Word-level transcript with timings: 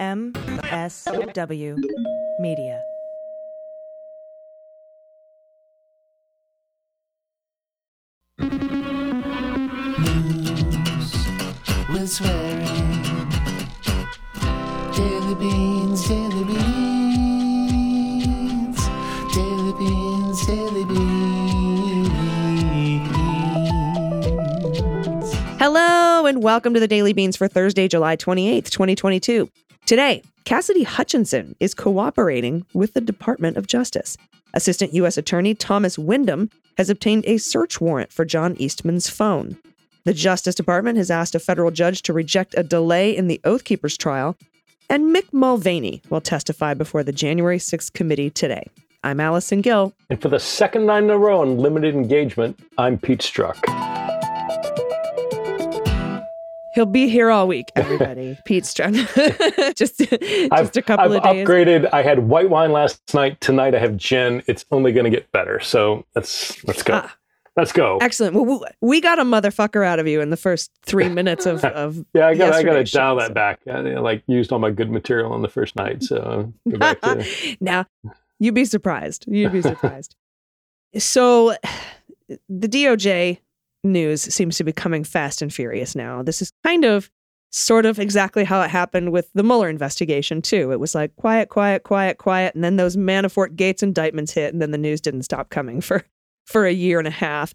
MSW 0.00 1.76
Media. 2.38 2.82
News 8.38 8.72
with 11.92 12.08
swearing. 12.08 12.64
Daily 14.96 15.34
beans, 15.34 16.08
daily 16.08 16.44
beans. 16.44 16.58
Daily 19.34 19.72
beans, 19.78 20.46
daily 20.46 20.84
beans. 20.86 21.10
Hello, 25.58 26.24
and 26.24 26.42
welcome 26.42 26.72
to 26.72 26.80
the 26.80 26.88
Daily 26.88 27.12
Beans 27.12 27.36
for 27.36 27.46
Thursday, 27.48 27.86
July 27.86 28.16
28th, 28.16 28.70
2022. 28.70 29.50
Today, 29.90 30.22
Cassidy 30.44 30.84
Hutchinson 30.84 31.56
is 31.58 31.74
cooperating 31.74 32.64
with 32.72 32.94
the 32.94 33.00
Department 33.00 33.56
of 33.56 33.66
Justice. 33.66 34.16
Assistant 34.54 34.94
U.S. 34.94 35.18
Attorney 35.18 35.52
Thomas 35.52 35.98
Windom 35.98 36.48
has 36.78 36.90
obtained 36.90 37.24
a 37.26 37.38
search 37.38 37.80
warrant 37.80 38.12
for 38.12 38.24
John 38.24 38.54
Eastman's 38.58 39.08
phone. 39.08 39.56
The 40.04 40.14
Justice 40.14 40.54
Department 40.54 40.96
has 40.96 41.10
asked 41.10 41.34
a 41.34 41.40
federal 41.40 41.72
judge 41.72 42.02
to 42.02 42.12
reject 42.12 42.54
a 42.56 42.62
delay 42.62 43.16
in 43.16 43.26
the 43.26 43.40
Oath 43.42 43.64
Keepers 43.64 43.96
trial, 43.96 44.36
and 44.88 45.12
Mick 45.12 45.32
Mulvaney 45.32 46.02
will 46.08 46.20
testify 46.20 46.72
before 46.72 47.02
the 47.02 47.10
January 47.10 47.58
6th 47.58 47.92
committee 47.92 48.30
today. 48.30 48.68
I'm 49.02 49.18
Allison 49.18 49.60
Gill. 49.60 49.92
And 50.08 50.22
for 50.22 50.28
the 50.28 50.38
second 50.38 50.86
night 50.86 51.02
in 51.02 51.10
a 51.10 51.18
row 51.18 51.40
on 51.40 51.58
limited 51.58 51.96
engagement, 51.96 52.60
I'm 52.78 52.96
Pete 52.96 53.22
Strzok. 53.22 53.99
He'll 56.74 56.86
be 56.86 57.08
here 57.08 57.30
all 57.30 57.48
week, 57.48 57.70
everybody. 57.74 58.38
Pete 58.44 58.64
Strun. 58.64 58.94
just 59.76 59.98
just 59.98 60.12
I've, 60.52 60.76
a 60.76 60.82
couple 60.82 61.04
I've 61.06 61.12
of 61.12 61.22
days. 61.22 61.46
upgraded. 61.46 61.88
I 61.92 62.02
had 62.02 62.20
white 62.20 62.48
wine 62.48 62.72
last 62.72 63.12
night. 63.12 63.40
Tonight 63.40 63.74
I 63.74 63.78
have 63.78 63.96
gin. 63.96 64.42
It's 64.46 64.64
only 64.70 64.92
going 64.92 65.04
to 65.04 65.10
get 65.10 65.30
better. 65.32 65.60
So 65.60 66.04
let's 66.14 66.62
let's 66.64 66.82
go. 66.82 66.94
Ah. 66.94 67.16
let's 67.56 67.72
go. 67.72 67.98
Excellent. 68.00 68.34
Well, 68.36 68.64
we- 68.80 69.00
got 69.00 69.18
a 69.18 69.24
motherfucker 69.24 69.84
out 69.84 69.98
of 69.98 70.06
you 70.06 70.20
in 70.20 70.30
the 70.30 70.36
first 70.36 70.70
three 70.84 71.08
minutes 71.18 71.46
of, 71.46 71.64
of 71.64 72.04
yeah, 72.14 72.28
I 72.28 72.34
got 72.34 72.52
I 72.54 72.62
got 72.62 72.74
to 72.74 72.84
dial 72.84 73.16
that 73.16 73.34
back. 73.34 73.60
I 73.68 73.80
like 73.80 74.22
used 74.26 74.52
all 74.52 74.58
my 74.58 74.70
good 74.70 74.90
material 74.90 75.32
on 75.32 75.42
the 75.42 75.48
first 75.48 75.74
night. 75.74 76.02
So 76.04 76.52
go 76.70 76.78
back 76.78 77.00
to 77.00 77.56
now, 77.60 77.86
you'd 78.38 78.54
be 78.54 78.64
surprised. 78.64 79.24
You'd 79.26 79.52
be 79.52 79.62
surprised. 79.62 80.14
so, 80.98 81.56
the 82.48 82.68
DOJ 82.68 83.38
news 83.84 84.22
seems 84.22 84.56
to 84.58 84.64
be 84.64 84.72
coming 84.72 85.04
fast 85.04 85.42
and 85.42 85.52
furious 85.52 85.94
now. 85.94 86.22
This 86.22 86.42
is 86.42 86.52
kind 86.64 86.84
of 86.84 87.10
sort 87.50 87.84
of 87.84 87.98
exactly 87.98 88.44
how 88.44 88.62
it 88.62 88.70
happened 88.70 89.10
with 89.10 89.28
the 89.34 89.42
Mueller 89.42 89.68
investigation, 89.68 90.40
too. 90.40 90.70
It 90.72 90.80
was 90.80 90.94
like 90.94 91.14
quiet, 91.16 91.48
quiet, 91.48 91.82
quiet, 91.82 92.18
quiet. 92.18 92.54
And 92.54 92.62
then 92.62 92.76
those 92.76 92.96
Manafort 92.96 93.56
Gates 93.56 93.82
indictments 93.82 94.32
hit, 94.32 94.52
and 94.52 94.62
then 94.62 94.70
the 94.70 94.78
news 94.78 95.00
didn't 95.00 95.22
stop 95.22 95.50
coming 95.50 95.80
for, 95.80 96.04
for 96.46 96.66
a 96.66 96.72
year 96.72 96.98
and 96.98 97.08
a 97.08 97.12
half. 97.12 97.52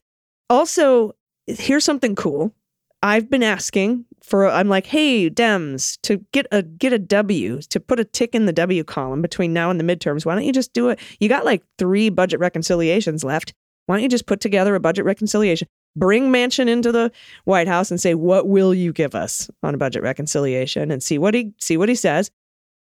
Also, 0.50 1.14
here's 1.48 1.86
something 1.86 2.16
cool. 2.16 2.53
I've 3.02 3.30
been 3.30 3.44
asking 3.44 4.06
for 4.23 4.50
I'm 4.50 4.68
like, 4.68 4.88
hey, 4.88 5.30
Dems, 5.30 6.00
to 6.02 6.18
get 6.31 6.48
a 6.52 6.64
get 6.64 6.92
a 6.92 6.98
W, 6.98 7.62
to 7.62 7.80
put 7.80 8.00
a 8.00 8.03
tick 8.03 8.34
in 8.34 8.48
the 8.48 8.53
W 8.53 8.84
column 8.84 9.22
between 9.22 9.53
now 9.53 9.70
and 9.70 9.80
the 9.80 9.84
midterms, 9.84 10.26
why 10.26 10.34
don't 10.34 10.44
you 10.44 10.52
just 10.52 10.73
do 10.73 10.90
it? 10.90 11.00
You 11.20 11.30
got 11.30 11.46
like 11.46 11.64
three 11.78 12.09
budget 12.09 12.40
reconciliations 12.40 13.23
left. 13.23 13.53
Why 13.86 13.96
don't 13.96 14.03
you 14.03 14.09
just 14.09 14.26
put 14.26 14.40
together 14.40 14.73
a 14.73 14.80
budget 14.80 15.06
reconciliation? 15.06 15.68
Bring 15.95 16.31
Manchin 16.31 16.67
into 16.67 16.91
the 16.91 17.11
White 17.45 17.67
House 17.67 17.91
and 17.91 17.99
say, 17.99 18.15
what 18.15 18.47
will 18.47 18.73
you 18.73 18.91
give 18.91 19.15
us 19.15 19.49
on 19.63 19.73
a 19.73 19.77
budget 19.77 20.03
reconciliation 20.03 20.91
and 20.91 21.01
see 21.01 21.17
what 21.17 21.33
he 21.33 21.53
see 21.59 21.77
what 21.77 21.89
he 21.89 21.95
says. 21.95 22.31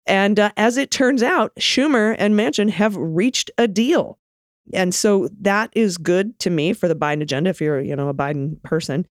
And 0.05 0.39
uh, 0.39 0.51
as 0.57 0.77
it 0.77 0.91
turns 0.91 1.21
out, 1.21 1.53
Schumer 1.55 2.15
and 2.17 2.35
Manchin 2.35 2.69
have 2.69 2.95
reached 2.95 3.51
a 3.57 3.67
deal. 3.67 4.17
And 4.73 4.93
so 4.93 5.29
that 5.41 5.69
is 5.73 5.97
good 5.97 6.37
to 6.39 6.49
me 6.49 6.73
for 6.73 6.87
the 6.87 6.95
Biden 6.95 7.21
agenda 7.21 7.49
if 7.49 7.61
you're, 7.61 7.81
you 7.81 7.95
know, 7.95 8.09
a 8.09 8.13
Biden 8.13 8.61
person 8.63 9.07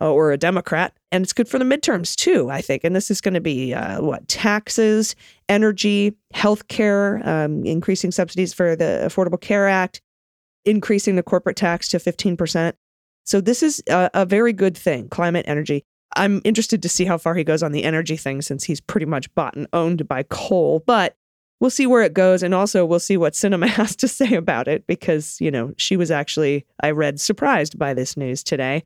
uh, 0.00 0.10
or 0.10 0.32
a 0.32 0.38
Democrat. 0.38 0.96
And 1.10 1.22
it's 1.22 1.32
good 1.32 1.48
for 1.48 1.58
the 1.58 1.64
midterms 1.64 2.16
too, 2.16 2.50
I 2.50 2.60
think. 2.60 2.84
And 2.84 2.96
this 2.96 3.10
is 3.10 3.20
going 3.20 3.34
to 3.34 3.40
be 3.40 3.74
uh, 3.74 4.00
what 4.02 4.26
taxes, 4.28 5.14
energy, 5.48 6.14
healthcare, 6.34 7.24
um, 7.26 7.64
increasing 7.64 8.10
subsidies 8.10 8.54
for 8.54 8.74
the 8.74 9.02
Affordable 9.04 9.40
Care 9.40 9.68
Act, 9.68 10.00
increasing 10.64 11.16
the 11.16 11.22
corporate 11.22 11.56
tax 11.56 11.88
to 11.90 11.98
15%. 11.98 12.72
So 13.24 13.40
this 13.40 13.62
is 13.62 13.82
a, 13.88 14.10
a 14.14 14.26
very 14.26 14.52
good 14.52 14.76
thing, 14.76 15.08
climate, 15.08 15.44
energy. 15.48 15.84
I'm 16.16 16.40
interested 16.44 16.82
to 16.82 16.88
see 16.88 17.04
how 17.04 17.18
far 17.18 17.34
he 17.34 17.44
goes 17.44 17.62
on 17.62 17.72
the 17.72 17.84
energy 17.84 18.16
thing 18.16 18.42
since 18.42 18.64
he's 18.64 18.80
pretty 18.80 19.06
much 19.06 19.32
bought 19.34 19.56
and 19.56 19.66
owned 19.72 20.06
by 20.06 20.24
coal. 20.24 20.82
But 20.86 21.16
we'll 21.60 21.70
see 21.70 21.86
where 21.86 22.02
it 22.02 22.12
goes. 22.12 22.42
And 22.42 22.54
also, 22.54 22.84
we'll 22.84 23.00
see 23.00 23.16
what 23.16 23.32
Sinema 23.32 23.68
has 23.68 23.96
to 23.96 24.08
say 24.08 24.34
about 24.34 24.68
it 24.68 24.86
because, 24.86 25.40
you 25.40 25.50
know, 25.50 25.72
she 25.78 25.96
was 25.96 26.10
actually, 26.10 26.66
I 26.82 26.90
read, 26.90 27.20
surprised 27.20 27.78
by 27.78 27.94
this 27.94 28.16
news 28.16 28.42
today. 28.42 28.82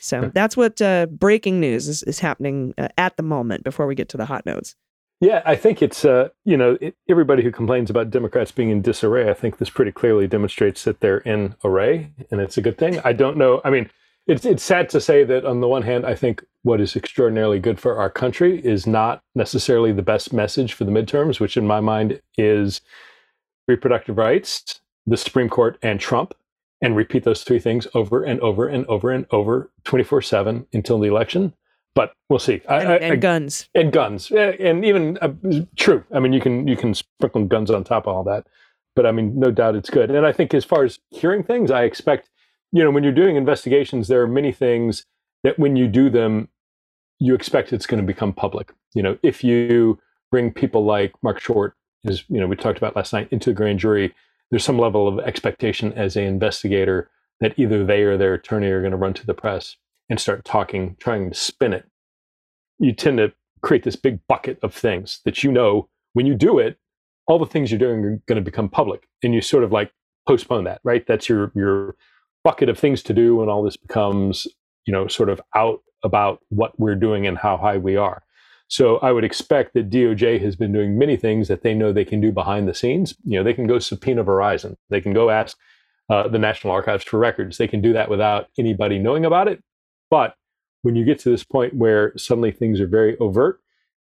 So 0.00 0.30
that's 0.34 0.56
what 0.56 0.82
uh, 0.82 1.06
breaking 1.06 1.60
news 1.60 1.88
is, 1.88 2.02
is 2.02 2.18
happening 2.18 2.74
uh, 2.76 2.88
at 2.98 3.16
the 3.16 3.22
moment 3.22 3.62
before 3.64 3.86
we 3.86 3.94
get 3.94 4.08
to 4.10 4.16
the 4.16 4.26
hot 4.26 4.44
notes. 4.44 4.74
Yeah, 5.20 5.42
I 5.46 5.56
think 5.56 5.82
it's 5.82 6.04
uh, 6.04 6.30
you 6.44 6.56
know 6.56 6.78
it, 6.80 6.96
everybody 7.08 7.42
who 7.42 7.52
complains 7.52 7.90
about 7.90 8.10
Democrats 8.10 8.52
being 8.52 8.70
in 8.70 8.82
disarray. 8.82 9.30
I 9.30 9.34
think 9.34 9.58
this 9.58 9.70
pretty 9.70 9.92
clearly 9.92 10.28
demonstrates 10.28 10.84
that 10.84 11.00
they're 11.00 11.18
in 11.18 11.56
array, 11.64 12.12
and 12.30 12.40
it's 12.40 12.58
a 12.58 12.62
good 12.62 12.78
thing. 12.78 13.00
I 13.04 13.14
don't 13.14 13.36
know. 13.38 13.60
I 13.64 13.70
mean, 13.70 13.90
it's 14.28 14.46
it's 14.46 14.62
sad 14.62 14.90
to 14.90 15.00
say 15.00 15.24
that 15.24 15.46
on 15.46 15.60
the 15.60 15.68
one 15.68 15.82
hand, 15.82 16.06
I 16.06 16.14
think 16.14 16.44
what 16.62 16.80
is 16.80 16.96
extraordinarily 16.96 17.60
good 17.60 17.80
for 17.80 17.96
our 17.98 18.10
country 18.10 18.64
is 18.64 18.86
not 18.86 19.22
necessarily 19.34 19.92
the 19.92 20.02
best 20.02 20.32
message 20.32 20.74
for 20.74 20.84
the 20.84 20.92
midterms, 20.92 21.40
which 21.40 21.56
in 21.56 21.66
my 21.66 21.80
mind 21.80 22.20
is 22.38 22.82
reproductive 23.68 24.18
rights, 24.18 24.80
the 25.06 25.16
Supreme 25.16 25.48
Court, 25.48 25.78
and 25.82 26.00
Trump, 26.00 26.34
and 26.82 26.96
repeat 26.96 27.24
those 27.24 27.44
three 27.44 27.60
things 27.60 27.86
over 27.94 28.24
and 28.24 28.40
over 28.40 28.68
and 28.68 28.86
over 28.86 29.10
and 29.10 29.26
over, 29.30 29.70
twenty 29.84 30.04
four 30.04 30.22
seven 30.22 30.66
until 30.72 30.98
the 31.00 31.08
election 31.08 31.54
but 31.94 32.12
we'll 32.28 32.38
see. 32.38 32.60
I, 32.68 32.80
And, 32.80 32.88
I- 32.88 32.96
and 32.96 33.12
I- 33.12 33.16
guns. 33.16 33.68
and 33.74 33.92
guns, 33.92 34.30
and 34.30 34.84
even 34.84 35.18
uh, 35.22 35.30
true. 35.76 36.04
I 36.12 36.18
mean, 36.20 36.32
you 36.32 36.40
can 36.40 36.66
you 36.68 36.76
can 36.76 36.94
sprinkle 36.94 37.44
guns 37.44 37.70
on 37.70 37.84
top 37.84 38.06
of 38.06 38.14
all 38.14 38.24
that, 38.24 38.46
but 38.96 39.06
I 39.06 39.12
mean, 39.12 39.38
no 39.38 39.50
doubt 39.50 39.76
it's 39.76 39.90
good. 39.90 40.10
And 40.10 40.26
I 40.26 40.32
think 40.32 40.54
as 40.54 40.64
far 40.64 40.84
as 40.84 40.98
hearing 41.10 41.42
things, 41.44 41.70
I 41.70 41.84
expect, 41.84 42.30
you 42.72 42.82
know, 42.82 42.90
when 42.90 43.04
you're 43.04 43.12
doing 43.12 43.36
investigations, 43.36 44.08
there 44.08 44.22
are 44.22 44.26
many 44.28 44.52
things 44.52 45.06
that 45.44 45.58
when 45.58 45.76
you 45.76 45.86
do 45.88 46.08
them, 46.10 46.48
you 47.20 47.34
expect 47.34 47.72
it's 47.72 47.86
going 47.86 48.00
to 48.02 48.06
become 48.06 48.32
public. 48.32 48.72
You 48.94 49.02
know, 49.02 49.18
if 49.22 49.44
you 49.44 49.98
bring 50.30 50.52
people 50.52 50.84
like 50.84 51.12
Mark 51.22 51.38
Short, 51.40 51.76
as 52.06 52.24
you 52.28 52.40
know, 52.40 52.46
we 52.46 52.56
talked 52.56 52.78
about 52.78 52.96
last 52.96 53.12
night, 53.12 53.28
into 53.30 53.50
the 53.50 53.54
grand 53.54 53.78
jury, 53.78 54.14
there's 54.50 54.64
some 54.64 54.78
level 54.78 55.06
of 55.06 55.18
expectation 55.20 55.92
as 55.92 56.16
an 56.16 56.24
investigator 56.24 57.10
that 57.40 57.58
either 57.58 57.84
they 57.84 58.02
or 58.02 58.16
their 58.16 58.34
attorney 58.34 58.68
are 58.68 58.80
going 58.80 58.90
to 58.92 58.96
run 58.96 59.14
to 59.14 59.26
the 59.26 59.34
press 59.34 59.76
and 60.14 60.20
start 60.20 60.44
talking, 60.44 60.94
trying 61.00 61.28
to 61.28 61.34
spin 61.34 61.72
it. 61.72 61.84
You 62.78 62.92
tend 62.92 63.18
to 63.18 63.32
create 63.62 63.82
this 63.82 63.96
big 63.96 64.20
bucket 64.28 64.60
of 64.62 64.72
things 64.72 65.20
that 65.24 65.42
you 65.42 65.50
know 65.50 65.88
when 66.12 66.24
you 66.24 66.36
do 66.36 66.60
it, 66.60 66.78
all 67.26 67.40
the 67.40 67.46
things 67.46 67.72
you're 67.72 67.80
doing 67.80 68.04
are 68.04 68.22
going 68.26 68.36
to 68.36 68.40
become 68.40 68.68
public, 68.68 69.08
and 69.24 69.34
you 69.34 69.40
sort 69.40 69.64
of 69.64 69.72
like 69.72 69.92
postpone 70.28 70.62
that, 70.64 70.80
right? 70.84 71.04
That's 71.04 71.28
your 71.28 71.50
your 71.56 71.96
bucket 72.44 72.68
of 72.68 72.78
things 72.78 73.02
to 73.04 73.12
do, 73.12 73.40
and 73.40 73.50
all 73.50 73.64
this 73.64 73.76
becomes, 73.76 74.46
you 74.86 74.92
know, 74.92 75.08
sort 75.08 75.30
of 75.30 75.40
out 75.56 75.80
about 76.04 76.38
what 76.50 76.78
we're 76.78 76.94
doing 76.94 77.26
and 77.26 77.36
how 77.36 77.56
high 77.56 77.78
we 77.78 77.96
are. 77.96 78.22
So 78.68 78.98
I 78.98 79.10
would 79.10 79.24
expect 79.24 79.74
that 79.74 79.90
DOJ 79.90 80.40
has 80.42 80.54
been 80.54 80.72
doing 80.72 80.96
many 80.96 81.16
things 81.16 81.48
that 81.48 81.62
they 81.62 81.74
know 81.74 81.92
they 81.92 82.04
can 82.04 82.20
do 82.20 82.30
behind 82.30 82.68
the 82.68 82.74
scenes. 82.74 83.16
You 83.24 83.38
know, 83.38 83.42
they 83.42 83.54
can 83.54 83.66
go 83.66 83.80
subpoena 83.80 84.22
Verizon, 84.22 84.76
they 84.90 85.00
can 85.00 85.12
go 85.12 85.30
ask 85.30 85.56
uh, 86.08 86.28
the 86.28 86.38
National 86.38 86.72
Archives 86.72 87.02
for 87.02 87.18
records. 87.18 87.58
They 87.58 87.66
can 87.66 87.80
do 87.80 87.92
that 87.94 88.08
without 88.08 88.48
anybody 88.56 89.00
knowing 89.00 89.24
about 89.24 89.48
it. 89.48 89.60
But 90.14 90.36
when 90.82 90.94
you 90.94 91.04
get 91.04 91.18
to 91.18 91.28
this 91.28 91.42
point 91.42 91.74
where 91.74 92.12
suddenly 92.16 92.52
things 92.52 92.80
are 92.80 92.86
very 92.86 93.18
overt, 93.18 93.58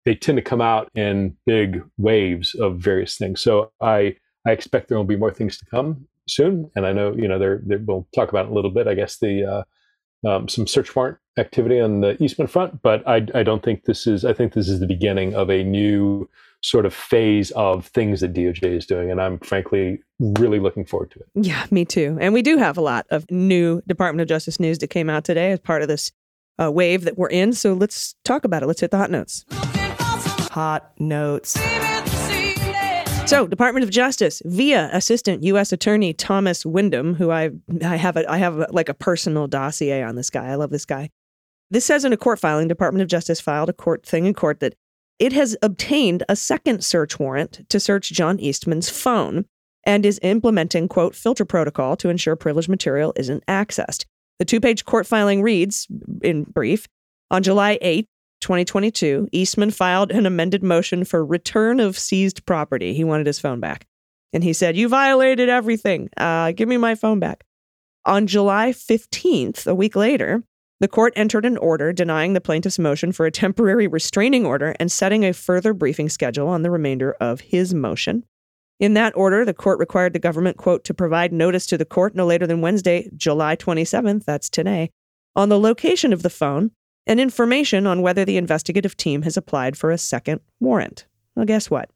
they 0.03 0.15
tend 0.15 0.35
to 0.35 0.41
come 0.41 0.59
out 0.59 0.89
in 0.95 1.37
big 1.45 1.81
waves 1.97 2.53
of 2.55 2.77
various 2.77 3.17
things. 3.17 3.39
So 3.39 3.71
I 3.79 4.17
I 4.45 4.51
expect 4.51 4.89
there 4.89 4.97
will 4.97 5.05
be 5.05 5.15
more 5.15 5.31
things 5.31 5.57
to 5.59 5.65
come 5.67 6.05
soon, 6.27 6.69
and 6.75 6.85
I 6.85 6.91
know 6.91 7.13
you 7.15 7.29
know 7.29 7.39
there 7.39 7.61
we'll 7.87 8.05
talk 8.13 8.27
about 8.27 8.47
it 8.47 8.51
a 8.51 8.53
little 8.53 8.69
bit. 8.69 8.89
I 8.89 8.95
guess 8.95 9.17
the 9.19 9.45
uh, 9.45 10.29
um, 10.29 10.49
some 10.49 10.67
search 10.67 10.93
warrant 10.93 11.19
activity 11.37 11.79
on 11.79 12.01
the 12.01 12.21
Eastman 12.21 12.47
front, 12.47 12.81
but 12.81 13.07
I 13.07 13.25
I 13.33 13.43
don't 13.43 13.63
think 13.63 13.85
this 13.85 14.05
is 14.05 14.25
I 14.25 14.33
think 14.33 14.51
this 14.51 14.67
is 14.67 14.81
the 14.81 14.93
beginning 14.95 15.35
of 15.35 15.49
a 15.49 15.63
new 15.63 16.29
sort 16.63 16.85
of 16.85 16.93
phase 16.93 17.51
of 17.51 17.85
things 17.87 18.21
that 18.21 18.33
DOJ 18.33 18.77
is 18.77 18.85
doing, 18.85 19.11
and 19.11 19.21
I'm 19.21 19.37
frankly 19.39 20.01
really 20.19 20.59
looking 20.59 20.85
forward 20.85 21.11
to 21.11 21.19
it. 21.19 21.27
Yeah, 21.35 21.65
me 21.69 21.85
too. 21.85 22.17
And 22.19 22.33
we 22.33 22.41
do 22.41 22.57
have 22.57 22.77
a 22.77 22.81
lot 22.81 23.05
of 23.09 23.29
new 23.29 23.81
Department 23.85 24.21
of 24.21 24.27
Justice 24.27 24.59
news 24.59 24.79
that 24.79 24.87
came 24.87 25.09
out 25.09 25.25
today 25.25 25.51
as 25.51 25.59
part 25.59 25.81
of 25.81 25.87
this 25.87 26.11
uh, 26.61 26.71
wave 26.71 27.03
that 27.03 27.17
we're 27.17 27.29
in. 27.29 27.53
So 27.53 27.73
let's 27.73 28.15
talk 28.23 28.45
about 28.45 28.63
it. 28.63 28.67
Let's 28.67 28.79
hit 28.79 28.91
the 28.91 28.97
hot 28.97 29.11
notes. 29.11 29.45
Hot 30.51 30.91
notes. 30.99 31.59
So, 33.25 33.47
Department 33.47 33.83
of 33.83 33.89
Justice 33.89 34.41
via 34.45 34.89
Assistant 34.91 35.43
U.S. 35.43 35.71
Attorney 35.71 36.13
Thomas 36.13 36.65
Windom, 36.65 37.15
who 37.15 37.31
I 37.31 37.51
I 37.83 37.95
have 37.95 38.17
a, 38.17 38.29
I 38.29 38.37
have 38.37 38.59
a, 38.59 38.67
like 38.69 38.89
a 38.89 38.93
personal 38.93 39.47
dossier 39.47 40.03
on 40.03 40.15
this 40.15 40.29
guy. 40.29 40.47
I 40.47 40.55
love 40.55 40.71
this 40.71 40.85
guy. 40.85 41.09
This 41.71 41.85
says 41.85 42.05
in 42.05 42.13
a 42.13 42.17
court 42.17 42.37
filing, 42.37 42.67
Department 42.67 43.01
of 43.01 43.07
Justice 43.07 43.39
filed 43.39 43.69
a 43.69 43.73
court 43.73 44.05
thing 44.05 44.25
in 44.25 44.33
court 44.33 44.59
that 44.59 44.75
it 45.23 45.31
has 45.31 45.55
obtained 45.61 46.21
a 46.27 46.35
second 46.35 46.83
search 46.83 47.17
warrant 47.17 47.61
to 47.69 47.79
search 47.79 48.11
John 48.11 48.41
Eastman's 48.41 48.89
phone 48.89 49.45
and 49.85 50.05
is 50.05 50.19
implementing, 50.21 50.89
quote, 50.89 51.15
filter 51.15 51.45
protocol 51.45 51.95
to 51.95 52.09
ensure 52.09 52.35
privileged 52.35 52.67
material 52.67 53.13
isn't 53.15 53.45
accessed. 53.45 54.03
The 54.39 54.43
two 54.43 54.59
page 54.59 54.83
court 54.83 55.07
filing 55.07 55.41
reads, 55.41 55.87
in 56.21 56.43
brief, 56.43 56.89
on 57.31 57.41
July 57.41 57.79
8, 57.81 58.05
2022, 58.41 59.29
Eastman 59.31 59.71
filed 59.71 60.11
an 60.11 60.25
amended 60.25 60.61
motion 60.61 61.05
for 61.05 61.25
return 61.25 61.79
of 61.79 61.97
seized 61.97 62.45
property. 62.45 62.93
He 62.93 63.05
wanted 63.05 63.25
his 63.25 63.39
phone 63.39 63.61
back. 63.61 63.87
And 64.33 64.43
he 64.43 64.51
said, 64.51 64.75
You 64.75 64.89
violated 64.89 65.47
everything. 65.47 66.09
Uh, 66.17 66.51
give 66.51 66.67
me 66.67 66.75
my 66.75 66.95
phone 66.95 67.19
back. 67.21 67.45
On 68.05 68.27
July 68.27 68.71
15th, 68.71 69.67
a 69.67 69.73
week 69.73 69.95
later, 69.95 70.43
the 70.79 70.87
court 70.87 71.13
entered 71.15 71.45
an 71.45 71.57
order 71.57 71.93
denying 71.93 72.33
the 72.33 72.41
plaintiff's 72.41 72.79
motion 72.79 73.11
for 73.11 73.25
a 73.25 73.31
temporary 73.31 73.87
restraining 73.87 74.45
order 74.45 74.75
and 74.79 74.91
setting 74.91 75.23
a 75.23 75.33
further 75.33 75.73
briefing 75.73 76.09
schedule 76.09 76.47
on 76.47 76.61
the 76.61 76.71
remainder 76.71 77.13
of 77.21 77.41
his 77.41 77.73
motion. 77.73 78.23
In 78.79 78.95
that 78.95 79.15
order, 79.15 79.45
the 79.45 79.53
court 79.53 79.79
required 79.79 80.13
the 80.13 80.19
government, 80.19 80.57
quote, 80.57 80.83
to 80.85 80.93
provide 80.93 81.31
notice 81.31 81.65
to 81.67 81.77
the 81.77 81.85
court 81.85 82.15
no 82.15 82.25
later 82.25 82.47
than 82.47 82.61
Wednesday, 82.61 83.09
July 83.15 83.55
27th, 83.55 84.25
that's 84.25 84.49
today, 84.49 84.89
on 85.35 85.49
the 85.49 85.59
location 85.59 86.11
of 86.11 86.23
the 86.23 86.29
phone 86.29 86.71
and 87.05 87.19
information 87.19 87.85
on 87.87 88.01
whether 88.01 88.25
the 88.25 88.37
investigative 88.37 88.97
team 88.97 89.21
has 89.21 89.37
applied 89.37 89.77
for 89.77 89.91
a 89.91 89.97
second 89.97 90.41
warrant. 90.59 91.05
Well, 91.35 91.45
guess 91.45 91.69
what? 91.69 91.89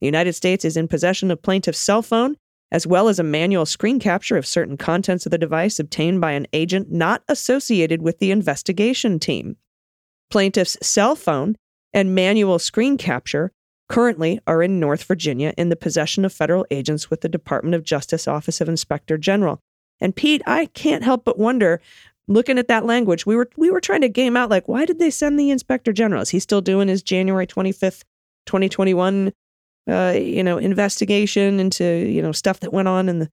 The 0.00 0.06
United 0.06 0.32
States 0.32 0.64
is 0.64 0.76
in 0.76 0.88
possession 0.88 1.30
of 1.30 1.42
plaintiff's 1.42 1.78
cell 1.78 2.02
phone 2.02 2.36
as 2.72 2.86
well 2.86 3.08
as 3.08 3.18
a 3.18 3.24
manual 3.24 3.66
screen 3.66 3.98
capture 3.98 4.36
of 4.36 4.46
certain 4.46 4.76
contents 4.76 5.26
of 5.26 5.30
the 5.30 5.38
device 5.38 5.78
obtained 5.78 6.20
by 6.20 6.32
an 6.32 6.46
agent 6.52 6.90
not 6.90 7.22
associated 7.28 8.02
with 8.02 8.18
the 8.18 8.30
investigation 8.30 9.18
team. 9.18 9.56
Plaintiff's 10.30 10.76
cell 10.80 11.16
phone 11.16 11.56
and 11.92 12.14
manual 12.14 12.58
screen 12.58 12.96
capture 12.96 13.52
currently 13.88 14.40
are 14.46 14.62
in 14.62 14.78
North 14.78 15.02
Virginia 15.02 15.52
in 15.58 15.68
the 15.68 15.76
possession 15.76 16.24
of 16.24 16.32
federal 16.32 16.64
agents 16.70 17.10
with 17.10 17.22
the 17.22 17.28
Department 17.28 17.74
of 17.74 17.82
Justice 17.82 18.28
Office 18.28 18.60
of 18.60 18.68
Inspector 18.68 19.16
General. 19.18 19.58
And 20.00 20.14
Pete, 20.14 20.42
I 20.46 20.66
can't 20.66 21.02
help 21.02 21.24
but 21.24 21.38
wonder 21.38 21.80
looking 22.30 22.58
at 22.58 22.68
that 22.68 22.86
language, 22.86 23.26
we 23.26 23.36
were 23.36 23.50
we 23.56 23.70
were 23.70 23.80
trying 23.80 24.00
to 24.02 24.08
game 24.08 24.36
out 24.36 24.48
like 24.48 24.68
why 24.68 24.86
did 24.86 24.98
they 24.98 25.10
send 25.10 25.38
the 25.38 25.50
inspector 25.50 25.92
general? 25.92 26.22
Is 26.22 26.30
he 26.30 26.38
still 26.38 26.60
doing 26.60 26.88
his 26.88 27.02
January 27.02 27.46
25th, 27.46 28.04
2021 28.46 29.32
uh, 29.88 30.14
you 30.16 30.42
know, 30.42 30.58
investigation 30.58 31.60
into 31.60 31.84
you 31.84 32.22
know 32.22 32.32
stuff 32.32 32.60
that 32.60 32.72
went 32.72 32.88
on 32.88 33.08
in 33.08 33.20
the 33.20 33.30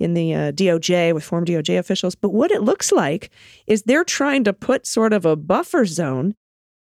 in 0.00 0.14
the 0.14 0.34
uh, 0.34 0.52
DOJ 0.52 1.14
with 1.14 1.24
former 1.24 1.46
DOJ 1.46 1.78
officials. 1.78 2.14
But 2.14 2.32
what 2.32 2.50
it 2.50 2.62
looks 2.62 2.90
like 2.90 3.30
is 3.66 3.82
they're 3.82 4.04
trying 4.04 4.44
to 4.44 4.52
put 4.52 4.86
sort 4.86 5.12
of 5.12 5.24
a 5.24 5.36
buffer 5.36 5.86
zone 5.86 6.34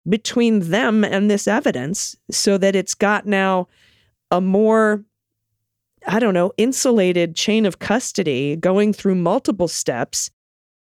between 0.07 0.69
them 0.71 1.03
and 1.03 1.29
this 1.29 1.47
evidence, 1.47 2.15
so 2.31 2.57
that 2.57 2.75
it's 2.75 2.94
got 2.94 3.25
now 3.25 3.67
a 4.31 4.41
more 4.41 5.03
I 6.07 6.19
don't 6.19 6.33
know, 6.33 6.53
insulated 6.57 7.35
chain 7.35 7.65
of 7.65 7.79
custody 7.79 8.56
going 8.56 8.94
through 8.94 9.15
multiple 9.15 9.67
steps 9.67 10.31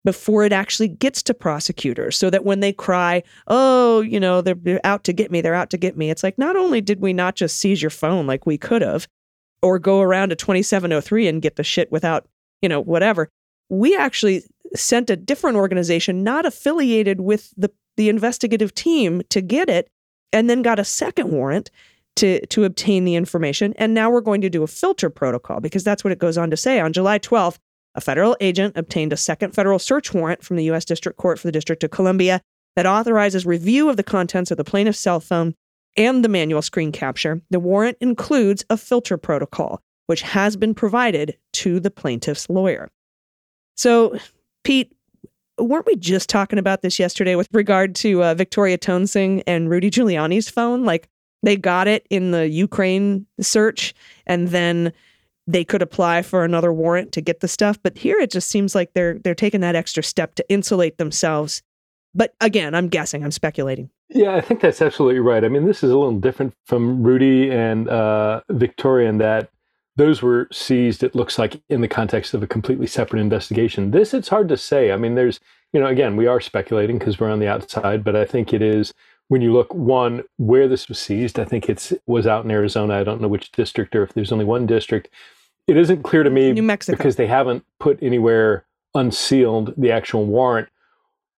before 0.04 0.44
it 0.44 0.52
actually 0.52 0.88
gets 0.88 1.22
to 1.22 1.34
prosecutors 1.34 2.16
so 2.16 2.28
that 2.30 2.44
when 2.44 2.60
they 2.60 2.72
cry, 2.72 3.22
oh, 3.48 4.00
you 4.02 4.20
know, 4.20 4.42
they're 4.42 4.80
out 4.84 5.02
to 5.04 5.12
get 5.12 5.30
me, 5.30 5.40
they're 5.40 5.54
out 5.54 5.70
to 5.70 5.78
get 5.78 5.96
me. 5.96 6.10
It's 6.10 6.22
like, 6.22 6.38
not 6.38 6.56
only 6.56 6.80
did 6.80 7.00
we 7.00 7.12
not 7.12 7.36
just 7.36 7.58
seize 7.58 7.82
your 7.82 7.90
phone 7.90 8.26
like 8.26 8.46
we 8.46 8.58
could 8.58 8.82
have, 8.82 9.08
or 9.62 9.78
go 9.78 10.02
around 10.02 10.28
to 10.28 10.36
2703 10.36 11.26
and 11.26 11.40
get 11.40 11.56
the 11.56 11.64
shit 11.64 11.90
without, 11.90 12.28
you 12.60 12.68
know, 12.68 12.80
whatever, 12.80 13.30
we 13.70 13.96
actually 13.96 14.42
sent 14.74 15.08
a 15.08 15.16
different 15.16 15.56
organization 15.56 16.22
not 16.22 16.44
affiliated 16.44 17.22
with 17.22 17.54
the, 17.56 17.70
the 17.96 18.10
investigative 18.10 18.74
team 18.74 19.22
to 19.30 19.40
get 19.40 19.70
it 19.70 19.88
and 20.32 20.50
then 20.50 20.60
got 20.60 20.78
a 20.78 20.84
second 20.84 21.30
warrant 21.30 21.70
to 22.16 22.44
to 22.46 22.62
obtain 22.62 23.04
the 23.04 23.16
information 23.16 23.74
and 23.76 23.92
now 23.92 24.08
we're 24.08 24.20
going 24.20 24.40
to 24.40 24.48
do 24.48 24.62
a 24.62 24.68
filter 24.68 25.10
protocol 25.10 25.58
because 25.58 25.82
that's 25.82 26.04
what 26.04 26.12
it 26.12 26.18
goes 26.20 26.38
on 26.38 26.48
to 26.48 26.56
say 26.56 26.78
on 26.78 26.92
July 26.92 27.18
12th 27.18 27.58
a 27.94 28.00
federal 28.00 28.36
agent 28.40 28.76
obtained 28.76 29.12
a 29.12 29.16
second 29.16 29.54
federal 29.54 29.78
search 29.78 30.12
warrant 30.12 30.42
from 30.42 30.56
the 30.56 30.64
U.S. 30.64 30.84
District 30.84 31.16
Court 31.16 31.38
for 31.38 31.46
the 31.46 31.52
District 31.52 31.82
of 31.84 31.90
Columbia 31.90 32.40
that 32.76 32.86
authorizes 32.86 33.46
review 33.46 33.88
of 33.88 33.96
the 33.96 34.02
contents 34.02 34.50
of 34.50 34.56
the 34.56 34.64
plaintiff's 34.64 34.98
cell 34.98 35.20
phone 35.20 35.54
and 35.96 36.24
the 36.24 36.28
manual 36.28 36.62
screen 36.62 36.92
capture. 36.92 37.40
The 37.50 37.60
warrant 37.60 37.98
includes 38.00 38.64
a 38.68 38.76
filter 38.76 39.16
protocol, 39.16 39.80
which 40.06 40.22
has 40.22 40.56
been 40.56 40.74
provided 40.74 41.36
to 41.54 41.78
the 41.78 41.90
plaintiff's 41.90 42.48
lawyer. 42.50 42.90
So, 43.76 44.18
Pete, 44.64 44.92
weren't 45.58 45.86
we 45.86 45.96
just 45.96 46.28
talking 46.28 46.58
about 46.58 46.82
this 46.82 46.98
yesterday 46.98 47.36
with 47.36 47.48
regard 47.52 47.94
to 47.96 48.24
uh, 48.24 48.34
Victoria 48.34 48.78
Toensing 48.78 49.42
and 49.46 49.70
Rudy 49.70 49.90
Giuliani's 49.90 50.50
phone? 50.50 50.84
Like, 50.84 51.08
they 51.42 51.56
got 51.56 51.86
it 51.86 52.06
in 52.10 52.30
the 52.30 52.48
Ukraine 52.48 53.26
search, 53.40 53.94
and 54.26 54.48
then 54.48 54.92
they 55.46 55.64
could 55.64 55.82
apply 55.82 56.22
for 56.22 56.44
another 56.44 56.72
warrant 56.72 57.12
to 57.12 57.20
get 57.20 57.40
the 57.40 57.48
stuff. 57.48 57.78
But 57.82 57.98
here 57.98 58.18
it 58.18 58.30
just 58.30 58.50
seems 58.50 58.74
like 58.74 58.92
they're 58.94 59.18
they're 59.18 59.34
taking 59.34 59.60
that 59.60 59.76
extra 59.76 60.02
step 60.02 60.34
to 60.36 60.48
insulate 60.48 60.98
themselves. 60.98 61.62
But 62.14 62.34
again, 62.40 62.74
I'm 62.74 62.88
guessing, 62.88 63.24
I'm 63.24 63.32
speculating. 63.32 63.90
Yeah, 64.08 64.36
I 64.36 64.40
think 64.40 64.60
that's 64.60 64.80
absolutely 64.80 65.18
right. 65.18 65.44
I 65.44 65.48
mean, 65.48 65.64
this 65.64 65.82
is 65.82 65.90
a 65.90 65.98
little 65.98 66.18
different 66.18 66.54
from 66.66 67.02
Rudy 67.02 67.50
and 67.50 67.88
uh, 67.88 68.42
Victoria 68.50 69.08
in 69.08 69.18
that 69.18 69.50
those 69.96 70.22
were 70.22 70.48
seized, 70.52 71.02
it 71.02 71.14
looks 71.14 71.38
like, 71.38 71.60
in 71.68 71.80
the 71.80 71.88
context 71.88 72.34
of 72.34 72.42
a 72.42 72.46
completely 72.46 72.86
separate 72.86 73.20
investigation. 73.20 73.92
This, 73.92 74.12
it's 74.12 74.28
hard 74.28 74.48
to 74.48 74.56
say. 74.56 74.90
I 74.90 74.96
mean, 74.96 75.14
there's, 75.14 75.38
you 75.72 75.80
know, 75.80 75.86
again, 75.86 76.16
we 76.16 76.26
are 76.26 76.40
speculating 76.40 76.98
because 76.98 77.20
we're 77.20 77.30
on 77.30 77.38
the 77.38 77.48
outside, 77.48 78.02
but 78.02 78.16
I 78.16 78.24
think 78.24 78.52
it 78.52 78.60
is 78.60 78.92
when 79.28 79.40
you 79.40 79.52
look 79.52 79.72
one 79.74 80.22
where 80.36 80.68
this 80.68 80.88
was 80.88 80.98
seized 80.98 81.38
i 81.38 81.44
think 81.44 81.68
it 81.68 81.92
was 82.06 82.26
out 82.26 82.44
in 82.44 82.50
arizona 82.50 82.98
i 82.98 83.04
don't 83.04 83.20
know 83.20 83.28
which 83.28 83.52
district 83.52 83.94
or 83.94 84.02
if 84.02 84.12
there's 84.14 84.32
only 84.32 84.44
one 84.44 84.66
district 84.66 85.08
it 85.66 85.76
isn't 85.76 86.02
clear 86.02 86.22
to 86.22 86.30
me 86.30 86.52
New 86.52 86.62
Mexico. 86.62 86.96
because 86.96 87.16
they 87.16 87.26
haven't 87.26 87.64
put 87.78 88.02
anywhere 88.02 88.64
unsealed 88.94 89.74
the 89.76 89.90
actual 89.90 90.24
warrant 90.24 90.68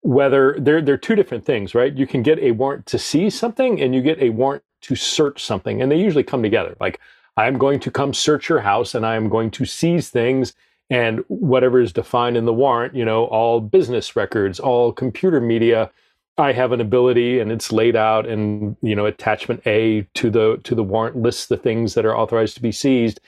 whether 0.06 0.56
they're 0.60 0.80
they're 0.80 0.96
two 0.96 1.16
different 1.16 1.44
things, 1.44 1.74
right? 1.74 1.92
You 1.92 2.06
can 2.06 2.22
get 2.22 2.38
a 2.38 2.52
warrant 2.52 2.86
to 2.86 2.98
seize 2.98 3.36
something 3.36 3.80
and 3.80 3.94
you 3.94 4.00
get 4.00 4.22
a 4.22 4.30
warrant 4.30 4.62
to 4.82 4.94
search 4.94 5.42
something, 5.44 5.82
and 5.82 5.90
they 5.90 5.98
usually 5.98 6.22
come 6.22 6.42
together. 6.42 6.76
Like 6.78 7.00
I'm 7.36 7.58
going 7.58 7.80
to 7.80 7.90
come 7.90 8.14
search 8.14 8.48
your 8.48 8.60
house 8.60 8.94
and 8.94 9.04
I 9.04 9.16
am 9.16 9.28
going 9.28 9.50
to 9.52 9.64
seize 9.64 10.08
things 10.08 10.54
and 10.88 11.24
whatever 11.26 11.80
is 11.80 11.92
defined 11.92 12.36
in 12.36 12.44
the 12.44 12.52
warrant, 12.52 12.94
you 12.94 13.04
know, 13.04 13.24
all 13.24 13.60
business 13.60 14.14
records, 14.14 14.60
all 14.60 14.92
computer 14.92 15.40
media, 15.40 15.90
I 16.38 16.52
have 16.52 16.70
an 16.70 16.80
ability 16.80 17.40
and 17.40 17.50
it's 17.50 17.72
laid 17.72 17.96
out 17.96 18.26
and 18.26 18.76
you 18.82 18.94
know 18.94 19.06
attachment 19.06 19.66
A 19.66 20.02
to 20.14 20.30
the 20.30 20.60
to 20.64 20.74
the 20.74 20.84
warrant 20.84 21.16
lists 21.16 21.46
the 21.46 21.56
things 21.56 21.94
that 21.94 22.06
are 22.06 22.16
authorized 22.16 22.54
to 22.56 22.62
be 22.62 22.72
seized 22.72 23.20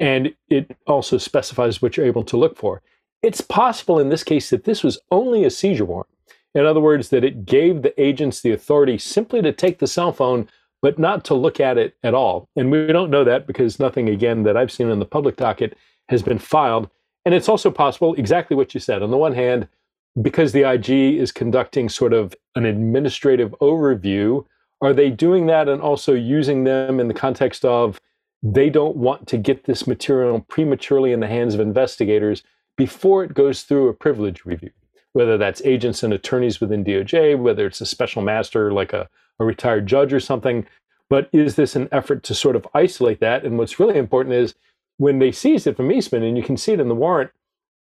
and 0.00 0.34
it 0.48 0.76
also 0.86 1.18
specifies 1.18 1.80
what 1.80 1.96
you're 1.96 2.06
able 2.06 2.24
to 2.24 2.36
look 2.36 2.56
for. 2.56 2.82
It's 3.22 3.40
possible 3.40 3.98
in 3.98 4.08
this 4.08 4.24
case 4.24 4.50
that 4.50 4.64
this 4.64 4.82
was 4.82 4.98
only 5.10 5.44
a 5.44 5.50
seizure 5.50 5.84
warrant. 5.84 6.08
In 6.54 6.66
other 6.66 6.80
words, 6.80 7.08
that 7.08 7.24
it 7.24 7.46
gave 7.46 7.82
the 7.82 8.00
agents 8.00 8.40
the 8.40 8.52
authority 8.52 8.98
simply 8.98 9.42
to 9.42 9.52
take 9.52 9.78
the 9.78 9.86
cell 9.86 10.12
phone, 10.12 10.48
but 10.82 10.98
not 10.98 11.24
to 11.24 11.34
look 11.34 11.58
at 11.58 11.78
it 11.78 11.96
at 12.02 12.14
all. 12.14 12.48
And 12.54 12.70
we 12.70 12.86
don't 12.86 13.10
know 13.10 13.24
that 13.24 13.46
because 13.46 13.80
nothing, 13.80 14.08
again, 14.08 14.42
that 14.44 14.56
I've 14.56 14.70
seen 14.70 14.90
in 14.90 14.98
the 14.98 15.04
public 15.04 15.36
docket 15.36 15.76
has 16.08 16.22
been 16.22 16.38
filed. 16.38 16.90
And 17.24 17.34
it's 17.34 17.48
also 17.48 17.70
possible, 17.70 18.14
exactly 18.14 18.56
what 18.56 18.74
you 18.74 18.80
said. 18.80 19.02
On 19.02 19.10
the 19.10 19.16
one 19.16 19.32
hand, 19.32 19.66
because 20.20 20.52
the 20.52 20.70
IG 20.70 20.90
is 20.90 21.32
conducting 21.32 21.88
sort 21.88 22.12
of 22.12 22.34
an 22.54 22.66
administrative 22.66 23.52
overview, 23.60 24.44
are 24.80 24.92
they 24.92 25.10
doing 25.10 25.46
that 25.46 25.68
and 25.68 25.80
also 25.80 26.12
using 26.12 26.64
them 26.64 27.00
in 27.00 27.08
the 27.08 27.14
context 27.14 27.64
of 27.64 28.00
they 28.46 28.68
don't 28.68 28.96
want 28.96 29.26
to 29.26 29.38
get 29.38 29.64
this 29.64 29.86
material 29.86 30.38
prematurely 30.40 31.12
in 31.12 31.20
the 31.20 31.26
hands 31.26 31.54
of 31.54 31.60
investigators 31.60 32.42
before 32.76 33.24
it 33.24 33.32
goes 33.32 33.62
through 33.62 33.88
a 33.88 33.94
privilege 33.94 34.44
review, 34.44 34.70
whether 35.14 35.38
that's 35.38 35.62
agents 35.64 36.02
and 36.02 36.12
attorneys 36.12 36.60
within 36.60 36.84
DOJ, 36.84 37.38
whether 37.38 37.66
it's 37.66 37.80
a 37.80 37.86
special 37.86 38.20
master 38.20 38.70
like 38.70 38.92
a, 38.92 39.08
a 39.40 39.46
retired 39.46 39.86
judge 39.86 40.12
or 40.12 40.20
something. 40.20 40.66
But 41.08 41.30
is 41.32 41.56
this 41.56 41.74
an 41.74 41.88
effort 41.90 42.22
to 42.24 42.34
sort 42.34 42.54
of 42.54 42.68
isolate 42.74 43.20
that? 43.20 43.44
And 43.44 43.56
what's 43.56 43.80
really 43.80 43.96
important 43.96 44.34
is 44.34 44.54
when 44.98 45.20
they 45.20 45.32
seized 45.32 45.66
it 45.66 45.76
from 45.76 45.90
Eastman, 45.90 46.22
and 46.22 46.36
you 46.36 46.42
can 46.42 46.58
see 46.58 46.72
it 46.72 46.80
in 46.80 46.88
the 46.88 46.94
warrant, 46.94 47.30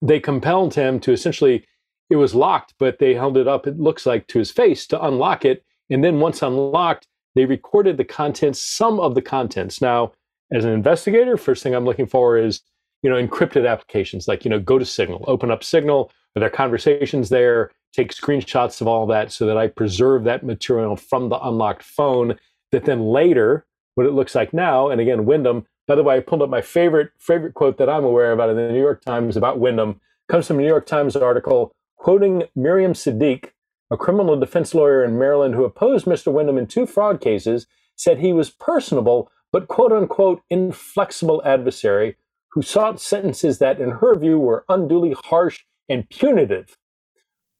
they 0.01 0.19
compelled 0.19 0.75
him 0.75 0.99
to 1.01 1.13
essentially, 1.13 1.67
it 2.09 2.17
was 2.17 2.35
locked, 2.35 2.73
but 2.79 2.99
they 2.99 3.13
held 3.13 3.37
it 3.37 3.49
up, 3.49 3.67
it 3.67 3.79
looks 3.79 4.07
like, 4.07 4.27
to 4.29 4.39
his 4.39 4.51
face 4.51 4.87
to 4.87 5.05
unlock 5.05 5.45
it. 5.45 5.63
And 5.91 6.03
then 6.03 6.21
once 6.21 6.41
unlocked, 6.41 7.07
they 7.35 7.45
recorded 7.45 7.99
the 7.99 8.05
contents, 8.05 8.63
some 8.63 8.99
of 8.99 9.15
the 9.15 9.23
contents. 9.23 9.83
Now, 9.83 10.13
as 10.53 10.65
an 10.65 10.73
investigator, 10.73 11.37
first 11.37 11.63
thing 11.63 11.75
I'm 11.75 11.85
looking 11.85 12.07
for 12.07 12.39
is, 12.39 12.63
you 13.03 13.11
know, 13.11 13.17
encrypted 13.17 13.69
applications 13.69 14.29
like, 14.29 14.45
you 14.45 14.51
know, 14.51 14.59
go 14.59 14.79
to 14.79 14.85
Signal, 14.85 15.25
open 15.27 15.51
up 15.51 15.63
Signal, 15.63 16.11
are 16.37 16.41
there 16.41 16.51
conversations 16.51 17.29
there, 17.29 17.71
take 17.93 18.13
screenshots 18.13 18.81
of 18.81 18.87
all 18.87 19.07
that 19.07 19.33
so 19.33 19.47
that 19.47 19.57
I 19.57 19.69
preserve 19.69 20.25
that 20.25 20.45
material 20.45 20.97
from 20.97 21.29
the 21.29 21.39
unlocked 21.39 21.83
phone 21.83 22.39
that 22.73 22.85
then 22.85 23.03
later, 23.03 23.67
what 23.95 24.07
it 24.07 24.13
looks 24.13 24.35
like 24.35 24.53
now, 24.53 24.89
and 24.89 25.01
again, 25.01 25.25
Windom, 25.25 25.67
by 25.87 25.95
the 25.95 26.03
way, 26.03 26.17
I 26.17 26.21
pulled 26.21 26.43
up 26.43 26.51
my 26.51 26.61
favorite 26.61 27.11
favorite 27.19 27.55
quote 27.55 27.79
that 27.79 27.89
I'm 27.89 28.05
aware 28.05 28.33
of 28.33 28.41
out 28.41 28.51
of 28.51 28.57
the 28.57 28.69
New 28.69 28.81
York 28.81 29.03
Times 29.03 29.37
about 29.37 29.59
Windom, 29.59 30.01
comes 30.29 30.47
from 30.47 30.59
a 30.59 30.63
New 30.63 30.69
York 30.69 30.87
Times 30.87 31.17
article 31.17 31.73
quoting 31.97 32.45
Mirriam 32.57 32.93
Seddiq, 32.93 33.51
a 33.91 33.97
criminal 33.97 34.39
defense 34.39 34.75
lawyer 34.75 35.03
in 35.03 35.19
Maryland 35.19 35.55
who 35.55 35.65
opposed 35.65 36.05
Mr. 36.05 36.33
Windom 36.33 36.59
in 36.59 36.67
two 36.67 36.87
fraud 36.87 37.21
cases 37.21 37.67
said 37.97 38.19
he 38.19 38.33
was 38.33 38.51
personable 38.51 39.31
but 39.53 39.69
quote 39.69 39.93
unquote 39.93 40.43
inflexible 40.51 41.43
adversary 41.45 42.17
who 42.53 42.63
sought 42.63 43.01
sentences 43.01 43.59
that, 43.59 43.81
in 43.81 43.91
her 43.91 44.15
view, 44.19 44.39
were 44.39 44.65
unduly 44.69 45.15
harsh 45.25 45.61
and 45.89 46.09
punitive. 46.09 46.77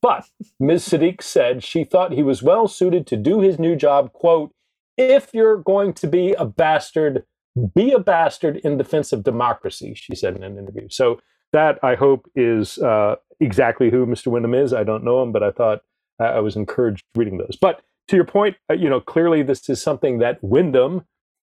But 0.01 0.27
Ms. 0.61 0.89
Seddiq 0.89 1.23
said 1.23 1.65
she 1.65 1.85
thought 1.85 2.13
he 2.13 2.23
was 2.23 2.43
well 2.43 2.69
suited 2.69 3.07
to 3.09 3.17
do 3.17 3.41
his 3.41 3.59
new 3.59 3.75
job, 3.75 4.13
quote, 4.13 4.53
if 4.97 5.31
you're 5.33 5.57
going 5.57 5.93
to 5.95 6.07
be 6.07 6.33
a 6.35 6.45
bastard, 6.45 7.25
be 7.75 7.93
a 7.93 7.99
bastard 7.99 8.57
in 8.59 8.77
defense 8.77 9.13
of 9.13 9.25
democracy, 9.25 9.95
she 9.95 10.15
said 10.15 10.37
in 10.37 10.43
an 10.43 10.59
interview. 10.59 10.89
So 10.91 11.21
that 11.53 11.79
I 11.83 11.95
hope 11.95 12.29
is 12.35 12.79
uh, 12.79 13.17
exactly 13.41 13.91
who 13.91 14.07
Mr. 14.07 14.29
Windom 14.29 14.55
is. 14.55 14.73
I 14.73 14.85
don't 14.85 15.05
know 15.05 15.23
him, 15.23 15.33
but 15.33 15.43
I 15.43 15.51
thought 15.51 15.81
uh, 16.21 16.25
I 16.25 16.41
was 16.41 16.57
encouraged 16.57 17.05
reading 17.15 17.39
those. 17.39 17.57
But 17.61 17.83
to 18.09 18.17
your 18.17 18.25
point, 18.25 18.57
uh, 18.71 18.75
you 18.75 18.89
know, 18.89 19.01
clearly 19.01 19.43
this 19.43 19.69
is 19.69 19.81
something 19.81 20.19
that 20.19 20.43
Windom 20.43 21.05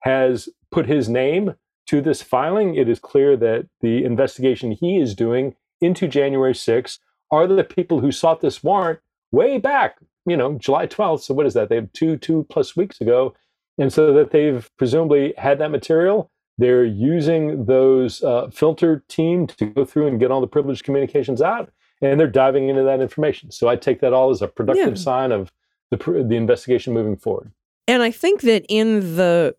has 0.08 0.48
put 0.72 0.86
his 0.88 1.10
name 1.10 1.56
to 1.88 2.02
this 2.02 2.22
filing. 2.22 2.76
It 2.76 2.88
is 2.88 3.00
clear 3.00 3.36
that 3.38 3.68
the 3.82 4.04
investigation 4.06 4.72
he 4.72 4.98
is 5.00 5.14
doing 5.16 5.56
into 5.82 6.08
January 6.08 6.54
6th 6.54 7.00
are 7.30 7.46
the 7.46 7.64
people 7.64 8.00
who 8.00 8.12
sought 8.12 8.40
this 8.42 8.64
warrant 8.64 9.00
way 9.32 9.58
back, 9.58 9.98
you 10.26 10.38
know, 10.38 10.54
July 10.58 10.88
12th. 10.88 11.22
So 11.22 11.34
what 11.34 11.46
is 11.46 11.54
that? 11.56 11.68
They 11.70 11.76
have 11.76 11.92
two, 11.92 12.16
two 12.18 12.46
plus 12.50 12.76
weeks 12.76 13.02
ago. 13.02 13.36
And 13.78 13.92
so 13.92 14.14
that 14.14 14.32
they've 14.32 14.70
presumably 14.78 15.34
had 15.38 15.60
that 15.60 15.72
material. 15.72 16.32
They're 16.58 16.86
using 16.86 17.66
those 17.66 18.24
uh, 18.24 18.50
filter 18.50 19.04
team 19.10 19.46
to 19.48 19.66
go 19.68 19.86
through 19.86 20.08
and 20.08 20.20
get 20.20 20.32
all 20.32 20.42
the 20.42 20.48
privileged 20.48 20.84
communications 20.86 21.42
out, 21.42 21.70
and 22.02 22.20
they're 22.20 22.28
diving 22.44 22.70
into 22.70 22.82
that 22.84 23.02
information. 23.02 23.52
So 23.52 23.68
I 23.68 23.76
take 23.76 24.00
that 24.02 24.14
all 24.14 24.32
as 24.32 24.42
a 24.42 24.48
productive 24.48 24.88
Yeah. 24.98 25.04
sign 25.10 25.32
of 25.32 25.52
the 25.92 25.98
the 26.28 26.36
investigation 26.36 26.94
moving 26.96 27.16
forward. 27.16 27.52
And 27.88 28.04
I 28.04 28.12
think 28.12 28.42
that 28.42 28.66
in 28.68 29.16
the 29.16 29.56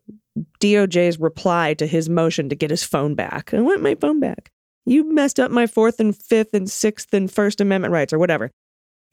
DOJ's 0.59 1.19
reply 1.19 1.73
to 1.75 1.87
his 1.87 2.09
motion 2.09 2.49
to 2.49 2.55
get 2.55 2.69
his 2.69 2.83
phone 2.83 3.15
back, 3.15 3.53
I 3.53 3.61
want 3.61 3.81
my 3.81 3.95
phone 3.95 4.19
back. 4.19 4.51
You 4.85 5.03
messed 5.11 5.39
up 5.39 5.51
my 5.51 5.67
fourth 5.67 5.99
and 5.99 6.15
fifth 6.15 6.53
and 6.53 6.69
sixth 6.69 7.13
and 7.13 7.31
first 7.31 7.59
amendment 7.59 7.91
rights 7.91 8.13
or 8.13 8.19
whatever. 8.19 8.51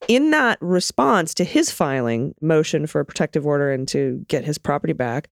In 0.09 0.31
that 0.31 0.59
response 0.61 1.35
to 1.35 1.45
his 1.45 1.71
filing 1.71 2.35
motion 2.41 2.87
for 2.87 3.01
a 3.01 3.05
protective 3.05 3.47
order 3.47 3.73
and 3.73 3.89
to 3.89 4.25
get 4.29 4.45
his 4.45 4.59
property 4.59 4.93
back, 4.93 5.29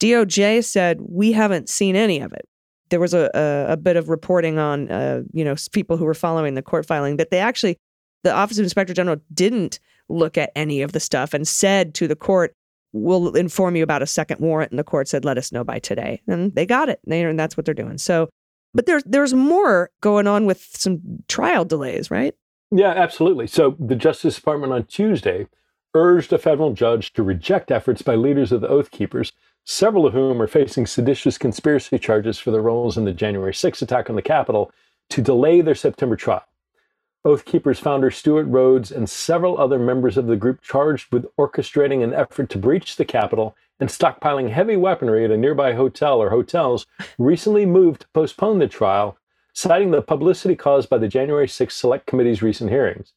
DOJ 0.00 0.64
said, 0.64 0.98
We 1.00 1.32
haven't 1.32 1.68
seen 1.68 1.96
any 1.96 2.20
of 2.20 2.32
it. 2.32 2.48
There 2.88 3.00
was 3.00 3.14
a, 3.14 3.30
a, 3.34 3.72
a 3.72 3.76
bit 3.76 3.96
of 3.96 4.08
reporting 4.08 4.58
on, 4.58 4.90
uh, 4.90 5.22
you 5.32 5.44
know, 5.44 5.54
people 5.72 5.96
who 5.96 6.04
were 6.04 6.14
following 6.14 6.54
the 6.54 6.62
court 6.62 6.86
filing 6.86 7.16
that 7.16 7.30
they 7.30 7.38
actually, 7.38 7.76
the 8.22 8.32
Office 8.32 8.58
of 8.58 8.64
Inspector 8.64 8.94
General 8.94 9.20
didn't 9.32 9.80
look 10.08 10.38
at 10.38 10.52
any 10.54 10.82
of 10.82 10.92
the 10.92 11.00
stuff 11.00 11.34
and 11.34 11.46
said 11.46 11.94
to 11.94 12.08
the 12.08 12.16
court, 12.16 12.54
we'll 13.02 13.34
inform 13.36 13.76
you 13.76 13.82
about 13.82 14.02
a 14.02 14.06
second 14.06 14.40
warrant. 14.40 14.72
And 14.72 14.78
the 14.78 14.84
court 14.84 15.08
said, 15.08 15.24
let 15.24 15.38
us 15.38 15.52
know 15.52 15.64
by 15.64 15.78
today. 15.78 16.20
And 16.26 16.54
they 16.54 16.66
got 16.66 16.88
it. 16.88 17.00
They, 17.06 17.22
and 17.22 17.38
that's 17.38 17.56
what 17.56 17.66
they're 17.66 17.74
doing. 17.74 17.98
So, 17.98 18.28
but 18.74 18.86
there's, 18.86 19.02
there's 19.04 19.34
more 19.34 19.90
going 20.00 20.26
on 20.26 20.46
with 20.46 20.66
some 20.72 21.00
trial 21.28 21.64
delays, 21.64 22.10
right? 22.10 22.34
Yeah, 22.70 22.90
absolutely. 22.90 23.46
So 23.46 23.76
the 23.78 23.94
Justice 23.94 24.36
Department 24.36 24.72
on 24.72 24.84
Tuesday 24.84 25.46
urged 25.94 26.32
a 26.32 26.38
federal 26.38 26.72
judge 26.72 27.12
to 27.14 27.22
reject 27.22 27.70
efforts 27.70 28.02
by 28.02 28.16
leaders 28.16 28.52
of 28.52 28.60
the 28.60 28.68
Oath 28.68 28.90
Keepers, 28.90 29.32
several 29.64 30.06
of 30.06 30.12
whom 30.12 30.42
are 30.42 30.46
facing 30.46 30.86
seditious 30.86 31.38
conspiracy 31.38 31.98
charges 31.98 32.38
for 32.38 32.50
their 32.50 32.60
roles 32.60 32.98
in 32.98 33.04
the 33.04 33.12
January 33.12 33.52
6th 33.52 33.82
attack 33.82 34.10
on 34.10 34.16
the 34.16 34.22
Capitol, 34.22 34.70
to 35.08 35.22
delay 35.22 35.60
their 35.60 35.74
September 35.74 36.16
trial. 36.16 36.44
Oath 37.26 37.44
Keepers 37.44 37.80
founder 37.80 38.12
Stewart 38.12 38.46
Rhodes 38.46 38.92
and 38.92 39.10
several 39.10 39.58
other 39.58 39.80
members 39.80 40.16
of 40.16 40.28
the 40.28 40.36
group 40.36 40.62
charged 40.62 41.12
with 41.12 41.26
orchestrating 41.36 42.04
an 42.04 42.14
effort 42.14 42.48
to 42.50 42.56
breach 42.56 42.94
the 42.94 43.04
Capitol 43.04 43.56
and 43.80 43.88
stockpiling 43.88 44.50
heavy 44.50 44.76
weaponry 44.76 45.24
at 45.24 45.32
a 45.32 45.36
nearby 45.36 45.72
hotel 45.72 46.22
or 46.22 46.30
hotels 46.30 46.86
recently 47.18 47.66
moved 47.66 48.02
to 48.02 48.08
postpone 48.14 48.60
the 48.60 48.68
trial, 48.68 49.18
citing 49.52 49.90
the 49.90 50.02
publicity 50.02 50.54
caused 50.54 50.88
by 50.88 50.98
the 50.98 51.08
January 51.08 51.48
6th 51.48 51.72
Select 51.72 52.06
Committee's 52.06 52.42
recent 52.42 52.70
hearings. 52.70 53.12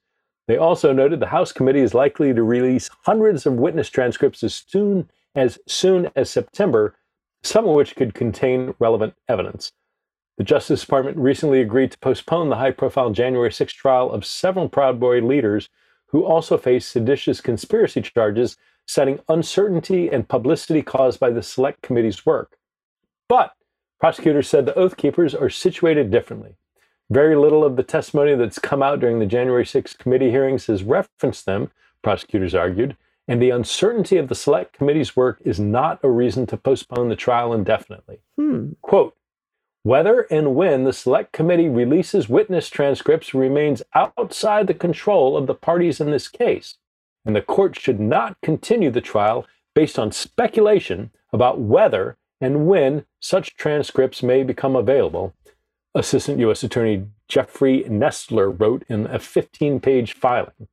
They 0.47 0.57
also 0.57 0.91
noted 0.91 1.19
the 1.19 1.27
House 1.27 1.51
committee 1.51 1.81
is 1.81 1.93
likely 1.93 2.33
to 2.33 2.41
release 2.41 2.89
hundreds 3.03 3.45
of 3.45 3.53
witness 3.53 3.91
transcripts 3.91 4.41
as 4.41 4.55
soon 4.55 5.07
as 5.35 5.59
soon 5.67 6.09
as 6.15 6.31
September, 6.31 6.95
some 7.43 7.67
of 7.67 7.75
which 7.75 7.95
could 7.95 8.15
contain 8.15 8.73
relevant 8.79 9.13
evidence. 9.27 9.71
The 10.39 10.45
Justice 10.45 10.79
Department 10.79 11.17
recently 11.17 11.59
agreed 11.59 11.91
to 11.91 11.99
postpone 11.99 12.47
the 12.47 12.55
high 12.55 12.71
profile 12.71 13.09
January 13.09 13.51
6 13.51 13.73
trial 13.73 14.09
of 14.09 14.25
several 14.25 14.69
Proud 14.69 14.97
Boy 14.97 15.19
leaders 15.19 15.67
who 16.07 16.23
also 16.23 16.57
face 16.57 16.87
seditious 16.87 17.41
conspiracy 17.41 18.01
charges, 18.01 18.55
citing 18.85 19.19
uncertainty 19.27 20.07
and 20.07 20.29
publicity 20.29 20.81
caused 20.81 21.19
by 21.19 21.29
the 21.29 21.43
Select 21.43 21.81
Committee's 21.81 22.25
work. 22.25 22.57
But 23.27 23.51
prosecutors 23.99 24.47
said 24.47 24.65
the 24.65 24.73
Oath 24.75 24.95
Keepers 24.95 25.35
are 25.35 25.49
situated 25.49 26.09
differently. 26.09 26.55
Very 27.09 27.35
little 27.35 27.65
of 27.65 27.75
the 27.75 27.83
testimony 27.83 28.33
that's 28.35 28.59
come 28.59 28.81
out 28.81 29.01
during 29.01 29.19
the 29.19 29.25
January 29.25 29.65
6 29.65 29.93
committee 29.97 30.31
hearings 30.31 30.67
has 30.67 30.83
referenced 30.83 31.45
them, 31.47 31.69
prosecutors 32.01 32.55
argued, 32.55 32.95
and 33.27 33.41
the 33.41 33.49
uncertainty 33.49 34.15
of 34.15 34.29
the 34.29 34.35
Select 34.35 34.71
Committee's 34.71 35.17
work 35.17 35.41
is 35.43 35.59
not 35.59 35.99
a 36.01 36.09
reason 36.09 36.47
to 36.47 36.55
postpone 36.55 37.09
the 37.09 37.17
trial 37.17 37.51
indefinitely. 37.51 38.19
Hmm. 38.37 38.69
Quote, 38.81 39.17
whether 39.83 40.21
and 40.29 40.55
when 40.55 40.83
the 40.83 40.93
select 40.93 41.31
committee 41.31 41.69
releases 41.69 42.27
witness 42.29 42.69
transcripts 42.69 43.33
remains 43.33 43.81
outside 43.93 44.67
the 44.67 44.73
control 44.73 45.37
of 45.37 45.47
the 45.47 45.53
parties 45.53 45.99
in 46.01 46.11
this 46.11 46.27
case, 46.27 46.77
and 47.25 47.35
the 47.35 47.41
court 47.41 47.79
should 47.79 47.99
not 47.99 48.39
continue 48.41 48.91
the 48.91 49.01
trial 49.01 49.45
based 49.73 49.97
on 49.97 50.11
speculation 50.11 51.11
about 51.31 51.59
whether 51.59 52.17
and 52.41 52.67
when 52.67 53.05
such 53.19 53.55
transcripts 53.55 54.23
may 54.23 54.43
become 54.43 54.75
available. 54.75 55.33
Assistant 55.95 56.39
U.S. 56.39 56.63
Attorney 56.63 57.07
Jeffrey 57.27 57.83
Nestler 57.83 58.49
wrote 58.49 58.83
in 58.89 59.05
a 59.07 59.19
15 59.19 59.79
page 59.79 60.13
filing. 60.13 60.67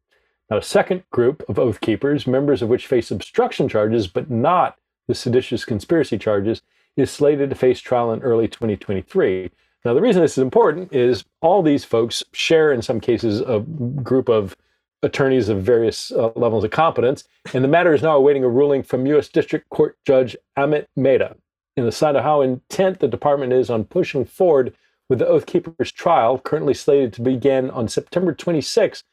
Now, 0.50 0.58
a 0.58 0.62
second 0.62 1.02
group 1.10 1.42
of 1.48 1.58
Oath 1.58 1.80
Keepers, 1.80 2.26
members 2.26 2.62
of 2.62 2.68
which 2.68 2.86
face 2.86 3.10
obstruction 3.10 3.68
charges 3.68 4.06
but 4.06 4.30
not 4.30 4.78
the 5.08 5.14
seditious 5.14 5.64
conspiracy 5.64 6.18
charges, 6.18 6.62
is 6.96 7.10
slated 7.10 7.50
to 7.50 7.56
face 7.56 7.80
trial 7.80 8.12
in 8.12 8.20
early 8.22 8.48
2023. 8.48 9.50
Now, 9.84 9.94
the 9.94 10.00
reason 10.00 10.22
this 10.22 10.36
is 10.36 10.42
important 10.42 10.92
is 10.92 11.24
all 11.40 11.62
these 11.62 11.84
folks 11.84 12.22
share, 12.32 12.72
in 12.72 12.82
some 12.82 13.00
cases, 13.00 13.40
a 13.40 13.60
group 13.60 14.28
of 14.28 14.56
attorneys 15.02 15.48
of 15.48 15.62
various 15.62 16.10
uh, 16.10 16.30
levels 16.34 16.64
of 16.64 16.70
competence, 16.70 17.24
and 17.54 17.62
the 17.62 17.68
matter 17.68 17.94
is 17.94 18.02
now 18.02 18.16
awaiting 18.16 18.42
a 18.42 18.48
ruling 18.48 18.82
from 18.82 19.06
U.S. 19.06 19.28
District 19.28 19.68
Court 19.70 19.96
Judge 20.04 20.36
Amit 20.56 20.86
Mehta 20.96 21.36
in 21.76 21.84
the 21.84 21.92
sign 21.92 22.16
of 22.16 22.24
how 22.24 22.40
intent 22.40 23.00
the 23.00 23.08
department 23.08 23.52
is 23.52 23.70
on 23.70 23.84
pushing 23.84 24.24
forward 24.24 24.74
with 25.08 25.18
the 25.18 25.26
Oath 25.26 25.46
Keepers 25.46 25.92
trial, 25.92 26.38
currently 26.38 26.74
slated 26.74 27.12
to 27.12 27.22
begin 27.22 27.70
on 27.70 27.86
September 27.86 28.32
26, 28.32 29.04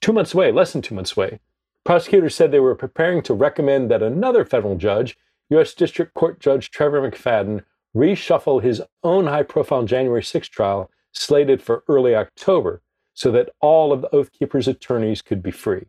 two 0.00 0.12
months 0.12 0.34
away, 0.34 0.52
less 0.52 0.72
than 0.72 0.82
two 0.82 0.94
months 0.94 1.16
away. 1.16 1.40
Prosecutors 1.84 2.34
said 2.34 2.50
they 2.50 2.60
were 2.60 2.74
preparing 2.74 3.22
to 3.22 3.34
recommend 3.34 3.90
that 3.90 4.02
another 4.02 4.44
federal 4.44 4.76
judge, 4.76 5.16
U.S. 5.54 5.74
District 5.74 6.14
Court 6.14 6.40
Judge 6.40 6.70
Trevor 6.70 7.08
McFadden, 7.08 7.64
reshuffle 7.94 8.62
his 8.62 8.82
own 9.02 9.26
high 9.26 9.42
profile 9.42 9.84
January 9.84 10.22
6 10.22 10.48
trial 10.48 10.90
slated 11.12 11.62
for 11.62 11.84
early 11.88 12.14
October 12.14 12.82
so 13.14 13.30
that 13.30 13.50
all 13.60 13.92
of 13.92 14.02
the 14.02 14.14
Oath 14.14 14.32
Keepers' 14.32 14.66
attorneys 14.66 15.22
could 15.22 15.42
be 15.42 15.52
free. 15.52 15.86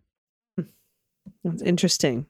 That's 1.43 1.61
interesting. 1.63 2.27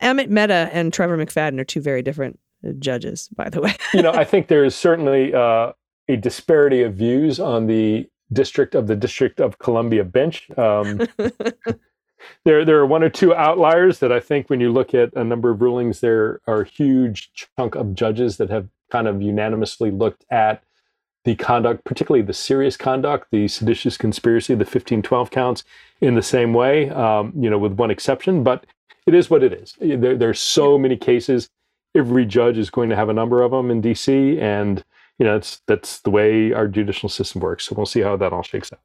Amit 0.00 0.28
Mehta 0.28 0.70
and 0.72 0.92
Trevor 0.92 1.16
McFadden 1.16 1.58
are 1.58 1.64
two 1.64 1.80
very 1.80 2.02
different 2.02 2.38
uh, 2.66 2.72
judges, 2.78 3.28
by 3.34 3.48
the 3.48 3.60
way. 3.60 3.74
you 3.94 4.02
know, 4.02 4.12
I 4.12 4.24
think 4.24 4.48
there 4.48 4.64
is 4.64 4.74
certainly 4.74 5.34
uh, 5.34 5.72
a 6.08 6.16
disparity 6.16 6.82
of 6.82 6.94
views 6.94 7.40
on 7.40 7.66
the 7.66 8.08
district 8.32 8.74
of 8.74 8.86
the 8.86 8.96
District 8.96 9.40
of 9.40 9.58
Columbia 9.58 10.04
bench. 10.04 10.48
Um, 10.56 11.00
there, 12.44 12.64
there 12.64 12.78
are 12.78 12.86
one 12.86 13.02
or 13.02 13.08
two 13.08 13.34
outliers 13.34 13.98
that 14.00 14.12
I 14.12 14.20
think, 14.20 14.48
when 14.48 14.60
you 14.60 14.72
look 14.72 14.94
at 14.94 15.12
a 15.14 15.24
number 15.24 15.50
of 15.50 15.60
rulings, 15.60 16.00
there 16.00 16.40
are 16.46 16.62
a 16.62 16.68
huge 16.68 17.30
chunk 17.56 17.74
of 17.74 17.94
judges 17.94 18.36
that 18.38 18.50
have 18.50 18.68
kind 18.90 19.08
of 19.08 19.20
unanimously 19.20 19.90
looked 19.90 20.24
at 20.30 20.62
the 21.24 21.34
conduct, 21.34 21.84
particularly 21.84 22.24
the 22.24 22.32
serious 22.32 22.76
conduct, 22.76 23.28
the 23.32 23.48
seditious 23.48 23.96
conspiracy, 23.96 24.54
the 24.54 24.58
1512 24.58 25.30
counts, 25.30 25.64
in 26.00 26.14
the 26.14 26.22
same 26.22 26.54
way. 26.54 26.88
Um, 26.90 27.32
you 27.36 27.50
know, 27.50 27.58
with 27.58 27.72
one 27.72 27.90
exception, 27.90 28.44
but 28.44 28.64
it 29.06 29.14
is 29.14 29.28
what 29.28 29.42
it 29.42 29.52
is. 29.52 29.74
There, 29.80 30.16
there's 30.16 30.40
so 30.40 30.78
many 30.78 30.96
cases. 30.96 31.48
Every 31.94 32.26
judge 32.26 32.58
is 32.58 32.70
going 32.70 32.90
to 32.90 32.96
have 32.96 33.08
a 33.08 33.12
number 33.12 33.42
of 33.42 33.50
them 33.50 33.70
in 33.70 33.82
DC, 33.82 34.40
and 34.40 34.84
you 35.18 35.26
know, 35.26 35.34
that's 35.34 35.62
that's 35.66 36.00
the 36.00 36.10
way 36.10 36.52
our 36.52 36.68
judicial 36.68 37.08
system 37.08 37.40
works. 37.40 37.64
So 37.64 37.74
we'll 37.74 37.86
see 37.86 38.00
how 38.00 38.16
that 38.16 38.32
all 38.32 38.42
shakes 38.42 38.72
out. 38.72 38.80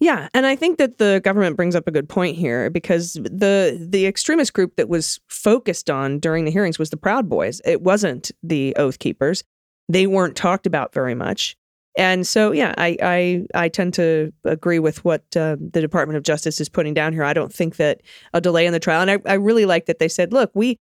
Yeah, 0.00 0.28
and 0.34 0.44
I 0.44 0.56
think 0.56 0.78
that 0.78 0.98
the 0.98 1.20
government 1.22 1.56
brings 1.56 1.76
up 1.76 1.86
a 1.86 1.92
good 1.92 2.08
point 2.08 2.36
here 2.36 2.68
because 2.68 3.14
the 3.14 3.78
the 3.80 4.06
extremist 4.06 4.52
group 4.52 4.76
that 4.76 4.88
was 4.88 5.20
focused 5.28 5.88
on 5.88 6.18
during 6.18 6.44
the 6.44 6.50
hearings 6.50 6.78
was 6.78 6.90
the 6.90 6.96
Proud 6.96 7.28
Boys. 7.28 7.60
It 7.64 7.82
wasn't 7.82 8.30
the 8.42 8.74
Oath 8.76 8.98
Keepers. 8.98 9.44
They 9.88 10.06
weren't 10.06 10.36
talked 10.36 10.66
about 10.66 10.92
very 10.92 11.14
much. 11.14 11.56
And 11.96 12.26
so, 12.26 12.50
yeah, 12.50 12.74
I 12.76 12.96
I, 13.02 13.46
I 13.54 13.68
tend 13.68 13.94
to 13.94 14.32
agree 14.44 14.80
with 14.80 15.04
what 15.04 15.22
uh, 15.36 15.56
the 15.60 15.80
Department 15.80 16.16
of 16.16 16.24
Justice 16.24 16.60
is 16.60 16.68
putting 16.68 16.92
down 16.92 17.12
here. 17.12 17.22
I 17.22 17.32
don't 17.32 17.52
think 17.54 17.76
that 17.76 18.00
a 18.32 18.40
delay 18.40 18.66
in 18.66 18.72
the 18.72 18.80
trial, 18.80 19.00
and 19.00 19.10
I, 19.10 19.18
I 19.26 19.34
really 19.34 19.64
like 19.64 19.86
that 19.86 20.00
they 20.00 20.08
said, 20.08 20.32
look, 20.32 20.50
we 20.54 20.76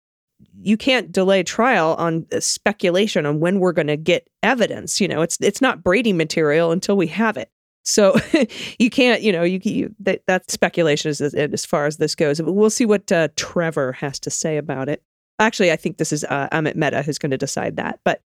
you 0.62 0.78
can't 0.78 1.12
delay 1.12 1.44
trial 1.44 1.96
on 1.98 2.26
uh, 2.32 2.40
speculation 2.40 3.26
on 3.26 3.40
when 3.40 3.60
we're 3.60 3.74
going 3.74 3.88
to 3.88 3.98
get 3.98 4.30
evidence. 4.44 5.02
You 5.02 5.08
know, 5.08 5.24
it's 5.24 5.38
it's 5.42 5.62
not 5.62 5.84
Brady 5.84 6.14
material 6.14 6.72
until 6.72 6.96
we 6.96 7.08
have 7.08 7.38
it. 7.38 7.50
So 7.84 8.16
you 8.80 8.90
can't, 8.90 9.22
you 9.22 9.32
know, 9.32 9.44
you, 9.44 9.60
you 9.64 9.96
that, 10.00 10.22
that's 10.28 10.54
speculation 10.54 11.10
as, 11.10 11.22
as 11.22 11.66
far 11.66 11.86
as 11.86 11.98
this 11.98 12.16
goes. 12.16 12.40
But 12.40 12.54
we'll 12.54 12.70
see 12.70 12.86
what 12.86 13.12
uh, 13.12 13.30
Trevor 13.36 13.94
has 13.94 14.20
to 14.22 14.30
say 14.30 14.58
about 14.58 14.90
it. 14.90 15.04
Actually, 15.40 15.72
I 15.72 15.76
think 15.76 15.98
this 15.98 16.12
is 16.12 16.24
uh, 16.26 16.50
Amit 16.52 16.76
Mehta 16.76 17.02
who's 17.02 17.18
going 17.18 17.32
to 17.32 17.38
decide 17.38 17.78
that. 17.78 18.00
But 18.04 18.22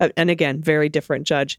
uh, 0.00 0.08
and 0.16 0.30
again, 0.30 0.60
very 0.60 0.88
different 0.88 1.26
judge. 1.26 1.58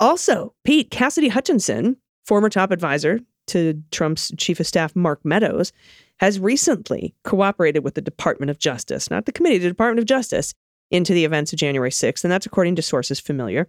Also, 0.00 0.54
Pete 0.64 0.90
Cassidy 0.90 1.28
Hutchinson, 1.28 1.96
former 2.26 2.50
top 2.50 2.70
advisor 2.70 3.20
to 3.48 3.82
Trump's 3.90 4.32
chief 4.36 4.60
of 4.60 4.66
staff 4.66 4.94
Mark 4.96 5.24
Meadows, 5.24 5.72
has 6.18 6.40
recently 6.40 7.14
cooperated 7.24 7.84
with 7.84 7.94
the 7.94 8.00
Department 8.00 8.50
of 8.50 8.58
Justice, 8.58 9.10
not 9.10 9.26
the 9.26 9.32
committee, 9.32 9.58
the 9.58 9.68
Department 9.68 10.00
of 10.00 10.06
Justice, 10.06 10.54
into 10.90 11.12
the 11.12 11.24
events 11.24 11.52
of 11.52 11.58
January 11.58 11.90
6th. 11.90 12.24
And 12.24 12.32
that's 12.32 12.46
according 12.46 12.76
to 12.76 12.82
sources 12.82 13.20
familiar, 13.20 13.68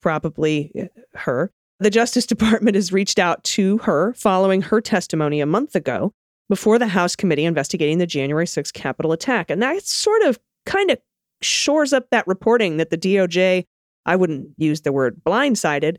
probably 0.00 0.72
uh, 0.80 1.18
her. 1.18 1.52
The 1.82 1.90
Justice 1.90 2.26
Department 2.26 2.76
has 2.76 2.92
reached 2.92 3.18
out 3.18 3.42
to 3.42 3.78
her 3.78 4.14
following 4.14 4.62
her 4.62 4.80
testimony 4.80 5.40
a 5.40 5.46
month 5.46 5.74
ago 5.74 6.12
before 6.48 6.78
the 6.78 6.86
House 6.86 7.16
committee 7.16 7.44
investigating 7.44 7.98
the 7.98 8.06
January 8.06 8.46
6th 8.46 8.72
Capitol 8.72 9.10
attack. 9.10 9.50
And 9.50 9.60
that 9.62 9.82
sort 9.82 10.22
of 10.22 10.38
kind 10.64 10.92
of 10.92 10.98
shores 11.40 11.92
up 11.92 12.08
that 12.10 12.24
reporting 12.28 12.76
that 12.76 12.90
the 12.90 12.98
DOJ, 12.98 13.64
I 14.06 14.14
wouldn't 14.14 14.50
use 14.58 14.82
the 14.82 14.92
word 14.92 15.22
blindsided, 15.26 15.96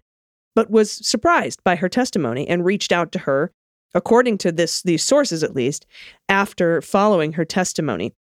but 0.55 0.71
was 0.71 1.05
surprised 1.05 1.61
by 1.65 1.75
her 1.75 1.89
testimony 1.89 2.47
and 2.47 2.63
reached 2.63 2.93
out 2.93 3.11
to 3.11 3.19
her 3.19 3.51
according 3.93 4.37
to 4.37 4.53
this 4.53 4.83
these 4.83 5.03
sources 5.03 5.43
at 5.43 5.53
least, 5.53 5.85
after 6.29 6.81
following 6.81 7.33
her 7.33 7.43
testimony. 7.43 8.13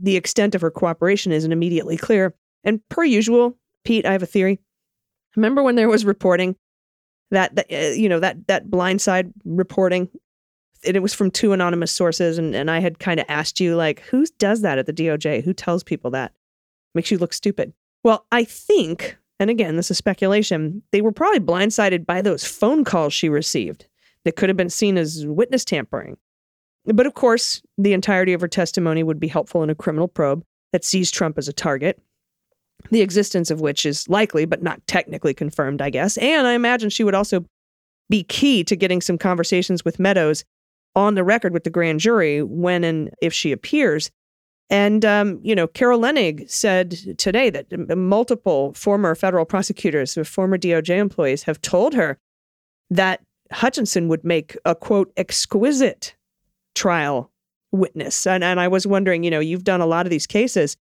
The 0.00 0.16
extent 0.16 0.56
of 0.56 0.62
her 0.62 0.70
cooperation 0.72 1.30
isn't 1.30 1.52
immediately 1.52 1.96
clear. 1.96 2.34
And 2.64 2.80
per 2.88 3.04
usual, 3.04 3.56
Pete, 3.84 4.04
I 4.04 4.10
have 4.10 4.24
a 4.24 4.26
theory. 4.26 4.58
Remember 5.36 5.62
when 5.62 5.76
there 5.76 5.88
was 5.88 6.04
reporting 6.04 6.56
that, 7.30 7.54
that 7.56 7.66
uh, 7.72 7.92
you 7.92 8.08
know 8.08 8.20
that 8.20 8.46
that 8.46 8.68
blindside 8.68 9.32
reporting. 9.44 10.08
And 10.86 10.96
it 10.96 11.00
was 11.00 11.14
from 11.14 11.30
two 11.30 11.54
anonymous 11.54 11.90
sources 11.90 12.36
and, 12.36 12.54
and 12.54 12.70
i 12.70 12.78
had 12.78 12.98
kind 12.98 13.18
of 13.18 13.24
asked 13.30 13.58
you 13.58 13.74
like 13.74 14.00
who 14.00 14.26
does 14.38 14.60
that 14.60 14.76
at 14.76 14.84
the 14.84 14.92
doj 14.92 15.42
who 15.42 15.54
tells 15.54 15.82
people 15.82 16.10
that? 16.10 16.32
Makes 16.94 17.10
you 17.10 17.16
look 17.16 17.32
stupid. 17.32 17.72
Well 18.02 18.26
i 18.30 18.44
think 18.44 19.16
and 19.40 19.48
again 19.48 19.76
this 19.76 19.90
is 19.90 19.96
speculation 19.96 20.82
they 20.90 21.00
were 21.00 21.10
probably 21.10 21.40
blindsided 21.40 22.04
by 22.04 22.20
those 22.20 22.44
phone 22.44 22.84
calls 22.84 23.14
she 23.14 23.30
received 23.30 23.86
that 24.24 24.36
could 24.36 24.48
have 24.48 24.56
been 24.56 24.70
seen 24.70 24.98
as 24.98 25.26
witness 25.26 25.64
tampering. 25.64 26.16
But 26.86 27.06
of 27.06 27.14
course, 27.14 27.62
the 27.78 27.92
entirety 27.92 28.32
of 28.32 28.40
her 28.40 28.48
testimony 28.48 29.02
would 29.02 29.20
be 29.20 29.28
helpful 29.28 29.62
in 29.62 29.70
a 29.70 29.74
criminal 29.74 30.08
probe 30.08 30.44
that 30.72 30.84
sees 30.84 31.10
Trump 31.10 31.38
as 31.38 31.48
a 31.48 31.52
target, 31.52 32.00
the 32.90 33.00
existence 33.00 33.50
of 33.50 33.60
which 33.60 33.86
is 33.86 34.08
likely 34.08 34.44
but 34.44 34.62
not 34.62 34.84
technically 34.86 35.34
confirmed, 35.34 35.80
I 35.80 35.90
guess. 35.90 36.16
And 36.18 36.46
I 36.46 36.52
imagine 36.52 36.90
she 36.90 37.04
would 37.04 37.14
also 37.14 37.44
be 38.10 38.22
key 38.22 38.62
to 38.64 38.76
getting 38.76 39.00
some 39.00 39.18
conversations 39.18 39.84
with 39.84 39.98
Meadows 39.98 40.44
on 40.94 41.14
the 41.14 41.24
record 41.24 41.52
with 41.52 41.64
the 41.64 41.70
grand 41.70 42.00
jury 42.00 42.42
when 42.42 42.84
and 42.84 43.10
if 43.20 43.32
she 43.32 43.52
appears. 43.52 44.10
And, 44.70 45.04
um, 45.04 45.40
you 45.42 45.54
know, 45.54 45.66
Carol 45.66 46.00
Leonnig 46.00 46.48
said 46.50 47.18
today 47.18 47.50
that 47.50 47.66
multiple 47.96 48.72
former 48.74 49.14
federal 49.14 49.44
prosecutors, 49.44 50.16
former 50.26 50.56
DOJ 50.56 50.98
employees, 50.98 51.42
have 51.42 51.60
told 51.60 51.94
her 51.94 52.18
that 52.90 53.20
Hutchinson 53.52 54.08
would 54.08 54.24
make 54.24 54.56
a 54.64 54.74
quote 54.74 55.12
exquisite 55.16 56.14
trial 56.74 57.30
witness. 57.72 58.26
And 58.26 58.42
and 58.42 58.58
I 58.58 58.68
was 58.68 58.86
wondering, 58.86 59.22
you 59.22 59.30
know, 59.30 59.40
you've 59.40 59.64
done 59.64 59.80
a 59.80 59.86
lot 59.86 60.06
of 60.06 60.10
these 60.10 60.26
cases. 60.26 60.76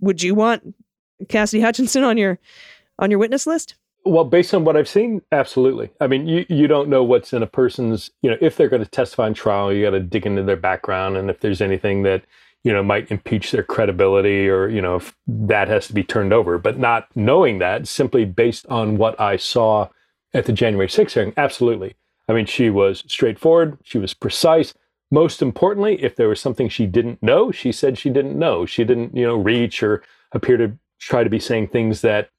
Would 0.00 0.22
you 0.22 0.34
want 0.34 0.74
Cassidy 1.28 1.62
Hutchinson 1.62 2.04
on 2.04 2.16
your 2.16 2.38
on 2.98 3.10
your 3.10 3.18
witness 3.18 3.46
list? 3.46 3.74
Well, 4.06 4.24
based 4.24 4.54
on 4.54 4.64
what 4.64 4.76
I've 4.76 4.88
seen, 4.88 5.20
absolutely. 5.32 5.90
I 6.00 6.06
mean, 6.06 6.28
you, 6.28 6.46
you 6.48 6.68
don't 6.68 6.88
know 6.88 7.02
what's 7.02 7.32
in 7.32 7.42
a 7.42 7.46
person's, 7.46 8.08
you 8.22 8.30
know, 8.30 8.36
if 8.40 8.56
they're 8.56 8.68
going 8.68 8.84
to 8.84 8.88
testify 8.88 9.26
in 9.26 9.34
trial, 9.34 9.72
you 9.72 9.84
got 9.84 9.90
to 9.90 10.00
dig 10.00 10.26
into 10.26 10.44
their 10.44 10.56
background 10.56 11.16
and 11.16 11.28
if 11.28 11.40
there's 11.40 11.60
anything 11.60 12.04
that, 12.04 12.22
you 12.62 12.72
know, 12.72 12.84
might 12.84 13.10
impeach 13.10 13.50
their 13.50 13.64
credibility 13.64 14.48
or, 14.48 14.68
you 14.68 14.80
know, 14.80 14.96
if 14.96 15.16
that 15.26 15.66
has 15.66 15.88
to 15.88 15.92
be 15.92 16.04
turned 16.04 16.32
over. 16.32 16.56
But 16.56 16.78
not 16.78 17.08
knowing 17.16 17.58
that, 17.58 17.88
simply 17.88 18.24
based 18.24 18.64
on 18.68 18.96
what 18.96 19.20
I 19.20 19.36
saw 19.36 19.88
at 20.32 20.44
the 20.44 20.52
January 20.52 20.88
6th 20.88 21.12
hearing, 21.12 21.32
absolutely. 21.36 21.96
I 22.28 22.32
mean, 22.32 22.46
she 22.46 22.70
was 22.70 23.02
straightforward, 23.08 23.76
she 23.82 23.98
was 23.98 24.14
precise. 24.14 24.72
Most 25.10 25.42
importantly, 25.42 26.00
if 26.00 26.14
there 26.14 26.28
was 26.28 26.40
something 26.40 26.68
she 26.68 26.86
didn't 26.86 27.20
know, 27.24 27.50
she 27.50 27.72
said 27.72 27.98
she 27.98 28.10
didn't 28.10 28.38
know. 28.38 28.66
She 28.66 28.84
didn't, 28.84 29.16
you 29.16 29.26
know, 29.26 29.36
reach 29.36 29.82
or 29.82 30.02
appear 30.32 30.56
to 30.58 30.76
try 31.00 31.24
to 31.24 31.30
be 31.30 31.38
saying 31.38 31.68
things 31.68 32.00
that 32.00 32.30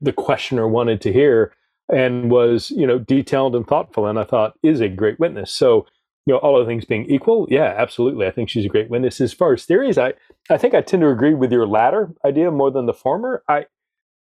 the 0.00 0.12
questioner 0.12 0.68
wanted 0.68 1.00
to 1.02 1.12
hear 1.12 1.52
and 1.92 2.30
was, 2.30 2.70
you 2.70 2.86
know, 2.86 2.98
detailed 2.98 3.54
and 3.54 3.66
thoughtful 3.66 4.06
and 4.06 4.18
I 4.18 4.24
thought 4.24 4.58
is 4.62 4.80
a 4.80 4.88
great 4.88 5.18
witness. 5.18 5.52
So, 5.52 5.86
you 6.26 6.34
know, 6.34 6.38
all 6.38 6.56
other 6.56 6.66
things 6.66 6.84
being 6.84 7.06
equal, 7.06 7.46
yeah, 7.48 7.74
absolutely. 7.76 8.26
I 8.26 8.32
think 8.32 8.48
she's 8.48 8.64
a 8.64 8.68
great 8.68 8.90
witness. 8.90 9.20
As 9.20 9.32
far 9.32 9.52
as 9.52 9.64
theories, 9.64 9.96
I, 9.96 10.14
I 10.50 10.58
think 10.58 10.74
I 10.74 10.80
tend 10.80 11.02
to 11.02 11.08
agree 11.08 11.34
with 11.34 11.52
your 11.52 11.66
latter 11.66 12.12
idea 12.24 12.50
more 12.50 12.70
than 12.70 12.86
the 12.86 12.92
former. 12.92 13.44
I 13.48 13.66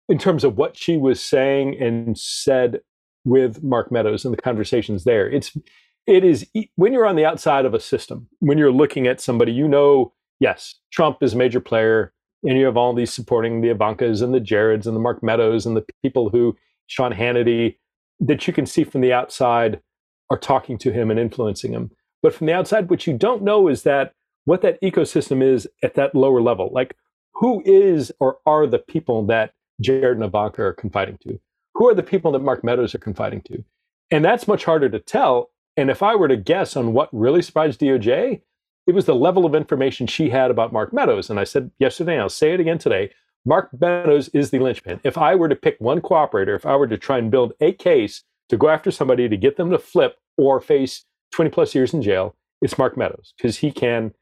in 0.08 0.18
terms 0.18 0.44
of 0.44 0.58
what 0.58 0.78
she 0.78 0.98
was 0.98 1.22
saying 1.22 1.76
and 1.82 2.18
said 2.18 2.82
with 3.24 3.64
Mark 3.64 3.92
Meadows 3.92 4.24
and 4.24 4.34
the 4.34 4.42
conversations 4.42 5.04
there. 5.04 5.30
It's 5.30 5.58
it 6.06 6.24
is 6.24 6.48
when 6.76 6.94
you're 6.94 7.08
on 7.08 7.16
the 7.16 7.26
outside 7.26 7.66
of 7.66 7.74
a 7.74 7.80
system, 7.80 8.28
when 8.40 8.60
you're 8.60 8.72
looking 8.72 9.08
at 9.08 9.20
somebody, 9.20 9.52
you 9.52 9.68
know, 9.68 10.14
yes, 10.40 10.76
Trump 10.92 11.18
is 11.22 11.34
a 11.34 11.38
major 11.38 11.60
player, 11.60 12.14
and 12.46 12.58
you 12.58 12.66
have 12.66 12.78
all 12.78 12.94
these 12.94 13.12
supporting 13.14 13.62
the 13.62 13.70
Ivankas 13.70 14.22
and 14.22 14.34
the 14.34 14.40
Jareds 14.40 14.86
and 14.86 14.96
the 14.96 15.00
Mark 15.00 15.24
Meadows 15.24 15.66
and 15.66 15.76
the 15.76 15.86
people 16.02 16.30
who 16.30 16.56
Sean 16.88 17.14
Hannity 17.14 17.78
that 18.20 18.48
you 18.48 18.54
can 18.54 18.66
see 18.66 18.84
from 18.84 19.02
the 19.02 19.12
outside 19.14 19.82
are 20.30 20.38
talking 20.38 20.78
to 20.80 20.92
him 20.92 21.12
and 21.12 21.20
influencing 21.20 21.74
him. 21.74 21.92
But 22.22 22.34
from 22.34 22.48
the 22.48 22.54
outside, 22.54 22.90
what 22.90 23.06
you 23.06 23.14
don't 23.14 23.44
know 23.44 23.68
is 23.68 23.84
that 23.84 24.14
what 24.46 24.62
that 24.62 24.82
ecosystem 24.82 25.44
is 25.44 25.68
at 25.84 25.96
that 25.96 26.16
lower 26.16 26.42
level. 26.42 26.70
Like 26.72 26.96
who 27.34 27.62
is 27.66 28.12
or 28.20 28.38
are 28.46 28.66
the 28.68 28.80
people 28.80 29.26
that 29.26 29.54
Jared 29.82 30.18
and 30.18 30.26
Ivanka 30.26 30.64
are 30.64 30.74
confiding 30.74 31.18
to? 31.24 31.40
who 31.76 31.88
are 31.88 31.94
the 31.94 32.04
people 32.04 32.32
that 32.32 32.40
Mark 32.40 32.64
Meadows 32.64 32.96
are 32.96 33.00
confiding 33.00 33.42
to? 33.42 33.64
And 34.10 34.26
that's 34.26 34.48
much 34.48 34.64
harder 34.64 34.90
to 34.90 35.00
tell. 35.00 35.52
And 35.78 35.90
if 35.90 36.02
I 36.02 36.16
were 36.16 36.30
to 36.30 36.38
guess 36.38 36.76
on 36.76 36.94
what 36.94 37.10
really 37.12 37.42
surprised 37.42 37.82
DOJ, 37.82 38.42
it 38.88 38.94
was 38.94 39.06
the 39.06 39.16
level 39.16 39.46
of 39.46 39.56
information 39.56 40.08
she 40.08 40.30
had 40.30 40.52
about 40.52 40.74
Mark 40.74 40.94
Meadows. 40.94 41.30
And 41.30 41.40
I 41.40 41.44
said 41.44 41.72
yesterday, 41.80 42.20
I'll 42.20 42.30
say 42.30 42.54
it 42.54 42.60
again 42.60 42.78
today 42.78 43.12
Mark 43.46 43.70
Meadows 43.80 44.30
is 44.30 44.50
the 44.50 44.60
linchpin. 44.60 45.00
If 45.04 45.18
I 45.18 45.36
were 45.36 45.48
to 45.48 45.56
pick 45.56 45.78
one 45.80 46.02
cooperator, 46.02 46.56
if 46.56 46.66
I 46.66 46.76
were 46.76 46.88
to 46.88 46.98
try 46.98 47.20
and 47.20 47.30
build 47.30 47.54
a 47.62 47.74
case 47.74 48.24
to 48.50 48.58
go 48.58 48.70
after 48.70 48.90
somebody 48.92 49.30
to 49.30 49.38
get 49.38 49.58
them 49.58 49.70
to 49.70 49.78
flip 49.78 50.18
or 50.38 50.60
face 50.60 51.06
20 51.32 51.52
plus 51.52 51.76
years 51.76 51.94
in 51.94 52.02
jail, 52.02 52.36
it's 52.62 52.78
Mark 52.78 52.98
Meadows 52.98 53.34
because 53.38 53.58
he 53.58 53.72
can 53.72 54.14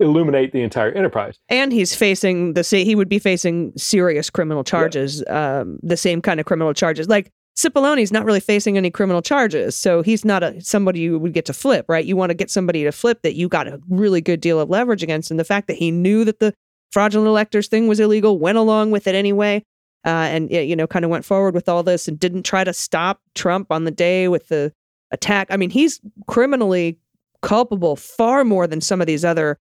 illuminate 0.00 0.52
the 0.52 0.62
entire 0.62 0.90
enterprise. 0.90 1.38
And 1.48 1.72
he's 1.72 1.94
facing 1.94 2.54
the 2.54 2.64
same, 2.64 2.84
he 2.84 2.96
would 2.96 3.08
be 3.08 3.20
facing 3.20 3.72
serious 3.76 4.28
criminal 4.28 4.64
charges, 4.64 5.22
yeah. 5.26 5.60
um, 5.60 5.78
the 5.82 5.96
same 5.96 6.20
kind 6.20 6.40
of 6.40 6.46
criminal 6.46 6.74
charges. 6.74 7.08
Like 7.08 7.30
Cipollone's 7.56 8.12
not 8.12 8.24
really 8.24 8.40
facing 8.40 8.78
any 8.78 8.90
criminal 8.90 9.20
charges, 9.20 9.76
so 9.76 10.02
he's 10.02 10.24
not 10.24 10.42
a 10.42 10.60
somebody 10.62 11.00
you 11.00 11.18
would 11.18 11.34
get 11.34 11.44
to 11.46 11.52
flip, 11.52 11.84
right? 11.88 12.04
You 12.04 12.16
want 12.16 12.30
to 12.30 12.34
get 12.34 12.50
somebody 12.50 12.84
to 12.84 12.92
flip 12.92 13.20
that 13.22 13.34
you 13.34 13.48
got 13.48 13.68
a 13.68 13.78
really 13.88 14.20
good 14.20 14.40
deal 14.40 14.58
of 14.58 14.70
leverage 14.70 15.02
against, 15.02 15.30
and 15.30 15.38
the 15.38 15.44
fact 15.44 15.66
that 15.66 15.76
he 15.76 15.90
knew 15.90 16.24
that 16.24 16.38
the 16.40 16.54
fraudulent 16.90 17.28
electors 17.28 17.68
thing 17.68 17.88
was 17.88 18.00
illegal, 18.00 18.38
went 18.38 18.58
along 18.58 18.90
with 18.90 19.06
it 19.06 19.14
anyway, 19.14 19.62
uh, 20.06 20.08
and 20.08 20.50
you 20.50 20.74
know, 20.74 20.86
kind 20.86 21.04
of 21.04 21.10
went 21.10 21.24
forward 21.24 21.54
with 21.54 21.68
all 21.68 21.82
this 21.82 22.08
and 22.08 22.18
didn't 22.18 22.44
try 22.44 22.64
to 22.64 22.72
stop 22.72 23.20
Trump 23.34 23.70
on 23.70 23.84
the 23.84 23.90
day 23.90 24.28
with 24.28 24.48
the 24.48 24.72
attack. 25.10 25.48
I 25.50 25.58
mean, 25.58 25.70
he's 25.70 26.00
criminally 26.26 26.98
culpable 27.42 27.96
far 27.96 28.44
more 28.44 28.66
than 28.66 28.80
some 28.80 29.00
of 29.00 29.06
these 29.06 29.24
other 29.24 29.58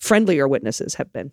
friendlier 0.00 0.46
witnesses 0.46 0.94
have 0.94 1.12
been. 1.12 1.32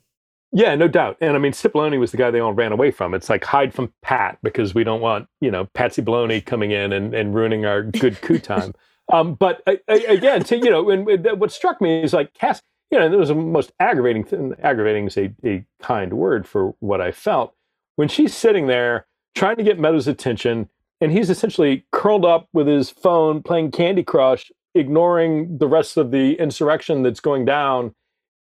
Yeah, 0.51 0.73
no 0.75 0.87
doubt. 0.87 1.17
And 1.21 1.35
I 1.35 1.39
mean, 1.39 1.51
Cipollone 1.51 1.99
was 1.99 2.11
the 2.11 2.17
guy 2.17 2.31
they 2.31 2.39
all 2.39 2.53
ran 2.53 2.71
away 2.71 2.89
from. 2.91 3.13
It's 3.13 3.29
like 3.29 3.43
hide 3.43 3.73
from 3.73 3.93
Pat 4.01 4.39
because 4.41 4.73
we 4.73 4.83
don't 4.83 5.01
want, 5.01 5.27
you 5.41 5.51
know, 5.51 5.65
Patsy 5.73 6.01
Baloney 6.01 6.43
coming 6.43 6.71
in 6.71 6.91
and, 6.91 7.13
and 7.13 7.35
ruining 7.35 7.65
our 7.65 7.83
good 7.83 8.19
coup 8.21 8.39
time. 8.39 8.73
um, 9.13 9.35
but 9.35 9.61
uh, 9.67 9.75
again, 9.87 10.43
to, 10.45 10.57
you 10.57 10.71
know, 10.71 10.89
and, 10.89 11.07
and 11.07 11.39
what 11.39 11.51
struck 11.51 11.79
me 11.81 12.01
is 12.01 12.13
like 12.13 12.33
Cass, 12.33 12.61
you 12.89 12.97
know, 12.97 13.05
it 13.05 13.15
was 13.15 13.29
the 13.29 13.35
most 13.35 13.71
aggravating 13.79 14.23
thing. 14.23 14.55
Aggravating 14.63 15.05
is 15.05 15.17
a, 15.17 15.31
a 15.45 15.63
kind 15.81 16.13
word 16.13 16.47
for 16.47 16.73
what 16.79 16.99
I 16.99 17.11
felt. 17.11 17.53
When 17.95 18.07
she's 18.07 18.35
sitting 18.35 18.65
there 18.65 19.05
trying 19.35 19.57
to 19.57 19.63
get 19.63 19.77
Meadows' 19.79 20.07
attention, 20.07 20.69
and 21.01 21.11
he's 21.11 21.29
essentially 21.29 21.85
curled 21.91 22.25
up 22.25 22.47
with 22.53 22.67
his 22.67 22.89
phone 22.89 23.43
playing 23.43 23.71
Candy 23.71 24.03
Crush, 24.03 24.51
ignoring 24.73 25.57
the 25.57 25.67
rest 25.67 25.95
of 25.97 26.11
the 26.11 26.33
insurrection 26.33 27.03
that's 27.03 27.19
going 27.19 27.45
down 27.45 27.93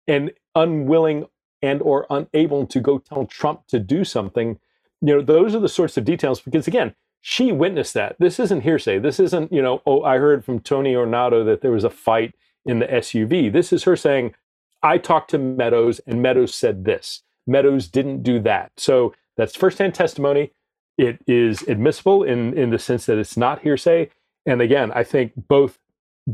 and 0.08 0.32
unwilling 0.54 1.26
and 1.66 1.82
or 1.82 2.06
unable 2.10 2.66
to 2.68 2.80
go 2.80 3.00
tell 3.00 3.26
Trump 3.26 3.68
to 3.68 3.80
do 3.80 4.04
something, 4.04 4.60
you 5.02 5.16
know, 5.16 5.22
those 5.22 5.56
are 5.56 5.60
the 5.60 5.70
sorts 5.70 5.98
of 5.98 6.06
details 6.06 6.42
because 6.42 6.68
again, 6.68 6.94
she 7.22 7.52
witnessed 7.52 7.96
that. 7.96 8.16
This 8.20 8.40
isn't 8.40 8.62
hearsay. 8.62 9.00
This 9.00 9.20
isn't, 9.20 9.52
you 9.52 9.62
know, 9.62 9.82
oh, 9.88 10.04
I 10.04 10.20
heard 10.20 10.46
from 10.46 10.60
Tony 10.60 10.94
Ornato 10.94 11.44
that 11.46 11.62
there 11.62 11.72
was 11.72 11.84
a 11.84 11.90
fight 11.90 12.36
in 12.66 12.80
the 12.80 12.86
SUV. 12.86 13.52
This 13.52 13.74
is 13.74 13.84
her 13.84 13.96
saying, 13.96 14.36
I 14.84 15.00
talked 15.00 15.32
to 15.32 15.40
Meadows, 15.40 16.00
and 16.06 16.22
Meadows 16.22 16.54
said 16.54 16.86
this. 16.86 17.24
Meadows 17.48 17.88
didn't 17.88 18.22
do 18.22 18.40
that. 18.42 18.72
So 18.78 19.16
that's 19.38 19.56
firsthand 19.56 19.96
testimony. 19.96 20.52
It 20.98 21.20
is 21.28 21.64
admissible 21.64 22.24
in 22.24 22.58
in 22.58 22.70
the 22.70 22.80
sense 22.80 23.08
that 23.08 23.18
it's 23.18 23.36
not 23.36 23.62
hearsay. 23.62 24.10
And 24.46 24.62
again, 24.62 24.92
I 24.94 25.04
think 25.04 25.34
both 25.36 25.80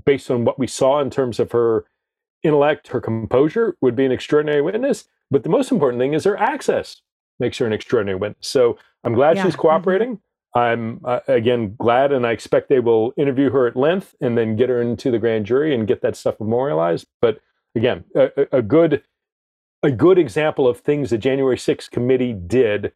based 0.05 0.29
on 0.29 0.45
what 0.45 0.59
we 0.59 0.67
saw 0.67 0.99
in 0.99 1.09
terms 1.09 1.39
of 1.39 1.51
her 1.51 1.85
intellect, 2.43 2.89
her 2.89 3.01
composure 3.01 3.75
would 3.81 3.95
be 3.95 4.05
an 4.05 4.11
extraordinary 4.11 4.61
witness. 4.61 5.05
But 5.31 5.43
the 5.43 5.49
most 5.49 5.71
important 5.71 5.99
thing 6.01 6.13
is 6.13 6.25
her 6.25 6.37
access 6.37 7.01
makes 7.39 7.57
her 7.57 7.65
an 7.65 7.73
extraordinary 7.73 8.17
witness. 8.19 8.47
So 8.47 8.77
I'm 9.03 9.13
glad 9.13 9.37
Yeah. 9.37 9.43
she's 9.43 9.55
cooperating. 9.55 10.19
I'm 10.53 10.99
uh, 11.05 11.21
again 11.29 11.75
glad, 11.79 12.11
and 12.11 12.27
I 12.27 12.31
expect 12.31 12.67
they 12.67 12.81
will 12.81 13.13
interview 13.17 13.49
her 13.51 13.67
at 13.67 13.75
length 13.77 14.13
and 14.19 14.37
then 14.37 14.57
get 14.57 14.67
her 14.69 14.81
into 14.81 15.09
the 15.09 15.17
grand 15.17 15.45
jury 15.45 15.73
and 15.73 15.87
get 15.87 16.01
that 16.01 16.17
stuff 16.17 16.39
memorialized. 16.41 17.07
But 17.21 17.39
again, 17.73 18.03
a, 18.15 18.29
a- 18.35 18.57
a 18.57 18.61
good 18.61 19.03
a 19.83 19.89
good 19.91 20.19
example 20.19 20.67
of 20.67 20.79
things 20.81 21.09
the 21.09 21.17
January 21.17 21.55
6th 21.55 21.89
committee 21.89 22.33
did 22.33 22.91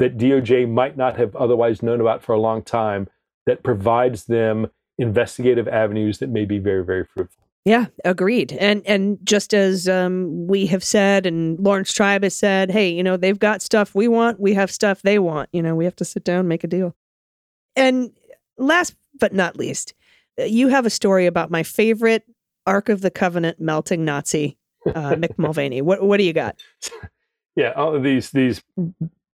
that 0.00 0.16
DOJ 0.18 0.68
might 0.68 0.96
not 0.96 1.16
have 1.16 1.36
otherwise 1.36 1.80
known 1.82 2.00
about 2.00 2.22
for 2.24 2.32
a 2.32 2.40
long 2.40 2.60
time 2.62 3.06
that 3.46 3.62
provides 3.62 4.24
them 4.24 4.66
investigative 4.98 5.68
avenues 5.68 6.18
that 6.18 6.28
may 6.30 6.44
be 6.44 6.58
very, 6.58 6.84
very 6.84 7.04
fruitful. 7.04 7.43
Yeah, 7.64 7.86
agreed. 8.04 8.52
And 8.52 8.82
and 8.86 9.18
just 9.24 9.54
as 9.54 9.88
um, 9.88 10.46
we 10.46 10.66
have 10.66 10.84
said, 10.84 11.24
and 11.24 11.58
Laurence 11.58 11.92
Tribe 11.92 12.22
has 12.22 12.36
said, 12.36 12.70
hey, 12.70 12.90
you 12.90 13.02
know, 13.02 13.16
they've 13.16 13.38
got 13.38 13.62
stuff 13.62 13.94
we 13.94 14.06
want, 14.06 14.38
we 14.38 14.52
have 14.54 14.70
stuff 14.70 15.00
they 15.00 15.18
want. 15.18 15.48
You 15.52 15.62
know, 15.62 15.74
we 15.74 15.84
have 15.84 15.96
to 15.96 16.04
sit 16.04 16.24
down, 16.24 16.46
make 16.46 16.64
a 16.64 16.68
deal. 16.68 16.94
And 17.74 18.10
last 18.58 18.94
but 19.18 19.32
not 19.32 19.56
least, 19.56 19.94
uh, 20.38 20.44
you 20.44 20.68
have 20.68 20.84
a 20.84 20.90
story 20.90 21.26
about 21.26 21.50
my 21.50 21.62
favorite 21.62 22.24
Ark 22.66 22.90
of 22.90 23.00
the 23.00 23.10
Covenant 23.10 23.60
melting 23.60 24.04
Nazi, 24.04 24.58
uh, 24.86 25.14
Mick 25.14 25.34
Mulvaney. 25.38 25.80
What 25.80 26.02
what 26.02 26.18
do 26.18 26.24
you 26.24 26.32
got? 26.32 26.60
Yeah, 27.56 27.70
all 27.76 27.94
of 27.94 28.02
these 28.02 28.32
these 28.32 28.64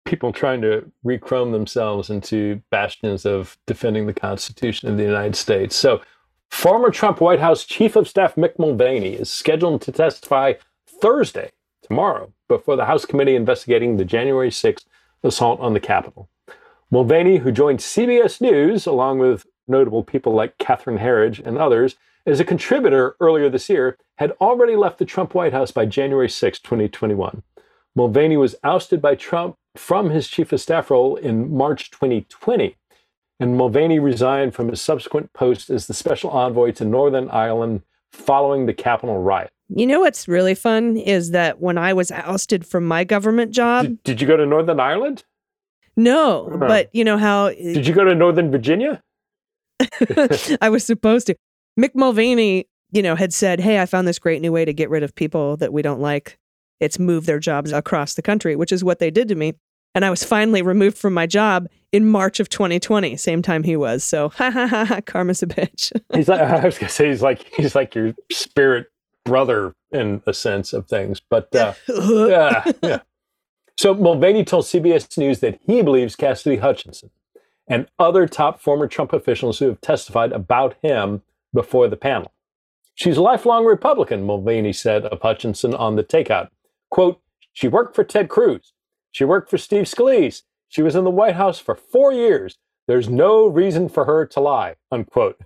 people 0.04 0.32
trying 0.32 0.60
to 0.60 0.90
rechrome 1.06 1.52
themselves 1.52 2.10
into 2.10 2.60
bastions 2.70 3.24
of 3.24 3.56
defending 3.66 4.06
the 4.06 4.12
Constitution 4.12 4.88
of 4.88 4.98
the 4.98 5.04
United 5.04 5.36
States. 5.36 5.74
So, 5.74 6.02
former 6.50 6.90
Trump 6.90 7.20
White 7.20 7.40
House 7.40 7.64
Chief 7.64 7.96
of 7.96 8.08
Staff 8.08 8.34
Mick 8.34 8.58
Mulvaney 8.58 9.14
is 9.14 9.30
scheduled 9.30 9.82
to 9.82 9.92
testify 9.92 10.54
Thursday, 10.86 11.52
tomorrow, 11.82 12.32
before 12.48 12.76
the 12.76 12.84
House 12.84 13.04
committee 13.04 13.34
investigating 13.34 13.96
the 13.96 14.04
January 14.04 14.50
6th 14.50 14.84
assault 15.22 15.60
on 15.60 15.72
the 15.72 15.80
Capitol. 15.80 16.28
Mulvaney, 16.90 17.38
who 17.38 17.52
joined 17.52 17.78
CBS 17.78 18.40
News 18.40 18.86
along 18.86 19.18
with 19.20 19.46
notable 19.68 20.02
people 20.02 20.34
like 20.34 20.58
Catherine 20.58 20.98
Herridge 20.98 21.40
and 21.44 21.56
others 21.56 21.96
as 22.26 22.40
a 22.40 22.44
contributor 22.44 23.16
earlier 23.20 23.48
this 23.48 23.68
year, 23.70 23.96
had 24.18 24.32
already 24.40 24.76
left 24.76 24.98
the 24.98 25.04
Trump 25.04 25.34
White 25.34 25.52
House 25.52 25.70
by 25.70 25.86
January 25.86 26.28
6, 26.28 26.58
2021. 26.58 27.42
Mulvaney 27.94 28.36
was 28.36 28.56
ousted 28.62 29.00
by 29.00 29.14
Trump 29.14 29.56
from 29.76 30.10
his 30.10 30.28
chief 30.28 30.52
of 30.52 30.60
staff 30.60 30.90
role 30.90 31.16
in 31.16 31.54
March 31.54 31.90
2020, 31.90 32.76
and 33.40 33.56
Mulvaney 33.56 33.98
resigned 33.98 34.54
from 34.54 34.68
his 34.68 34.80
subsequent 34.80 35.32
post 35.32 35.70
as 35.70 35.86
the 35.86 35.94
special 35.94 36.30
envoy 36.30 36.72
to 36.72 36.84
Northern 36.84 37.28
Ireland 37.30 37.82
following 38.12 38.66
the 38.66 38.74
Capitol 38.74 39.18
riot. 39.22 39.50
You 39.68 39.86
know 39.86 40.00
what's 40.00 40.28
really 40.28 40.54
fun 40.54 40.96
is 40.96 41.30
that 41.30 41.60
when 41.60 41.78
I 41.78 41.92
was 41.92 42.10
ousted 42.10 42.66
from 42.66 42.84
my 42.86 43.04
government 43.04 43.52
job, 43.52 43.84
Did, 43.86 44.02
did 44.02 44.20
you 44.20 44.26
go 44.26 44.36
to 44.36 44.44
Northern 44.46 44.78
Ireland? 44.80 45.24
no, 45.96 46.48
Huh. 46.50 46.58
but 46.58 46.90
you 46.92 47.04
know 47.04 47.18
how 47.18 47.50
Did 47.50 47.86
you 47.86 47.94
go 47.94 48.04
to 48.04 48.14
Northern 48.14 48.50
Virginia? 48.50 49.02
I 50.60 50.68
was 50.68 50.84
supposed 50.84 51.26
to. 51.28 51.36
Mick 51.78 51.94
Mulvaney, 51.94 52.66
you 52.92 53.02
know, 53.02 53.14
had 53.16 53.32
said, 53.32 53.60
"Hey, 53.60 53.80
I 53.80 53.86
found 53.86 54.06
this 54.06 54.18
great 54.18 54.42
new 54.42 54.52
way 54.52 54.64
to 54.64 54.72
get 54.72 54.90
rid 54.90 55.02
of 55.02 55.14
people 55.14 55.56
that 55.58 55.72
we 55.72 55.82
don't 55.82 56.00
like. 56.00 56.38
It's 56.80 56.98
move 56.98 57.26
their 57.26 57.38
jobs 57.38 57.72
across 57.72 58.14
the 58.14 58.22
country," 58.22 58.56
which 58.56 58.72
is 58.72 58.84
what 58.84 58.98
they 58.98 59.10
did 59.10 59.28
to 59.28 59.34
me. 59.34 59.54
And 59.94 60.04
I 60.04 60.10
was 60.10 60.22
finally 60.24 60.62
removed 60.62 60.98
from 60.98 61.14
my 61.14 61.26
job 61.26 61.66
in 61.92 62.08
March 62.08 62.40
of 62.40 62.48
2020, 62.48 63.16
same 63.16 63.42
time 63.42 63.62
he 63.62 63.76
was. 63.76 64.04
So, 64.04 64.28
ha 64.36 64.50
ha 64.50 64.66
ha, 64.66 64.84
ha 64.84 65.00
karma's 65.00 65.42
a 65.42 65.46
bitch. 65.46 65.92
He's 66.14 66.28
like 66.28 66.40
I 66.40 66.64
was 66.64 66.78
gonna 66.78 66.90
say 66.90 67.08
he's 67.08 67.22
like 67.22 67.44
he's 67.54 67.74
like 67.74 67.94
your 67.94 68.14
spirit 68.30 68.86
brother 69.24 69.74
in 69.92 70.22
a 70.26 70.32
sense 70.32 70.72
of 70.72 70.86
things, 70.86 71.20
but 71.20 71.54
uh, 71.54 71.74
yeah, 71.88 72.70
yeah. 72.82 72.98
So 73.76 73.94
Mulvaney 73.94 74.44
told 74.44 74.66
CBS 74.66 75.16
News 75.16 75.40
that 75.40 75.58
he 75.66 75.82
believes 75.82 76.16
Cassidy 76.16 76.56
Hutchinson 76.56 77.10
and 77.66 77.86
other 77.98 78.26
top 78.26 78.60
former 78.60 78.86
Trump 78.86 79.12
officials 79.12 79.58
who 79.58 79.66
have 79.68 79.80
testified 79.80 80.32
about 80.32 80.76
him 80.82 81.22
before 81.54 81.88
the 81.88 81.96
panel. 81.96 82.32
She's 82.94 83.16
a 83.16 83.22
lifelong 83.22 83.64
Republican, 83.64 84.24
Mulvaney 84.26 84.74
said 84.74 85.06
of 85.06 85.22
Hutchinson 85.22 85.74
on 85.74 85.96
the 85.96 86.04
takeout. 86.04 86.48
Quote, 86.90 87.20
she 87.52 87.68
worked 87.68 87.94
for 87.94 88.04
Ted 88.04 88.28
Cruz. 88.28 88.72
She 89.12 89.24
worked 89.24 89.48
for 89.48 89.58
Steve 89.58 89.84
Scalise. 89.84 90.42
She 90.70 90.82
was 90.82 90.94
in 90.94 91.04
the 91.04 91.10
White 91.10 91.34
House 91.34 91.58
for 91.58 91.74
four 91.74 92.12
years. 92.12 92.56
There's 92.86 93.08
no 93.08 93.46
reason 93.46 93.88
for 93.88 94.04
her 94.04 94.24
to 94.26 94.40
lie, 94.40 94.76
unquote. 94.90 95.38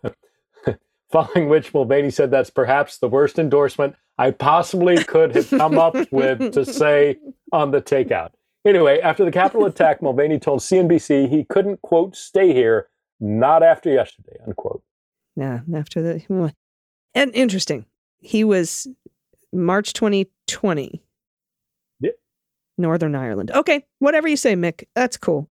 Following 1.11 1.49
which, 1.49 1.73
Mulvaney 1.73 2.11
said 2.11 2.31
that's 2.31 2.51
perhaps 2.51 2.99
the 2.99 3.09
worst 3.09 3.39
endorsement 3.39 3.97
I 4.19 4.31
possibly 4.31 5.03
could 5.03 5.35
have 5.35 5.49
come 5.49 5.79
up 5.79 5.97
with 6.13 6.53
to 6.53 6.65
say 6.65 7.17
on 7.53 7.71
the 7.71 7.81
takeout. 7.81 8.31
Anyway, 8.67 9.01
after 9.01 9.25
the 9.25 9.31
Capitol 9.31 9.67
attack, 9.67 10.03
Mulvaney 10.03 10.39
told 10.39 10.61
CNBC 10.61 11.29
he 11.29 11.45
couldn't, 11.45 11.81
quote, 11.83 12.17
stay 12.17 12.53
here, 12.53 12.89
not 13.19 13.63
after 13.63 13.91
yesterday, 13.91 14.37
unquote. 14.47 14.83
yeah, 15.37 15.61
after 15.75 16.03
the. 16.03 16.19
Hmm. 16.21 16.49
And 17.15 17.35
interesting. 17.35 17.87
He 18.21 18.45
was 18.45 18.87
March 19.53 19.93
2020. 19.95 21.03
Northern 22.79 23.15
Ireland. 23.15 23.51
Okay, 23.53 23.85
whatever 23.99 24.29
you 24.29 24.37
say, 24.37 24.55
Mick. 24.55 24.85
That's 24.95 25.17
cool. 25.17 25.49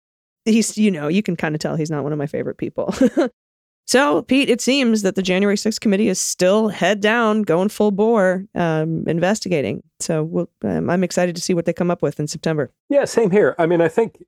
He's, 0.46 0.78
you 0.78 0.92
know, 0.92 1.08
you 1.08 1.24
can 1.24 1.36
kind 1.36 1.56
of 1.56 1.60
tell 1.60 1.76
he's 1.76 1.92
not 1.92 2.04
one 2.04 2.14
of 2.14 2.18
my 2.18 2.28
favorite 2.28 2.58
people. 2.58 2.94
so, 3.86 4.22
Pete, 4.22 4.50
it 4.50 4.62
seems 4.62 5.02
that 5.02 5.16
the 5.16 5.22
January 5.22 5.58
6th 5.58 5.80
committee 5.80 6.08
is 6.08 6.22
still 6.22 6.70
head 6.70 7.02
down, 7.02 7.42
going 7.42 7.70
full 7.70 7.92
bore, 7.92 8.46
um, 8.56 9.04
investigating. 9.08 9.84
So, 10.00 10.24
we'll, 10.24 10.50
um, 10.64 10.90
I'm 10.90 11.04
excited 11.04 11.36
to 11.36 11.42
see 11.42 11.54
what 11.54 11.66
they 11.66 11.74
come 11.74 11.92
up 11.92 12.02
with 12.02 12.20
in 12.20 12.28
September. 12.28 12.72
Yeah, 12.90 13.06
same 13.06 13.32
here. 13.32 13.56
I 13.60 13.66
mean, 13.66 13.82
I 13.82 13.90
think 13.90 14.24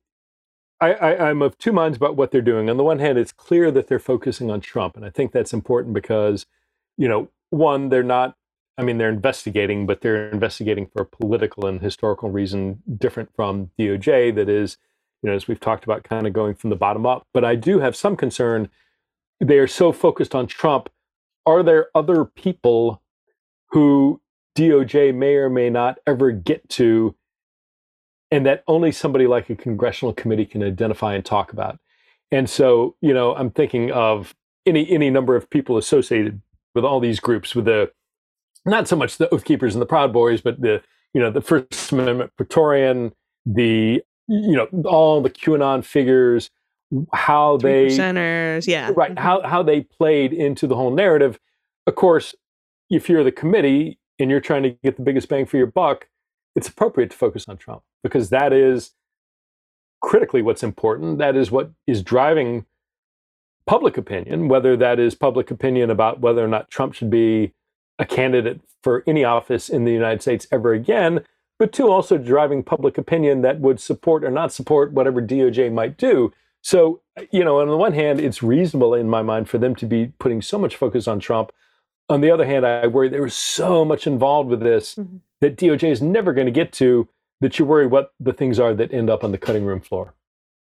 I, 0.80 0.92
I, 0.94 1.28
I'm 1.30 1.42
of 1.42 1.58
two 1.58 1.72
minds 1.72 1.96
about 1.96 2.16
what 2.16 2.30
they're 2.30 2.40
doing. 2.40 2.70
On 2.70 2.76
the 2.76 2.84
one 2.84 2.98
hand, 2.98 3.18
it's 3.18 3.32
clear 3.32 3.70
that 3.70 3.88
they're 3.88 3.98
focusing 3.98 4.50
on 4.50 4.60
Trump, 4.60 4.96
and 4.96 5.04
I 5.04 5.10
think 5.10 5.32
that's 5.32 5.52
important 5.52 5.94
because, 5.94 6.46
you 6.96 7.08
know, 7.08 7.28
one, 7.50 7.90
they're 7.90 8.02
not. 8.02 8.36
I 8.80 8.82
mean, 8.82 8.96
they're 8.96 9.10
investigating, 9.10 9.86
but 9.86 10.00
they're 10.00 10.30
investigating 10.30 10.86
for 10.86 11.02
a 11.02 11.06
political 11.06 11.66
and 11.66 11.80
historical 11.80 12.30
reason 12.30 12.82
different 12.96 13.28
from 13.36 13.70
DOJ. 13.78 14.34
That 14.34 14.48
is, 14.48 14.78
you 15.22 15.28
know, 15.28 15.36
as 15.36 15.46
we've 15.46 15.60
talked 15.60 15.84
about, 15.84 16.02
kind 16.02 16.26
of 16.26 16.32
going 16.32 16.54
from 16.54 16.70
the 16.70 16.76
bottom 16.76 17.04
up. 17.04 17.26
But 17.34 17.44
I 17.44 17.56
do 17.56 17.80
have 17.80 17.94
some 17.94 18.16
concern. 18.16 18.70
They 19.38 19.58
are 19.58 19.66
so 19.66 19.92
focused 19.92 20.34
on 20.34 20.46
Trump. 20.46 20.88
Are 21.44 21.62
there 21.62 21.88
other 21.94 22.24
people 22.24 23.02
who 23.72 24.20
DOJ 24.56 25.14
may 25.14 25.34
or 25.34 25.50
may 25.50 25.68
not 25.68 25.98
ever 26.06 26.32
get 26.32 26.68
to 26.70 27.14
and 28.30 28.46
that 28.46 28.62
only 28.66 28.92
somebody 28.92 29.26
like 29.26 29.50
a 29.50 29.56
congressional 29.56 30.12
committee 30.12 30.46
can 30.46 30.62
identify 30.62 31.14
and 31.14 31.24
talk 31.24 31.52
about. 31.52 31.78
And 32.30 32.48
so, 32.48 32.94
you 33.00 33.12
know, 33.12 33.34
I'm 33.34 33.50
thinking 33.50 33.90
of 33.90 34.34
any 34.64 34.88
any 34.90 35.10
number 35.10 35.34
of 35.34 35.50
people 35.50 35.76
associated 35.76 36.40
with 36.74 36.84
all 36.84 37.00
these 37.00 37.18
groups, 37.18 37.54
with 37.54 37.64
the 37.64 37.90
not 38.64 38.88
so 38.88 38.96
much 38.96 39.16
the 39.16 39.32
Oath 39.34 39.44
Keepers 39.44 39.74
and 39.74 39.82
the 39.82 39.86
Proud 39.86 40.12
Boys, 40.12 40.40
but 40.40 40.60
the 40.60 40.82
you 41.14 41.20
know 41.20 41.30
the 41.30 41.40
First 41.40 41.92
Amendment 41.92 42.32
Praetorian, 42.36 43.12
the 43.46 44.02
you 44.28 44.56
know 44.56 44.68
all 44.84 45.20
the 45.20 45.30
QAnon 45.30 45.84
figures, 45.84 46.50
how 47.12 47.56
they 47.56 47.86
percenters. 47.86 48.66
Yeah. 48.66 48.90
right 48.96 49.14
mm-hmm. 49.14 49.22
how 49.22 49.42
how 49.42 49.62
they 49.62 49.82
played 49.82 50.32
into 50.32 50.66
the 50.66 50.74
whole 50.74 50.90
narrative 50.90 51.38
of 51.86 51.94
course 51.94 52.34
if 52.88 53.08
you're 53.08 53.24
the 53.24 53.32
committee 53.32 53.98
and 54.18 54.30
you're 54.30 54.40
trying 54.40 54.62
to 54.64 54.70
get 54.82 54.96
the 54.96 55.02
biggest 55.02 55.28
bang 55.28 55.46
for 55.46 55.56
your 55.56 55.66
buck 55.66 56.08
it's 56.56 56.68
appropriate 56.68 57.10
to 57.10 57.16
focus 57.16 57.46
on 57.48 57.56
trump 57.56 57.82
because 58.02 58.30
that 58.30 58.52
is 58.52 58.92
critically 60.00 60.42
what's 60.42 60.62
important 60.62 61.18
that 61.18 61.36
is 61.36 61.50
what 61.50 61.70
is 61.86 62.02
driving 62.02 62.64
public 63.66 63.96
opinion 63.96 64.48
whether 64.48 64.76
that 64.76 64.98
is 64.98 65.14
public 65.14 65.50
opinion 65.50 65.90
about 65.90 66.20
whether 66.20 66.44
or 66.44 66.48
not 66.48 66.70
trump 66.70 66.92
should 66.92 67.10
be 67.10 67.52
a 68.00 68.04
candidate 68.06 68.60
for 68.82 69.04
any 69.06 69.24
office 69.24 69.68
in 69.68 69.84
the 69.84 69.92
united 69.92 70.20
states 70.22 70.46
ever 70.50 70.72
again 70.72 71.20
but 71.58 71.72
two 71.72 71.88
also 71.90 72.16
driving 72.18 72.62
public 72.62 72.96
opinion 72.98 73.42
that 73.42 73.60
would 73.60 73.78
support 73.78 74.24
or 74.24 74.30
not 74.30 74.52
support 74.52 74.92
whatever 74.92 75.20
doj 75.22 75.72
might 75.72 75.96
do 75.96 76.32
so, 76.62 77.00
you 77.30 77.42
know, 77.42 77.60
on 77.60 77.68
the 77.68 77.76
one 77.78 77.94
hand, 77.94 78.20
it's 78.20 78.42
reasonable 78.42 78.92
in 78.92 79.08
my 79.08 79.22
mind 79.22 79.48
for 79.48 79.56
them 79.56 79.74
to 79.76 79.86
be 79.86 80.12
putting 80.18 80.42
so 80.42 80.58
much 80.58 80.76
focus 80.76 81.08
on 81.08 81.18
Trump. 81.18 81.52
On 82.10 82.20
the 82.20 82.30
other 82.30 82.44
hand, 82.44 82.66
I 82.66 82.86
worry 82.86 83.08
there 83.08 83.22
was 83.22 83.32
so 83.34 83.82
much 83.82 84.06
involved 84.06 84.50
with 84.50 84.60
this 84.60 84.94
Mhm. 84.96 85.20
that 85.40 85.56
DOJ 85.56 85.90
is 85.90 86.02
never 86.02 86.34
going 86.34 86.44
to 86.44 86.52
get 86.52 86.70
to 86.72 87.08
that 87.40 87.58
you 87.58 87.64
worry 87.64 87.86
what 87.86 88.12
the 88.20 88.34
things 88.34 88.58
are 88.60 88.74
that 88.74 88.92
end 88.92 89.08
up 89.08 89.24
on 89.24 89.32
the 89.32 89.38
cutting 89.38 89.64
room 89.64 89.80
floor. 89.80 90.12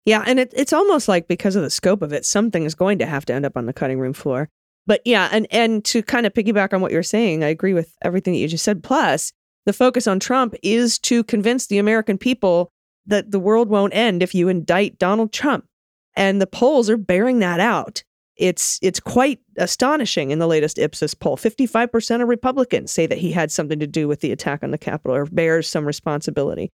Yeah, 0.07 0.25
and 0.27 0.41
it, 0.41 0.51
it's 0.57 0.73
almost 0.73 1.09
like 1.09 1.29
because 1.29 1.57
of 1.57 1.63
the 1.63 1.69
scope 1.69 2.01
of 2.01 2.11
it, 2.11 2.25
something 2.25 2.65
is 2.65 2.75
going 2.75 2.99
to 2.99 3.05
have 3.05 3.27
to 3.27 3.35
end 3.35 3.45
up 3.45 3.55
on 3.59 3.67
the 3.67 3.75
cutting 3.75 3.99
room 3.99 4.15
floor. 4.15 4.49
But 4.87 5.01
yeah, 5.05 5.29
and 5.31 5.47
and 5.51 5.85
to 5.87 6.03
kind 6.03 6.27
of 6.27 6.35
piggyback 6.35 6.73
on 6.73 6.81
what 6.81 6.93
you're 6.93 7.03
saying, 7.03 7.45
I 7.45 7.49
agree 7.49 7.73
with 7.73 7.95
everything 8.03 8.35
that 8.35 8.41
you 8.41 8.49
just 8.49 8.65
said. 8.65 8.83
Plus, 8.83 9.33
The 9.65 9.73
focus 9.73 10.07
on 10.07 10.19
Trump 10.19 10.55
is 10.63 10.99
to 11.01 11.23
convince 11.25 11.67
the 11.67 11.79
American 11.79 12.19
people 12.19 12.73
that 13.07 13.31
the 13.31 13.39
world 13.41 13.69
won't 13.69 13.95
end 13.95 14.23
if 14.23 14.35
you 14.35 14.49
indict 14.49 14.99
Donald 14.99 15.33
Trump. 15.33 15.67
And 16.15 16.41
the 16.41 16.47
polls 16.47 16.91
are 16.91 16.97
bearing 16.97 17.39
that 17.39 17.61
out. 17.61 18.03
It's 18.37 18.79
it's 18.83 19.01
quite 19.01 19.39
astonishing 19.57 20.31
in 20.31 20.39
the 20.39 20.47
latest 20.47 20.79
Ipsos 20.79 21.15
poll. 21.15 21.37
55% 21.37 22.23
of 22.23 22.29
Republicans 22.29 22.91
say 22.91 23.07
that 23.07 23.19
he 23.19 23.31
had 23.31 23.53
something 23.53 23.79
to 23.79 23.87
do 23.87 24.09
with 24.09 24.21
the 24.21 24.33
attack 24.33 24.63
on 24.65 24.71
the 24.73 24.79
Capitol 24.79 25.17
or 25.17 25.27
bears 25.27 25.69
some 25.69 25.85
responsibility. 25.85 26.71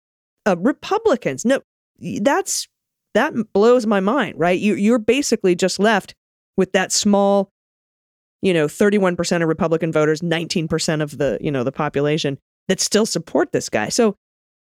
Uh, 0.47 0.57
Republicans, 0.59 1.45
no, 1.45 1.61
that's 2.21 2.69
that 3.15 3.35
blows 3.53 3.87
my 3.87 4.01
mind, 4.01 4.39
right? 4.39 4.59
You 4.59 4.75
you're 4.75 4.99
basically 4.99 5.55
just 5.55 5.79
left 5.79 6.15
with 6.57 6.73
that 6.73 6.91
small, 6.93 7.51
you 8.43 8.55
know, 8.55 8.67
31% 8.67 9.43
of 9.43 9.49
Republican 9.49 9.93
voters, 9.93 10.21
19% 10.21 11.03
of 11.03 11.19
the, 11.19 11.39
you 11.41 11.51
know, 11.51 11.65
the 11.65 11.73
population 11.73 12.39
that 12.69 12.81
still 12.81 13.07
support 13.07 13.53
this 13.53 13.69
guy. 13.69 13.89
So 13.89 14.17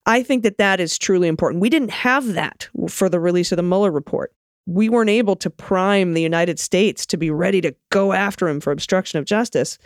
I 0.06 0.24
think 0.24 0.44
that 0.44 0.58
that 0.58 0.80
is 0.80 0.98
truly 0.98 1.28
important. 1.28 1.62
We 1.62 1.70
didn't 1.70 1.92
have 1.92 2.34
that 2.34 2.70
for 2.90 3.10
the 3.10 3.20
release 3.20 3.52
of 3.52 3.58
the 3.58 3.64
Mueller 3.64 3.92
report. 3.92 4.32
We 4.66 4.90
weren't 4.90 5.10
able 5.10 5.36
to 5.38 5.50
prime 5.50 6.14
the 6.14 6.22
United 6.22 6.60
States 6.60 7.06
to 7.08 7.18
be 7.18 7.30
ready 7.30 7.62
to 7.62 7.76
go 7.92 8.14
after 8.14 8.48
him 8.48 8.60
for 8.60 8.72
obstruction 8.72 9.20
of 9.20 9.26
justice. 9.26 9.78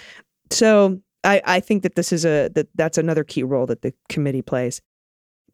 So 0.52 1.00
I, 1.24 1.42
I 1.46 1.60
think 1.60 1.84
that 1.84 1.96
this 1.96 2.14
is 2.14 2.26
a 2.26 2.50
that 2.50 2.68
that's 2.76 2.98
another 2.98 3.24
key 3.24 3.44
role 3.44 3.66
that 3.66 3.82
the 3.82 3.94
committee 4.10 4.42
plays 4.42 4.82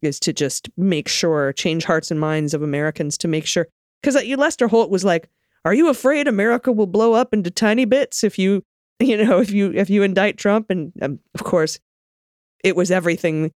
is 0.02 0.20
to 0.20 0.34
just 0.34 0.70
make 0.78 1.08
sure 1.08 1.54
change 1.54 1.86
hearts 1.86 2.12
and 2.12 2.20
minds 2.20 2.54
of 2.54 2.62
Americans 2.62 3.18
to 3.20 3.28
make 3.28 3.46
sure 3.46 3.68
because 4.02 4.16
uh, 4.16 4.36
Lester 4.38 4.68
Holt 4.68 4.90
was 4.90 5.06
like, 5.06 5.30
"Are 5.66 5.74
you 5.74 5.90
afraid 5.90 6.28
America 6.28 6.72
will 6.72 6.88
blow 6.88 7.14
up 7.14 7.34
into 7.34 7.52
tiny 7.52 7.86
bits 7.86 8.24
if 8.24 8.38
you 8.40 8.64
you 9.00 9.24
know 9.24 9.40
if 9.40 9.52
you 9.52 9.72
if 9.74 9.90
you 9.90 10.04
indict 10.04 10.38
Trump?" 10.38 10.70
And 10.70 10.94
um, 11.02 11.20
of 11.34 11.44
course, 11.44 11.80
it 12.64 12.76
was 12.76 12.92
everything 12.92 13.52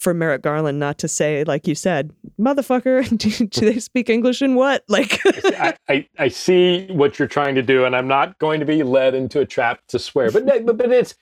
for 0.00 0.14
Merrick 0.14 0.42
Garland 0.42 0.78
not 0.78 0.98
to 0.98 1.08
say, 1.08 1.44
like 1.44 1.66
you 1.66 1.74
said, 1.74 2.12
motherfucker, 2.38 3.08
do, 3.18 3.46
do 3.46 3.72
they 3.72 3.80
speak 3.80 4.10
English 4.10 4.42
and 4.42 4.54
what? 4.56 4.84
Like, 4.94 5.20
I, 5.24 5.74
I, 5.88 6.08
I 6.18 6.28
see 6.28 6.86
what 6.90 7.18
you're 7.18 7.26
trying 7.26 7.56
to 7.56 7.62
do, 7.62 7.84
and 7.84 7.96
I'm 7.96 8.06
not 8.06 8.38
going 8.38 8.60
to 8.60 8.66
be 8.66 8.82
led 8.84 9.14
into 9.14 9.40
a 9.40 9.46
trap 9.46 9.80
to 9.88 9.98
swear. 9.98 10.30
But 10.30 10.46
but, 10.46 10.76
but 10.76 10.92
it's 10.92 11.14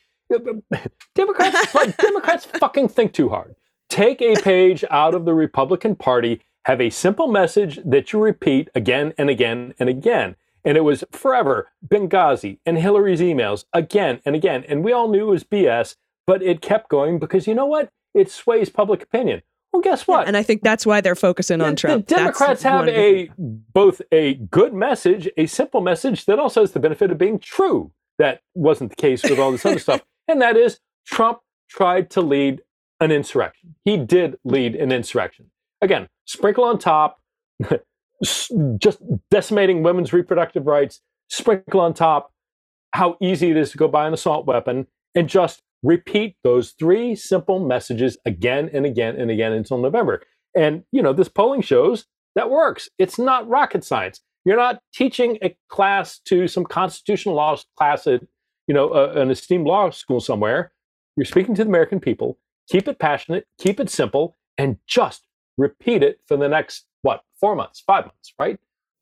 Democrats. 1.14 1.72
Democrats 1.96 2.44
fucking 2.44 2.88
think 2.88 3.12
too 3.12 3.28
hard. 3.28 3.54
Take 3.88 4.20
a 4.20 4.34
page 4.34 4.84
out 4.90 5.14
of 5.14 5.24
the 5.24 5.34
Republican 5.34 5.96
Party. 5.96 6.40
Have 6.66 6.81
a 6.81 6.90
simple 6.90 7.27
message 7.29 7.81
that 7.85 8.12
you 8.12 8.20
repeat 8.20 8.68
again 8.75 9.12
and 9.18 9.29
again 9.29 9.75
and 9.79 9.88
again. 9.88 10.37
And 10.64 10.77
it 10.77 10.83
was 10.83 11.03
forever 11.11 11.70
Benghazi 11.87 12.59
and 12.64 12.79
Hillary's 12.79 13.20
emails 13.20 13.64
again 13.72 14.20
and 14.25 14.37
again. 14.37 14.64
And 14.68 14.85
we 14.85 14.92
all 14.92 15.09
knew 15.09 15.29
it 15.29 15.31
was 15.31 15.44
BS, 15.44 15.96
but 16.27 16.40
it 16.40 16.61
kept 16.62 16.88
going 16.88 17.18
because 17.18 17.48
you 17.48 17.55
know 17.55 17.66
what? 17.66 17.90
It 18.14 18.31
sways 18.31 18.68
public 18.68 19.03
opinion. 19.03 19.42
Well, 19.72 19.83
guess 19.83 20.07
what? 20.07 20.29
and 20.29 20.37
I 20.37 20.42
think 20.42 20.62
that's 20.62 20.85
why 20.85 21.01
they're 21.01 21.14
focusing 21.16 21.62
on 21.62 21.70
the, 21.70 21.77
Trump. 21.77 22.07
The 22.07 22.14
Democrats 22.14 22.62
That's 22.62 22.62
have 22.64 22.81
one 22.81 22.88
of 22.90 22.94
the- 22.94 23.01
a 23.01 23.31
both 23.38 24.03
a 24.12 24.35
good 24.35 24.75
message, 24.75 25.29
a 25.37 25.46
simple 25.46 25.81
message 25.81 26.27
that 26.27 26.38
also 26.38 26.61
has 26.61 26.72
the 26.72 26.81
benefit 26.81 27.11
of 27.11 27.16
being 27.18 27.38
true. 27.38 27.90
That 28.18 28.42
wasn't 28.55 28.90
the 28.90 28.96
case 28.96 29.22
with 29.22 29.38
all 29.38 29.51
this 29.51 29.64
other 29.64 29.79
stuff, 29.81 30.03
and 30.29 30.40
that 30.42 30.57
is 30.59 30.79
Trump 31.07 31.38
tried 31.70 32.11
to 32.11 32.20
lead 32.20 32.61
an 33.01 33.11
insurrection. 33.11 33.75
He 33.85 33.96
did 33.96 34.37
lead 34.44 34.77
an 34.77 34.92
insurrection. 34.92 35.51
Again, 35.81 36.09
sprinkle 36.24 36.64
on 36.64 36.78
top, 36.78 37.20
just 38.78 39.02
decimating 39.30 39.82
women's 39.82 40.12
reproductive 40.12 40.66
rights. 40.66 41.00
Sprinkle 41.28 41.80
on 41.80 41.94
top 41.94 42.32
how 42.92 43.16
easy 43.20 43.50
it 43.50 43.56
is 43.56 43.70
to 43.70 43.78
go 43.78 43.88
buy 43.88 44.06
an 44.06 44.12
assault 44.12 44.46
weapon, 44.46 44.87
and 45.14 45.28
just 45.28 45.62
repeat 45.82 46.37
those 46.44 46.72
three 46.78 47.14
simple 47.14 47.58
messages 47.58 48.16
again 48.26 48.70
and 48.72 48.87
again 48.87 49.16
and 49.16 49.30
again 49.30 49.52
until 49.52 49.78
November. 49.78 50.22
And, 50.54 50.85
you 50.92 51.02
know, 51.02 51.12
this 51.12 51.28
polling 51.28 51.62
shows 51.62 52.06
that 52.35 52.50
works. 52.50 52.88
It's 52.98 53.18
not 53.18 53.48
rocket 53.48 53.82
science. 53.82 54.20
You're 54.44 54.56
not 54.56 54.80
teaching 54.94 55.38
a 55.42 55.56
class 55.68 56.18
to 56.26 56.46
some 56.48 56.64
constitutional 56.64 57.35
law 57.35 57.56
class 57.76 58.06
at, 58.06 58.22
you 58.66 58.74
know, 58.74 58.92
an 58.92 59.30
esteemed 59.30 59.66
law 59.66 59.90
school 59.90 60.20
somewhere. 60.20 60.72
You're 61.16 61.24
speaking 61.24 61.54
to 61.56 61.64
the 61.64 61.68
American 61.68 62.00
people. 62.00 62.38
Keep 62.68 62.88
it 62.88 62.98
passionate, 62.98 63.46
keep 63.58 63.80
it 63.80 63.90
simple, 63.90 64.37
and 64.56 64.78
just 64.87 65.26
repeat 65.58 66.02
it 66.02 66.20
for 66.26 66.36
the 66.36 66.48
next, 66.48 66.86
what, 67.02 67.22
four 67.40 67.54
months, 67.54 67.82
five 67.86 68.04
months, 68.04 68.32
right? 68.38 68.58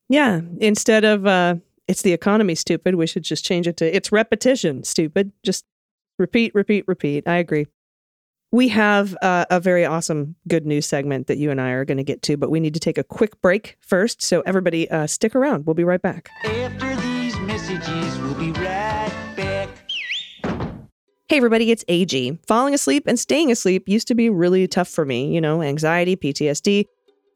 Yeah. 0.09 0.41
Instead 0.59 1.05
of 1.05 1.27
uh, 1.27 1.57
it's 1.87 2.03
the 2.03 2.13
economy, 2.13 2.55
stupid, 2.55 2.95
we 2.95 3.07
should 3.07 3.23
just 3.23 3.45
change 3.45 3.67
it 3.67 3.77
to 3.79 3.97
it's 3.97 4.13
repetition, 4.13 4.85
stupid. 4.85 5.33
Just 5.45 5.65
repeat, 6.19 6.55
repeat, 6.55 6.85
repeat. 6.87 7.27
I 7.27 7.37
agree. 7.37 7.67
We 8.53 8.69
have 8.69 9.17
uh, 9.23 9.47
a 9.49 9.61
very 9.61 9.85
awesome 9.85 10.35
good 10.49 10.67
news 10.67 10.85
segment 10.85 11.29
that 11.29 11.39
you 11.39 11.53
and 11.53 11.61
I 11.61 11.71
are 11.71 11.85
going 11.85 11.99
to 11.99 12.05
get 12.05 12.23
to, 12.23 12.37
but 12.37 12.51
we 12.51 12.59
need 12.59 12.75
to 12.75 12.81
take 12.81 12.99
a 12.99 13.05
quick 13.05 13.41
break 13.41 13.77
first. 13.81 14.23
So, 14.23 14.41
everybody, 14.41 14.91
uh, 14.91 15.07
stick 15.07 15.37
around. 15.37 15.67
We'll 15.67 15.75
be 15.75 15.85
right 15.85 16.03
back. 16.03 16.31
After 16.45 16.90
Hey, 21.31 21.37
everybody, 21.37 21.71
it's 21.71 21.85
AG. 21.87 22.41
Falling 22.49 22.75
asleep 22.75 23.05
and 23.07 23.17
staying 23.17 23.53
asleep 23.53 23.89
used 23.89 24.09
to 24.09 24.17
be 24.17 24.29
really 24.29 24.67
tough 24.67 24.89
for 24.89 25.05
me, 25.05 25.33
you 25.33 25.41
know, 25.41 25.63
anxiety, 25.63 26.17
PTSD. 26.17 26.87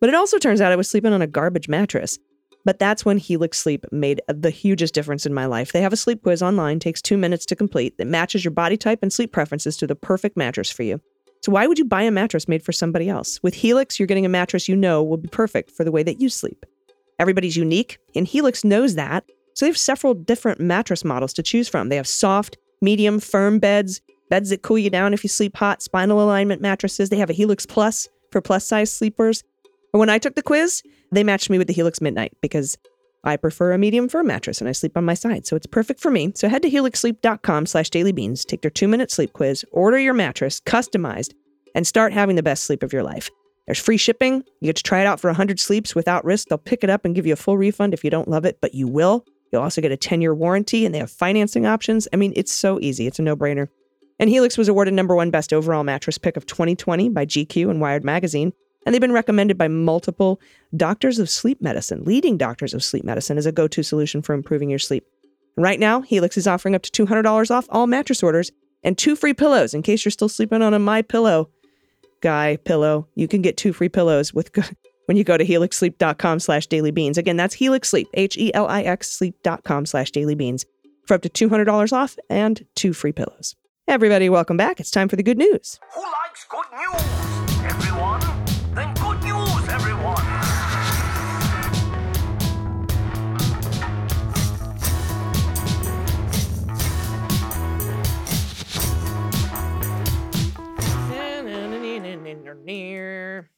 But 0.00 0.08
it 0.08 0.16
also 0.16 0.36
turns 0.36 0.60
out 0.60 0.72
I 0.72 0.76
was 0.76 0.90
sleeping 0.90 1.12
on 1.12 1.22
a 1.22 1.28
garbage 1.28 1.68
mattress. 1.68 2.18
But 2.64 2.80
that's 2.80 3.04
when 3.04 3.18
Helix 3.18 3.56
Sleep 3.56 3.86
made 3.92 4.20
the 4.26 4.50
hugest 4.50 4.94
difference 4.94 5.26
in 5.26 5.32
my 5.32 5.46
life. 5.46 5.70
They 5.70 5.80
have 5.80 5.92
a 5.92 5.96
sleep 5.96 6.24
quiz 6.24 6.42
online, 6.42 6.80
takes 6.80 7.00
two 7.00 7.16
minutes 7.16 7.46
to 7.46 7.54
complete, 7.54 7.96
that 7.98 8.08
matches 8.08 8.44
your 8.44 8.50
body 8.50 8.76
type 8.76 8.98
and 9.00 9.12
sleep 9.12 9.30
preferences 9.30 9.76
to 9.76 9.86
the 9.86 9.94
perfect 9.94 10.36
mattress 10.36 10.70
for 10.72 10.82
you. 10.82 11.00
So, 11.44 11.52
why 11.52 11.68
would 11.68 11.78
you 11.78 11.84
buy 11.84 12.02
a 12.02 12.10
mattress 12.10 12.48
made 12.48 12.64
for 12.64 12.72
somebody 12.72 13.08
else? 13.08 13.40
With 13.44 13.54
Helix, 13.54 14.00
you're 14.00 14.08
getting 14.08 14.26
a 14.26 14.28
mattress 14.28 14.68
you 14.68 14.74
know 14.74 15.04
will 15.04 15.18
be 15.18 15.28
perfect 15.28 15.70
for 15.70 15.84
the 15.84 15.92
way 15.92 16.02
that 16.02 16.20
you 16.20 16.28
sleep. 16.28 16.66
Everybody's 17.20 17.56
unique, 17.56 17.98
and 18.16 18.26
Helix 18.26 18.64
knows 18.64 18.96
that. 18.96 19.24
So, 19.54 19.66
they 19.66 19.70
have 19.70 19.78
several 19.78 20.14
different 20.14 20.58
mattress 20.58 21.04
models 21.04 21.32
to 21.34 21.44
choose 21.44 21.68
from. 21.68 21.90
They 21.90 21.96
have 21.96 22.08
soft, 22.08 22.56
medium, 22.84 23.18
firm 23.18 23.58
beds, 23.58 24.00
beds 24.30 24.50
that 24.50 24.62
cool 24.62 24.78
you 24.78 24.90
down 24.90 25.14
if 25.14 25.24
you 25.24 25.28
sleep 25.28 25.56
hot, 25.56 25.82
spinal 25.82 26.22
alignment 26.22 26.60
mattresses. 26.60 27.08
They 27.08 27.18
have 27.18 27.30
a 27.30 27.34
Helix 27.34 27.66
Plus 27.66 28.08
for 28.30 28.40
plus 28.40 28.66
size 28.66 28.92
sleepers. 28.92 29.42
And 29.92 30.00
when 30.00 30.10
I 30.10 30.18
took 30.18 30.34
the 30.34 30.42
quiz, 30.42 30.82
they 31.12 31.24
matched 31.24 31.50
me 31.50 31.58
with 31.58 31.68
the 31.68 31.72
Helix 31.72 32.00
Midnight 32.00 32.32
because 32.40 32.76
I 33.24 33.36
prefer 33.36 33.72
a 33.72 33.78
medium 33.78 34.08
firm 34.08 34.26
mattress 34.26 34.60
and 34.60 34.68
I 34.68 34.72
sleep 34.72 34.96
on 34.96 35.04
my 35.04 35.14
side. 35.14 35.46
So 35.46 35.56
it's 35.56 35.66
perfect 35.66 36.00
for 36.00 36.10
me. 36.10 36.32
So 36.34 36.48
head 36.48 36.62
to 36.62 36.70
helixsleep.com 36.70 37.66
slash 37.66 37.90
dailybeans, 37.90 38.44
take 38.44 38.62
their 38.62 38.70
two 38.70 38.88
minute 38.88 39.10
sleep 39.10 39.32
quiz, 39.32 39.64
order 39.72 39.98
your 39.98 40.14
mattress 40.14 40.60
customized, 40.60 41.32
and 41.74 41.86
start 41.86 42.12
having 42.12 42.36
the 42.36 42.42
best 42.42 42.64
sleep 42.64 42.82
of 42.82 42.92
your 42.92 43.02
life. 43.02 43.30
There's 43.66 43.78
free 43.78 43.96
shipping. 43.96 44.44
You 44.60 44.66
get 44.66 44.76
to 44.76 44.82
try 44.82 45.00
it 45.00 45.06
out 45.06 45.20
for 45.20 45.28
100 45.28 45.58
sleeps 45.58 45.94
without 45.94 46.24
risk. 46.24 46.48
They'll 46.48 46.58
pick 46.58 46.84
it 46.84 46.90
up 46.90 47.04
and 47.04 47.14
give 47.14 47.26
you 47.26 47.32
a 47.32 47.36
full 47.36 47.56
refund 47.56 47.94
if 47.94 48.04
you 48.04 48.10
don't 48.10 48.28
love 48.28 48.44
it, 48.44 48.58
but 48.60 48.74
you 48.74 48.86
will. 48.86 49.24
You'll 49.54 49.62
also 49.62 49.80
get 49.80 49.92
a 49.92 49.96
10 49.96 50.20
year 50.20 50.34
warranty 50.34 50.84
and 50.84 50.92
they 50.92 50.98
have 50.98 51.12
financing 51.12 51.64
options. 51.64 52.08
I 52.12 52.16
mean, 52.16 52.32
it's 52.34 52.52
so 52.52 52.80
easy. 52.80 53.06
It's 53.06 53.20
a 53.20 53.22
no 53.22 53.36
brainer. 53.36 53.68
And 54.18 54.28
Helix 54.28 54.58
was 54.58 54.68
awarded 54.68 54.94
number 54.94 55.14
one 55.14 55.30
best 55.30 55.52
overall 55.52 55.84
mattress 55.84 56.18
pick 56.18 56.36
of 56.36 56.44
2020 56.44 57.08
by 57.10 57.24
GQ 57.24 57.70
and 57.70 57.80
Wired 57.80 58.04
Magazine. 58.04 58.52
And 58.84 58.92
they've 58.92 59.00
been 59.00 59.12
recommended 59.12 59.56
by 59.56 59.68
multiple 59.68 60.40
doctors 60.76 61.20
of 61.20 61.30
sleep 61.30 61.62
medicine, 61.62 62.02
leading 62.02 62.36
doctors 62.36 62.74
of 62.74 62.82
sleep 62.82 63.04
medicine, 63.04 63.38
as 63.38 63.46
a 63.46 63.52
go 63.52 63.68
to 63.68 63.84
solution 63.84 64.22
for 64.22 64.34
improving 64.34 64.70
your 64.70 64.80
sleep. 64.80 65.06
Right 65.56 65.78
now, 65.78 66.00
Helix 66.00 66.36
is 66.36 66.48
offering 66.48 66.74
up 66.74 66.82
to 66.82 67.06
$200 67.06 67.50
off 67.52 67.66
all 67.70 67.86
mattress 67.86 68.24
orders 68.24 68.50
and 68.82 68.98
two 68.98 69.14
free 69.14 69.34
pillows 69.34 69.72
in 69.72 69.82
case 69.82 70.04
you're 70.04 70.10
still 70.10 70.28
sleeping 70.28 70.62
on 70.62 70.74
a 70.74 70.80
My 70.80 71.00
Pillow 71.00 71.48
guy 72.20 72.56
pillow. 72.56 73.06
You 73.14 73.28
can 73.28 73.40
get 73.40 73.56
two 73.56 73.72
free 73.72 73.88
pillows 73.88 74.34
with 74.34 74.50
when 75.06 75.16
you 75.16 75.24
go 75.24 75.36
to 75.36 75.44
helixsleep.com 75.44 76.40
slash 76.40 76.68
dailybeans. 76.68 77.18
Again, 77.18 77.36
that's 77.36 77.54
Helix 77.54 77.88
Sleep, 77.88 78.08
H-E-L-I-X 78.14 79.10
sleep.com 79.10 79.86
slash 79.86 80.10
dailybeans 80.10 80.64
for 81.06 81.14
up 81.14 81.22
to 81.22 81.28
$200 81.28 81.92
off 81.92 82.16
and 82.30 82.64
two 82.74 82.92
free 82.92 83.12
pillows. 83.12 83.54
Everybody, 83.86 84.30
welcome 84.30 84.56
back. 84.56 84.80
It's 84.80 84.90
time 84.90 85.08
for 85.08 85.16
the 85.16 85.22
good 85.22 85.38
news. 85.38 85.78
Who 85.94 86.02
likes 86.02 86.46
good 86.48 86.64
news? 86.72 87.72
Everyone? 87.72 88.20
Then 88.74 88.94
good 88.94 89.22
news, 89.22 89.68
everyone! 89.68 90.64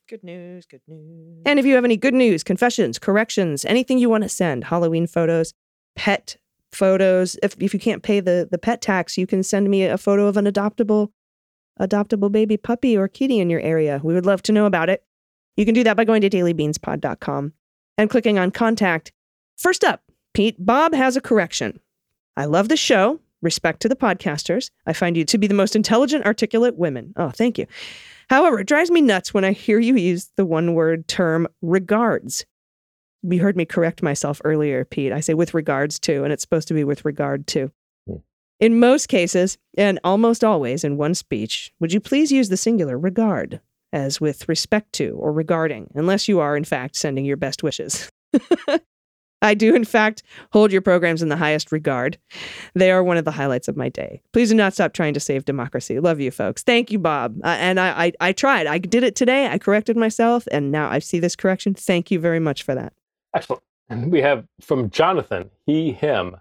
Good 0.09 0.23
news, 0.23 0.67
good 0.67 0.83
news. 0.87 1.43
And 1.45 1.59
if 1.59 1.67
you 1.67 1.75
have 1.75 1.85
any 1.85 1.97
good 1.97 2.15
news, 2.15 2.45
confessions, 2.45 2.97
corrections, 2.97 3.65
anything 3.65 3.99
you 3.99 4.09
want 4.09 4.23
to 4.23 4.29
send, 4.29 4.65
Halloween 4.65 5.09
photos, 5.09 5.53
pet 5.97 6.37
photos, 6.71 7.37
if, 7.43 7.57
if 7.59 7.75
you 7.75 7.81
can't 7.81 8.05
pay 8.05 8.21
the, 8.21 8.47
the 8.49 8.59
pet 8.59 8.81
tax, 8.81 9.19
you 9.19 9.27
can 9.27 9.43
send 9.43 9.69
me 9.69 9.83
a 9.83 9.99
photo 9.99 10.27
of 10.27 10.37
an 10.37 10.45
adoptable 10.45 11.11
adoptable 11.81 12.31
baby 12.31 12.57
puppy 12.57 12.97
or 12.97 13.09
kitty 13.09 13.41
in 13.41 13.51
your 13.51 13.61
area. 13.61 14.01
We 14.03 14.15
would 14.15 14.27
love 14.27 14.43
to 14.43 14.53
know 14.53 14.67
about 14.67 14.89
it. 14.89 15.05
You 15.57 15.65
can 15.65 15.75
do 15.75 15.85
that 15.85 15.97
by 15.97 16.05
going 16.05 16.23
to 16.23 16.31
dailybeanspod.com 16.31 17.53
and 17.99 18.11
clicking 18.11 18.39
on 18.39 18.51
contact. 18.51 19.13
First 19.59 19.85
up, 19.85 20.03
Pete, 20.35 20.57
Bob 20.59 20.95
has 20.95 21.17
a 21.17 21.21
correction. 21.21 21.81
I 22.37 22.45
love 22.45 22.69
the 22.69 22.77
show. 22.77 23.21
Respect 23.43 23.81
to 23.81 23.89
the 23.89 23.97
podcasters. 23.97 24.71
I 24.87 24.93
find 24.93 25.17
you 25.17 25.25
to 25.25 25.39
be 25.39 25.47
the 25.47 25.55
most 25.55 25.77
intelligent, 25.77 26.25
articulate 26.25 26.77
women. 26.77 27.13
Oh, 27.17 27.31
thank 27.31 27.59
you. 27.59 27.67
However, 28.29 28.61
it 28.61 28.67
drives 28.67 28.91
me 28.91 29.01
nuts 29.01 29.33
when 29.33 29.45
I 29.45 29.53
hear 29.53 29.79
you 29.79 29.97
use 29.97 30.31
the 30.37 30.45
one 30.45 30.75
word 30.75 31.07
term 31.09 31.47
regards. 31.63 32.45
You 33.23 33.41
heard 33.41 33.57
me 33.57 33.65
correct 33.65 34.03
myself 34.03 34.41
earlier, 34.45 34.85
Pete. 34.85 35.13
I 35.13 35.21
say 35.21 35.35
with 35.35 35.55
regards 35.55 35.99
to, 36.01 36.25
and 36.25 36.33
it's 36.33 36.43
supposed 36.43 36.69
to 36.69 36.75
be 36.75 36.85
with 36.85 37.05
regard 37.05 37.47
to. 37.49 37.71
Hmm. 38.07 38.17
In 38.61 38.81
most 38.81 39.09
cases, 39.09 39.59
and 39.77 40.01
almost 40.03 40.43
always 40.43 40.85
in 40.85 40.97
one 40.97 41.15
speech, 41.15 41.73
would 41.81 41.93
you 41.93 42.01
please 42.01 42.33
use 42.33 42.49
the 42.49 42.57
singular 42.57 42.99
regard 42.99 43.61
as 43.93 44.21
with 44.21 44.49
respect 44.49 44.93
to 44.95 45.17
or 45.19 45.33
regarding, 45.33 45.91
unless 45.95 46.29
you 46.29 46.41
are, 46.41 46.57
in 46.57 46.65
fact, 46.65 46.97
sending 46.97 47.25
your 47.25 47.37
best 47.37 47.63
wishes? 47.63 48.11
I 49.43 49.55
do, 49.55 49.75
in 49.75 49.85
fact, 49.85 50.23
hold 50.53 50.73
your 50.73 50.81
programs 50.81 51.23
in 51.23 51.29
the 51.29 51.37
highest 51.37 51.71
regard. 51.71 52.19
They 52.75 52.91
are 52.91 53.05
one 53.05 53.17
of 53.17 53.25
the 53.25 53.31
highlights 53.31 53.69
of 53.69 53.77
my 53.77 53.89
day. 53.89 54.23
Please 54.33 54.49
do 54.49 54.55
not 54.55 54.73
stop 54.73 54.93
trying 54.93 55.15
to 55.15 55.21
save 55.21 55.45
democracy. 55.45 56.01
Love 56.01 56.21
you, 56.21 56.31
folks. 56.31 56.63
Thank 56.63 56.91
you, 56.91 56.99
Bob. 56.99 57.37
Uh, 57.45 57.49
and 57.59 57.79
I, 57.79 58.07
I, 58.07 58.13
I 58.21 58.33
tried. 58.33 58.67
I 58.67 58.79
did 58.79 59.03
it 59.03 59.15
today. 59.15 59.49
I 59.49 59.59
corrected 59.59 59.97
myself, 59.97 60.49
and 60.51 60.73
now 60.73 60.89
I 60.89 61.01
see 61.01 61.19
this 61.19 61.37
correction. 61.37 61.75
Thank 61.75 62.11
you 62.11 62.19
very 62.19 62.41
much 62.41 62.63
for 62.63 62.75
that. 62.75 62.95
Excellent. 63.35 63.63
And 63.89 64.11
we 64.11 64.23
have 64.23 64.47
from 64.61 64.91
Jonathan, 64.91 65.51
he, 65.67 65.93
him. 65.93 66.37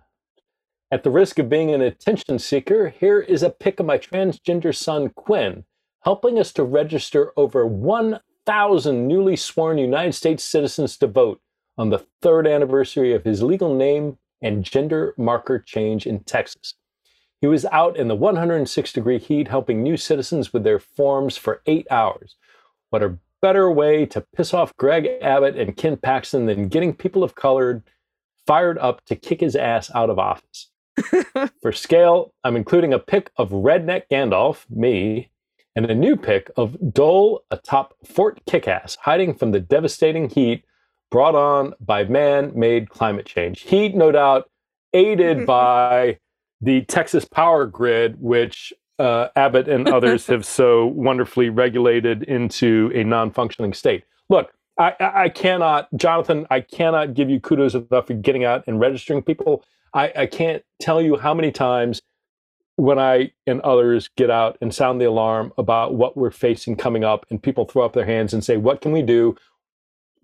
At 0.90 1.04
the 1.04 1.12
risk 1.12 1.38
of 1.40 1.50
being 1.50 1.72
an 1.72 1.82
attention 1.82 2.40
seeker, 2.40 2.90
here 2.90 3.20
is 3.20 3.44
a 3.44 3.50
pic 3.50 3.80
of 3.80 3.86
my 3.86 3.98
transgender 3.98 4.74
son, 4.74 5.10
Quinn, 5.10 5.66
helping 6.04 6.40
us 6.40 6.54
to 6.54 6.64
register 6.64 7.34
over 7.36 7.68
1,000 7.68 9.08
newly 9.08 9.36
sworn 9.36 9.78
United 9.78 10.14
States 10.14 10.44
citizens 10.44 10.98
to 10.98 11.08
vote 11.08 11.42
on 11.78 11.90
the 11.90 12.06
third 12.22 12.48
anniversary 12.48 13.14
of 13.14 13.24
his 13.24 13.44
legal 13.44 13.74
name 13.76 14.18
and 14.42 14.64
gender 14.64 15.14
marker 15.18 15.60
change 15.60 16.06
in 16.06 16.20
Texas. 16.20 16.76
He 17.42 17.48
was 17.48 17.66
out 17.66 17.98
in 17.98 18.08
the 18.08 18.16
106 18.16 18.94
degree 18.94 19.20
heat 19.20 19.48
helping 19.48 19.84
new 19.84 19.98
citizens 19.98 20.54
with 20.54 20.64
their 20.64 20.80
forms 20.80 21.38
for 21.38 21.62
eight 21.66 21.88
hours. 21.92 22.36
What 22.90 23.04
a 23.04 23.18
better 23.42 23.70
way 23.72 24.06
to 24.08 24.26
piss 24.36 24.54
off 24.54 24.76
Greg 24.78 25.08
Abbott 25.22 25.58
and 25.58 25.76
Ken 25.76 25.98
Paxton 25.98 26.46
than 26.46 26.68
getting 26.68 26.96
people 26.96 27.24
of 27.24 27.36
color 27.36 27.84
fired 28.48 28.78
up 28.78 29.04
to 29.06 29.16
kick 29.16 29.42
his 29.42 29.56
ass 29.56 29.92
out 29.94 30.10
of 30.10 30.18
office. 30.18 30.70
for 31.62 31.72
scale, 31.72 32.34
I'm 32.44 32.56
including 32.56 32.94
a 32.94 33.00
pic 33.00 33.32
of 33.38 33.50
Redneck 33.50 34.04
Gandalf, 34.10 34.66
me, 34.70 35.30
and 35.76 35.86
a 35.86 35.96
new 35.96 36.16
pic 36.16 36.50
of 36.56 36.94
Dole 36.94 37.44
atop 37.52 37.96
Fort 38.06 38.40
Kickass, 38.46 38.98
hiding 39.02 39.34
from 39.34 39.52
the 39.52 39.60
devastating 39.60 40.30
heat 40.30 40.64
brought 41.12 41.36
on 41.36 41.74
by 41.80 42.04
man 42.04 42.52
made 42.56 42.90
climate 42.90 43.26
change. 43.26 43.62
Heat, 43.62 43.96
no 43.96 44.12
doubt, 44.12 44.50
aided 44.94 45.46
by 45.48 46.20
the 46.62 46.82
Texas 46.84 47.26
power 47.26 47.66
grid, 47.66 48.20
which 48.20 48.74
uh, 49.00 49.28
Abbott 49.36 49.68
and 49.68 49.88
others 49.88 50.28
have 50.28 50.46
so 50.46 50.88
wonderfully 50.88 51.50
regulated 51.50 52.24
into 52.24 52.92
a 52.94 53.04
non 53.04 53.32
functioning 53.32 53.74
state. 53.74 54.04
Look, 54.30 54.52
I, 54.78 54.94
I 55.00 55.30
cannot, 55.30 55.88
Jonathan, 55.96 56.46
I 56.50 56.62
cannot 56.62 57.14
give 57.14 57.30
you 57.30 57.40
kudos 57.40 57.76
enough 57.76 58.08
for 58.08 58.14
getting 58.14 58.44
out 58.44 58.64
and 58.68 58.80
registering 58.80 59.22
people. 59.22 59.64
I, 59.94 60.12
I 60.16 60.26
can't 60.26 60.64
tell 60.82 61.02
you 61.02 61.18
how 61.18 61.34
many 61.34 61.52
times 61.52 62.02
when 62.76 63.00
I 63.00 63.32
and 63.48 63.62
others 63.62 64.10
get 64.18 64.30
out 64.30 64.58
and 64.60 64.74
sound 64.74 65.00
the 65.00 65.06
alarm 65.06 65.54
about 65.58 65.96
what 65.96 66.18
we're 66.18 66.32
facing 66.32 66.76
coming 66.76 67.06
up, 67.06 67.26
and 67.30 67.42
people 67.42 67.66
throw 67.66 67.86
up 67.86 67.94
their 67.94 68.06
hands 68.06 68.34
and 68.34 68.44
say, 68.44 68.58
What 68.58 68.82
can 68.82 68.92
we 68.92 69.02
do? 69.02 69.36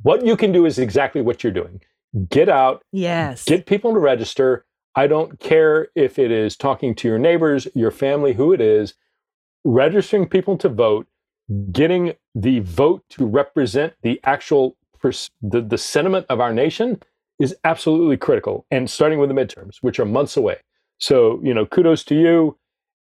What 0.03 0.25
you 0.25 0.35
can 0.35 0.51
do 0.51 0.65
is 0.65 0.79
exactly 0.79 1.21
what 1.21 1.43
you're 1.43 1.53
doing. 1.53 1.81
Get 2.29 2.49
out, 2.49 2.83
Yes. 2.91 3.45
get 3.45 3.65
people 3.65 3.93
to 3.93 3.99
register. 3.99 4.65
I 4.95 5.07
don't 5.07 5.39
care 5.39 5.87
if 5.95 6.19
it 6.19 6.31
is 6.31 6.57
talking 6.57 6.93
to 6.95 7.07
your 7.07 7.19
neighbors, 7.19 7.67
your 7.73 7.91
family, 7.91 8.33
who 8.33 8.51
it 8.51 8.59
is, 8.59 8.95
registering 9.63 10.27
people 10.27 10.57
to 10.57 10.69
vote, 10.69 11.07
getting 11.71 12.13
the 12.35 12.59
vote 12.59 13.03
to 13.11 13.25
represent 13.25 13.93
the 14.01 14.19
actual 14.23 14.75
pers- 14.99 15.29
the, 15.41 15.61
the 15.61 15.77
sentiment 15.77 16.25
of 16.29 16.39
our 16.41 16.53
nation 16.53 17.01
is 17.39 17.55
absolutely 17.63 18.17
critical. 18.17 18.65
And 18.69 18.89
starting 18.89 19.19
with 19.19 19.29
the 19.29 19.35
midterms, 19.35 19.77
which 19.81 19.99
are 19.99 20.05
months 20.05 20.35
away. 20.35 20.57
So, 20.99 21.39
you 21.43 21.53
know, 21.53 21.65
kudos 21.65 22.03
to 22.05 22.15
you 22.15 22.57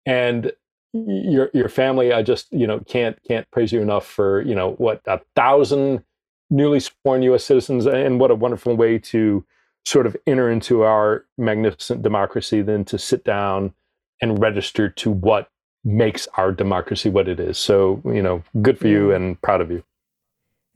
and 0.06 0.52
your 0.94 1.50
your 1.54 1.70
family. 1.70 2.14
I 2.14 2.24
just, 2.24 2.52
you 2.52 2.66
know, 2.66 2.80
can't 2.80 3.22
can't 3.28 3.50
praise 3.52 3.72
you 3.72 3.82
enough 3.82 4.06
for, 4.08 4.42
you 4.42 4.56
know, 4.56 4.72
what 4.74 5.02
a 5.06 5.20
thousand 5.36 6.04
newly 6.50 6.80
sworn 6.80 7.22
US 7.24 7.44
citizens 7.44 7.86
and 7.86 8.20
what 8.20 8.32
a 8.32 8.36
wonderful 8.36 8.76
way 8.76 8.98
to 9.00 9.44
sort 9.86 10.06
of 10.06 10.16
enter 10.28 10.52
into 10.52 10.84
our 10.84 11.26
magnificent 11.38 12.02
democracy 12.02 12.62
than 12.62 12.86
to 12.86 12.98
sit 12.98 13.24
down 13.24 13.74
and 14.22 14.40
register 14.40 14.90
to 14.90 15.10
what 15.10 15.50
makes 15.84 16.28
our 16.38 16.52
democracy 16.52 17.10
what 17.10 17.28
it 17.28 17.40
is. 17.40 17.58
So, 17.58 18.02
you 18.06 18.22
know, 18.22 18.44
good 18.62 18.78
for 18.78 18.88
you 18.88 19.12
and 19.12 19.42
proud 19.42 19.62
of 19.62 19.72
you. 19.72 19.84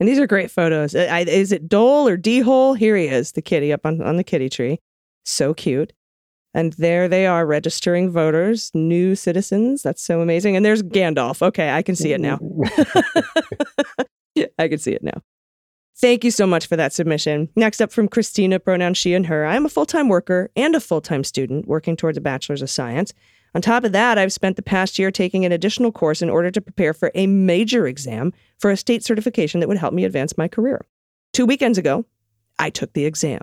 And 0.00 0.08
these 0.08 0.18
are 0.18 0.26
great 0.26 0.50
photos. 0.50 0.96
I, 0.96 1.20
is 1.20 1.52
it 1.52 1.68
Dole 1.68 2.08
or 2.08 2.16
D 2.16 2.40
Hole? 2.40 2.74
Here 2.74 2.96
he 2.96 3.06
is, 3.06 3.32
the 3.32 3.42
kitty 3.42 3.72
up 3.72 3.86
on, 3.86 4.02
on 4.02 4.16
the 4.16 4.24
kitty 4.24 4.48
tree. 4.48 4.80
So 5.24 5.54
cute. 5.54 5.92
And 6.52 6.72
there 6.74 7.08
they 7.08 7.26
are 7.26 7.46
registering 7.46 8.10
voters, 8.10 8.70
new 8.74 9.14
citizens. 9.14 9.82
That's 9.82 10.02
so 10.02 10.20
amazing. 10.20 10.56
And 10.56 10.64
there's 10.64 10.82
Gandalf. 10.82 11.42
Okay, 11.42 11.70
I 11.70 11.82
can 11.82 11.96
see 11.96 12.12
it 12.12 12.20
now. 12.20 12.38
I 14.58 14.68
can 14.68 14.78
see 14.78 14.92
it 14.92 15.02
now. 15.02 15.22
Thank 15.96 16.24
you 16.24 16.32
so 16.32 16.46
much 16.46 16.66
for 16.66 16.76
that 16.76 16.92
submission. 16.92 17.48
Next 17.54 17.80
up 17.80 17.92
from 17.92 18.08
Christina, 18.08 18.58
pronoun 18.58 18.94
she 18.94 19.14
and 19.14 19.26
her. 19.26 19.46
I 19.46 19.54
am 19.54 19.64
a 19.64 19.68
full 19.68 19.86
time 19.86 20.08
worker 20.08 20.50
and 20.56 20.74
a 20.74 20.80
full 20.80 21.00
time 21.00 21.22
student 21.22 21.68
working 21.68 21.96
towards 21.96 22.18
a 22.18 22.20
bachelor's 22.20 22.62
of 22.62 22.70
science. 22.70 23.14
On 23.54 23.62
top 23.62 23.84
of 23.84 23.92
that, 23.92 24.18
I've 24.18 24.32
spent 24.32 24.56
the 24.56 24.62
past 24.62 24.98
year 24.98 25.12
taking 25.12 25.44
an 25.44 25.52
additional 25.52 25.92
course 25.92 26.20
in 26.20 26.28
order 26.28 26.50
to 26.50 26.60
prepare 26.60 26.92
for 26.92 27.12
a 27.14 27.28
major 27.28 27.86
exam 27.86 28.32
for 28.58 28.72
a 28.72 28.76
state 28.76 29.04
certification 29.04 29.60
that 29.60 29.68
would 29.68 29.78
help 29.78 29.94
me 29.94 30.04
advance 30.04 30.36
my 30.36 30.48
career. 30.48 30.84
Two 31.32 31.46
weekends 31.46 31.78
ago, 31.78 32.04
I 32.58 32.70
took 32.70 32.92
the 32.92 33.04
exam. 33.04 33.42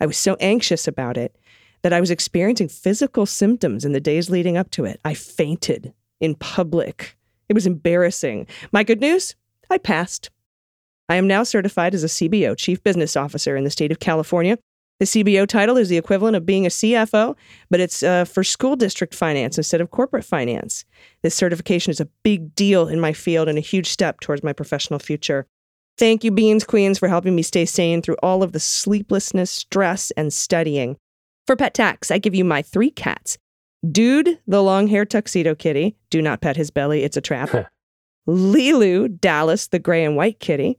I 0.00 0.06
was 0.06 0.16
so 0.16 0.36
anxious 0.40 0.88
about 0.88 1.18
it 1.18 1.36
that 1.82 1.92
I 1.92 2.00
was 2.00 2.10
experiencing 2.10 2.68
physical 2.68 3.26
symptoms 3.26 3.84
in 3.84 3.92
the 3.92 4.00
days 4.00 4.30
leading 4.30 4.56
up 4.56 4.70
to 4.72 4.86
it. 4.86 4.98
I 5.04 5.12
fainted 5.12 5.92
in 6.20 6.34
public. 6.36 7.18
It 7.50 7.52
was 7.52 7.66
embarrassing. 7.66 8.46
My 8.72 8.82
good 8.82 9.00
news 9.00 9.34
I 9.70 9.76
passed. 9.76 10.30
I 11.08 11.16
am 11.16 11.26
now 11.26 11.42
certified 11.42 11.94
as 11.94 12.04
a 12.04 12.08
CBO, 12.08 12.56
Chief 12.56 12.82
Business 12.82 13.16
Officer 13.16 13.56
in 13.56 13.64
the 13.64 13.70
state 13.70 13.92
of 13.92 14.00
California. 14.00 14.58
The 14.98 15.06
CBO 15.06 15.46
title 15.46 15.76
is 15.76 15.88
the 15.88 15.98
equivalent 15.98 16.36
of 16.36 16.46
being 16.46 16.64
a 16.64 16.70
CFO, 16.70 17.36
but 17.68 17.80
it's 17.80 18.02
uh, 18.02 18.24
for 18.24 18.42
school 18.42 18.76
district 18.76 19.14
finance 19.14 19.58
instead 19.58 19.82
of 19.82 19.90
corporate 19.90 20.24
finance. 20.24 20.84
This 21.22 21.34
certification 21.34 21.90
is 21.90 22.00
a 22.00 22.08
big 22.22 22.54
deal 22.54 22.88
in 22.88 22.98
my 22.98 23.12
field 23.12 23.48
and 23.48 23.58
a 23.58 23.62
huge 23.62 23.88
step 23.88 24.20
towards 24.20 24.42
my 24.42 24.54
professional 24.54 24.98
future. 24.98 25.46
Thank 25.98 26.24
you, 26.24 26.30
Beans 26.30 26.64
Queens, 26.64 26.98
for 26.98 27.08
helping 27.08 27.34
me 27.34 27.42
stay 27.42 27.66
sane 27.66 28.00
through 28.00 28.16
all 28.22 28.42
of 28.42 28.52
the 28.52 28.60
sleeplessness, 28.60 29.50
stress, 29.50 30.10
and 30.12 30.32
studying. 30.32 30.96
For 31.46 31.56
pet 31.56 31.74
tax, 31.74 32.10
I 32.10 32.18
give 32.18 32.34
you 32.34 32.44
my 32.44 32.62
three 32.62 32.90
cats 32.90 33.38
Dude, 33.92 34.38
the 34.46 34.62
long 34.62 34.88
haired 34.88 35.10
tuxedo 35.10 35.54
kitty. 35.54 35.96
Do 36.10 36.22
not 36.22 36.40
pet 36.40 36.56
his 36.56 36.70
belly, 36.70 37.04
it's 37.04 37.16
a 37.16 37.20
trap. 37.20 37.50
Lilu, 38.28 39.20
Dallas, 39.20 39.68
the 39.68 39.78
gray 39.78 40.04
and 40.04 40.16
white 40.16 40.40
kitty. 40.40 40.78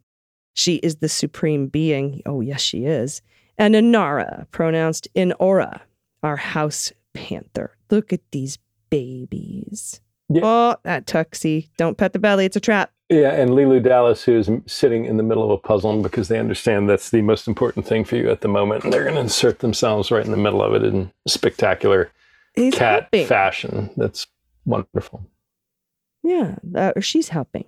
She 0.58 0.78
is 0.78 0.96
the 0.96 1.08
supreme 1.08 1.68
being. 1.68 2.24
Oh, 2.26 2.42
yes, 2.42 2.62
she 2.62 2.86
is. 2.86 3.22
And 3.60 3.76
Inara, 3.76 4.50
pronounced 4.50 5.08
Inora, 5.16 5.82
our 6.24 6.36
house 6.36 6.92
panther. 7.14 7.78
Look 7.92 8.12
at 8.12 8.22
these 8.32 8.58
babies. 8.90 10.02
Yeah. 10.30 10.42
Oh, 10.44 10.76
that 10.82 11.06
tuxie. 11.06 11.70
Don't 11.78 11.96
pet 11.96 12.14
the 12.14 12.18
belly, 12.20 12.46
it's 12.46 12.56
a 12.56 12.60
trap. 12.60 12.92
Yeah, 13.08 13.34
and 13.34 13.52
Lilu 13.52 13.82
Dallas, 13.84 14.24
who 14.24 14.36
is 14.36 14.50
sitting 14.66 15.06
in 15.06 15.18
the 15.18 15.24
middle 15.24 15.44
of 15.44 15.52
a 15.52 15.58
puzzle 15.60 16.02
because 16.02 16.28
they 16.28 16.40
understand 16.40 16.90
that's 16.90 17.12
the 17.12 17.22
most 17.22 17.48
important 17.48 17.86
thing 17.86 18.04
for 18.04 18.16
you 18.16 18.32
at 18.32 18.42
the 18.42 18.48
moment. 18.48 18.84
And 18.84 18.92
they're 18.92 19.04
going 19.04 19.14
to 19.16 19.22
insert 19.22 19.60
themselves 19.60 20.10
right 20.10 20.26
in 20.26 20.32
the 20.32 20.38
middle 20.38 20.64
of 20.64 20.74
it 20.74 20.84
in 20.84 21.12
spectacular 21.28 22.12
He's 22.56 22.74
cat 22.74 23.04
helping. 23.04 23.28
fashion. 23.28 23.92
That's 23.96 24.26
wonderful. 24.66 25.24
Yeah, 26.24 26.56
uh, 26.76 26.94
or 26.96 27.02
she's 27.04 27.30
helping. 27.30 27.66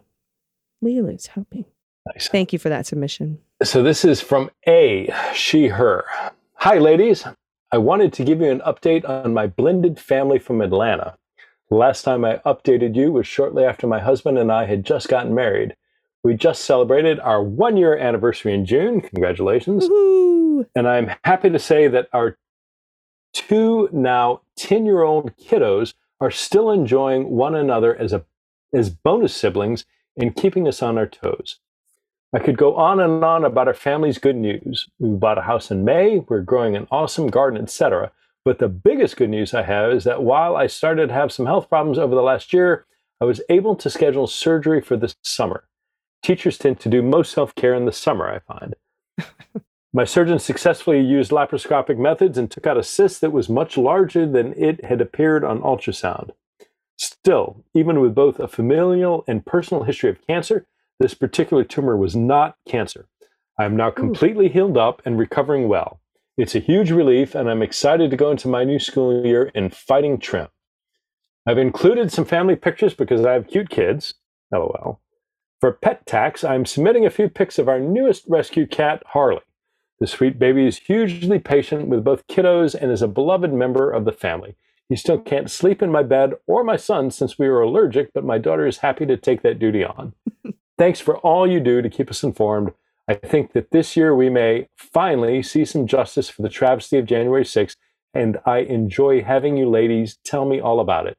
Lilu's 0.84 1.28
helping. 1.28 1.66
Nice. 2.08 2.28
Thank 2.28 2.54
you 2.54 2.60
for 2.60 2.70
that 2.70 2.86
submission. 2.86 3.40
So 3.64 3.84
this 3.84 4.06
is 4.06 4.22
from 4.22 4.50
A, 4.68 5.14
she, 5.34 5.68
her. 5.68 6.06
Hi, 6.56 6.78
ladies. 6.78 7.26
I 7.72 7.78
wanted 7.78 8.14
to 8.14 8.24
give 8.24 8.42
you 8.42 8.50
an 8.50 8.62
update 8.62 9.08
on 9.08 9.34
my 9.34 9.48
blended 9.48 10.00
family 10.00 10.40
from 10.40 10.62
Atlanta. 10.62 11.18
The 11.70 11.76
last 11.76 12.02
time 12.02 12.26
I 12.26 12.38
updated 12.38 12.96
you 12.96 13.12
was 13.12 13.28
shortly 13.28 13.64
after 13.64 13.86
my 13.86 14.00
husband 14.00 14.40
and 14.40 14.52
I 14.52 14.66
had 14.66 14.84
just 14.84 15.08
gotten 15.08 15.36
married. 15.36 15.76
We 16.24 16.34
just 16.34 16.66
celebrated 16.66 17.20
our 17.20 17.44
one 17.44 17.78
year 17.78 17.96
anniversary 17.96 18.54
in 18.54 18.66
June. 18.66 19.02
Congratulations. 19.02 19.88
Woohoo! 19.88 20.66
And 20.76 20.88
I'm 20.88 21.12
happy 21.24 21.50
to 21.52 21.60
say 21.60 21.88
that 21.88 22.10
our 22.12 22.38
two 23.34 23.88
now 23.92 24.42
10 24.56 24.86
year 24.86 25.04
old 25.04 25.38
kiddos 25.38 25.94
are 26.20 26.32
still 26.32 26.72
enjoying 26.72 27.30
one 27.30 27.56
another 27.56 27.96
as, 27.96 28.14
a, 28.14 28.26
as 28.74 28.90
bonus 28.90 29.36
siblings 29.36 29.86
and 30.18 30.36
keeping 30.36 30.68
us 30.68 30.82
on 30.82 30.98
our 30.98 31.08
toes. 31.08 31.60
I 32.32 32.40
could 32.40 32.58
go 32.58 32.76
on 32.76 33.00
and 33.00 33.24
on 33.24 33.44
about 33.44 33.68
our 33.68 33.74
family's 33.74 34.20
good 34.20 34.36
news. 34.36 34.88
We 35.00 35.10
bought 35.10 35.40
a 35.40 35.44
house 35.44 35.72
in 35.72 35.84
May, 35.84 36.20
we're 36.20 36.42
growing 36.42 36.76
an 36.76 36.88
awesome 36.92 37.28
garden, 37.28 37.62
etc. 37.62 38.12
But 38.46 38.60
the 38.60 38.70
biggest 38.70 39.18
good 39.18 39.32
news 39.32 39.54
I 39.54 39.64
have 39.64 39.92
is 39.92 40.04
that 40.04 40.24
while 40.24 40.56
I 40.56 40.68
started 40.68 41.08
to 41.08 41.14
have 41.14 41.32
some 41.32 41.48
health 41.48 41.70
problems 41.70 41.98
over 41.98 42.14
the 42.14 42.22
last 42.22 42.54
year, 42.54 42.86
I 43.20 43.26
was 43.26 43.42
able 43.50 43.76
to 43.76 43.90
schedule 43.90 44.28
surgery 44.28 44.80
for 44.80 44.96
this 44.96 45.16
summer. 45.24 45.66
Teachers 46.22 46.58
tend 46.58 46.80
to 46.82 46.90
do 46.90 47.02
most 47.02 47.32
self 47.32 47.56
care 47.56 47.74
in 47.74 47.86
the 47.86 47.92
summer, 47.92 48.30
I 48.30 48.40
find. 48.40 48.76
My 49.94 50.06
surgeon 50.06 50.38
successfully 50.38 51.02
used 51.02 51.32
laparoscopic 51.32 51.98
methods 51.98 52.38
and 52.38 52.50
took 52.50 52.68
out 52.68 52.78
a 52.78 52.84
cyst 52.84 53.22
that 53.22 53.32
was 53.32 53.50
much 53.50 53.76
larger 53.76 54.28
than 54.28 54.54
it 54.54 54.86
had 54.86 55.02
appeared 55.02 55.44
on 55.44 55.62
ultrasound. 55.62 56.30
Still, 56.96 57.64
even 57.74 58.00
with 58.00 58.14
both 58.14 58.40
a 58.40 58.48
familial 58.48 59.24
and 59.28 59.46
personal 59.46 59.84
history 59.84 60.12
of 60.12 60.26
cancer, 60.28 60.68
this 61.00 61.14
particular 61.14 61.64
tumor 61.64 61.96
was 61.96 62.16
not 62.16 62.58
cancer. 62.68 63.08
I 63.58 63.66
am 63.66 63.76
now 63.76 63.92
hmm. 63.92 64.00
completely 64.00 64.50
healed 64.50 64.78
up 64.78 65.02
and 65.06 65.18
recovering 65.18 65.68
well. 65.68 66.00
It's 66.38 66.56
a 66.56 66.60
huge 66.60 66.92
relief, 66.92 67.36
and 67.36 67.50
I'm 67.50 67.62
excited 67.62 68.12
to 68.12 68.18
go 68.18 68.32
into 68.32 68.48
my 68.48 68.64
new 68.64 68.80
school 68.80 69.26
year 69.26 69.52
in 69.54 69.70
fighting 69.70 70.20
trim. 70.20 70.48
I've 71.46 71.58
included 71.58 72.12
some 72.12 72.26
family 72.26 72.56
pictures 72.56 72.94
because 72.94 73.26
I 73.26 73.34
have 73.34 73.48
cute 73.48 73.70
kids. 73.70 74.14
LOL. 74.52 75.02
For 75.60 75.74
pet 75.74 76.06
tax, 76.06 76.44
I'm 76.44 76.66
submitting 76.66 77.06
a 77.06 77.10
few 77.10 77.28
pics 77.28 77.60
of 77.60 77.68
our 77.68 77.80
newest 77.80 78.24
rescue 78.28 78.66
cat, 78.66 79.04
Harley. 79.08 79.42
The 80.00 80.08
sweet 80.08 80.40
baby 80.40 80.66
is 80.66 80.78
hugely 80.78 81.40
patient 81.40 81.90
with 81.90 82.06
both 82.06 82.28
kiddos 82.28 82.74
and 82.74 82.90
is 82.90 83.02
a 83.02 83.08
beloved 83.08 83.52
member 83.52 83.92
of 83.92 84.06
the 84.06 84.14
family. 84.14 84.56
He 84.88 84.96
still 84.96 85.20
can't 85.20 85.52
sleep 85.52 85.82
in 85.82 85.92
my 85.92 86.04
bed 86.04 86.36
or 86.48 86.64
my 86.64 86.78
son 86.78 87.12
since 87.12 87.38
we 87.38 87.48
are 87.48 87.60
allergic, 87.60 88.14
but 88.14 88.24
my 88.24 88.38
daughter 88.38 88.66
is 88.66 88.78
happy 88.78 89.06
to 89.06 89.18
take 89.18 89.42
that 89.42 89.60
duty 89.60 89.84
on. 89.84 90.14
Thanks 90.80 91.02
for 91.02 91.18
all 91.18 91.46
you 91.46 91.60
do 91.60 91.82
to 91.82 91.90
keep 91.90 92.10
us 92.10 92.24
informed. 92.24 92.72
I 93.06 93.16
think 93.16 93.52
that 93.52 93.72
this 93.72 93.98
year 93.98 94.16
we 94.16 94.30
may 94.30 94.70
finally 94.78 95.44
see 95.44 95.66
some 95.66 95.86
justice 95.86 96.30
for 96.30 96.42
the 96.42 96.48
travesty 96.48 96.98
of 96.98 97.06
January 97.06 97.44
6th, 97.44 97.76
and 98.14 98.40
I 98.46 98.60
enjoy 98.60 99.22
having 99.22 99.58
you 99.58 99.70
ladies 99.70 100.18
tell 100.24 100.46
me 100.46 100.62
all 100.62 100.80
about 100.80 101.06
it. 101.06 101.18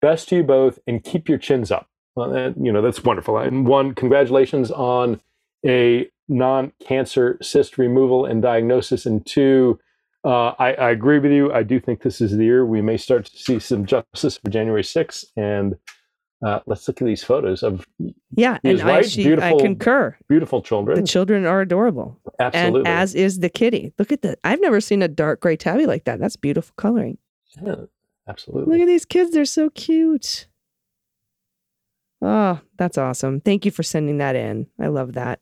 Best 0.00 0.28
to 0.28 0.36
you 0.36 0.44
both, 0.44 0.78
and 0.86 1.02
keep 1.02 1.28
your 1.28 1.38
chins 1.38 1.72
up. 1.72 1.88
Well, 2.14 2.30
that, 2.30 2.54
you 2.56 2.70
know, 2.70 2.80
that's 2.80 3.02
wonderful. 3.02 3.38
And 3.38 3.66
one, 3.66 3.92
congratulations 3.96 4.70
on 4.70 5.20
a 5.66 6.08
non-cancer 6.28 7.38
cyst 7.42 7.78
removal 7.78 8.24
and 8.24 8.40
diagnosis. 8.40 9.04
And 9.04 9.26
two, 9.26 9.80
uh, 10.24 10.52
I, 10.60 10.74
I 10.74 10.90
agree 10.90 11.18
with 11.18 11.32
you. 11.32 11.52
I 11.52 11.64
do 11.64 11.80
think 11.80 12.02
this 12.02 12.20
is 12.20 12.36
the 12.36 12.44
year 12.44 12.64
we 12.64 12.82
may 12.82 12.98
start 12.98 13.24
to 13.24 13.36
see 13.36 13.58
some 13.58 13.84
justice 13.84 14.36
for 14.36 14.48
January 14.48 14.84
6th. 14.84 15.24
And 15.36 15.74
uh, 16.42 16.60
let's 16.66 16.86
look 16.88 17.00
at 17.00 17.04
these 17.04 17.22
photos 17.22 17.62
of 17.62 17.86
Yeah, 18.34 18.58
and 18.64 18.80
I, 18.80 18.86
right. 18.86 19.08
she, 19.08 19.32
I 19.34 19.54
concur. 19.58 20.16
beautiful 20.28 20.60
children. 20.62 21.00
The 21.00 21.06
children 21.06 21.46
are 21.46 21.60
adorable, 21.60 22.18
Absolutely. 22.40 22.80
and 22.80 22.88
as 22.88 23.14
is 23.14 23.38
the 23.38 23.48
kitty. 23.48 23.92
Look 23.98 24.10
at 24.12 24.22
the. 24.22 24.36
I've 24.42 24.60
never 24.60 24.80
seen 24.80 25.02
a 25.02 25.08
dark 25.08 25.40
gray 25.40 25.56
tabby 25.56 25.86
like 25.86 26.04
that. 26.04 26.18
That's 26.18 26.36
beautiful 26.36 26.74
coloring. 26.76 27.18
Yeah, 27.64 27.76
absolutely. 28.26 28.72
Look 28.72 28.82
at 28.82 28.86
these 28.86 29.04
kids; 29.04 29.30
they're 29.30 29.44
so 29.44 29.70
cute. 29.70 30.48
Oh, 32.20 32.60
that's 32.76 32.98
awesome! 32.98 33.40
Thank 33.40 33.64
you 33.64 33.70
for 33.70 33.82
sending 33.82 34.18
that 34.18 34.34
in. 34.36 34.66
I 34.80 34.88
love 34.88 35.12
that. 35.14 35.40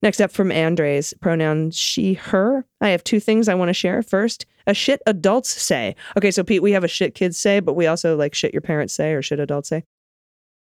Next 0.00 0.20
up 0.20 0.30
from 0.30 0.52
Andres, 0.52 1.12
pronoun 1.20 1.70
she, 1.72 2.14
her. 2.14 2.64
I 2.80 2.90
have 2.90 3.02
two 3.02 3.18
things 3.18 3.48
I 3.48 3.54
want 3.54 3.68
to 3.68 3.74
share. 3.74 4.00
First, 4.02 4.46
a 4.66 4.74
shit 4.74 5.02
adults 5.06 5.50
say. 5.50 5.96
Okay, 6.16 6.30
so 6.30 6.44
Pete, 6.44 6.62
we 6.62 6.70
have 6.72 6.84
a 6.84 6.88
shit 6.88 7.16
kids 7.16 7.36
say, 7.36 7.58
but 7.58 7.74
we 7.74 7.86
also 7.88 8.16
like 8.16 8.32
shit 8.32 8.54
your 8.54 8.60
parents 8.60 8.94
say 8.94 9.12
or 9.12 9.22
shit 9.22 9.40
adults 9.40 9.68
say. 9.68 9.82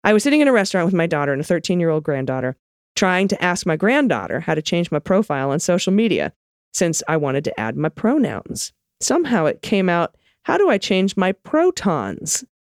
I 0.04 0.14
was 0.14 0.24
sitting 0.24 0.42
in 0.42 0.48
a 0.48 0.54
restaurant 0.54 0.86
with 0.86 0.94
my 0.94 1.08
daughter 1.08 1.32
and 1.32 1.42
a 1.42 1.46
13 1.46 1.80
year 1.80 1.90
old 1.90 2.04
granddaughter, 2.04 2.58
trying 2.96 3.28
to 3.30 3.44
ask 3.44 3.66
my 3.66 3.76
granddaughter 3.76 4.42
how 4.42 4.56
to 4.56 4.62
change 4.62 4.92
my 4.92 5.00
profile 5.00 5.52
on 5.52 5.60
social 5.60 5.94
media 5.94 6.34
since 6.74 7.04
I 7.08 7.18
wanted 7.18 7.44
to 7.46 7.60
add 7.60 7.78
my 7.78 7.90
pronouns. 7.90 8.74
Somehow 9.00 9.46
it 9.46 9.62
came 9.62 9.90
out, 9.90 10.16
how 10.44 10.58
do 10.58 10.70
I 10.70 10.78
change 10.78 11.16
my 11.16 11.32
protons? 11.32 12.44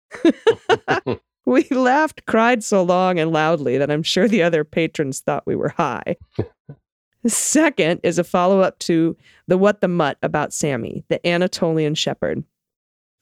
we 1.47 1.65
laughed, 1.71 2.27
cried 2.27 2.63
so 2.63 2.83
long 2.83 3.19
and 3.19 3.33
loudly 3.33 3.79
that 3.79 3.91
I'm 3.91 4.03
sure 4.03 4.29
the 4.29 4.43
other 4.43 4.65
patrons 4.65 5.21
thought 5.21 5.47
we 5.47 5.57
were 5.57 5.71
high. 5.71 6.17
The 7.23 7.31
second 7.31 8.01
is 8.03 8.19
a 8.19 8.25
follow 8.25 8.61
up 8.61 8.79
to 8.81 9.17
the 9.47 9.59
What 9.59 9.81
the 9.81 9.89
Mutt 9.89 10.19
about 10.23 10.53
Sammy, 10.53 11.05
the 11.09 11.25
Anatolian 11.27 11.95
shepherd. 11.95 12.45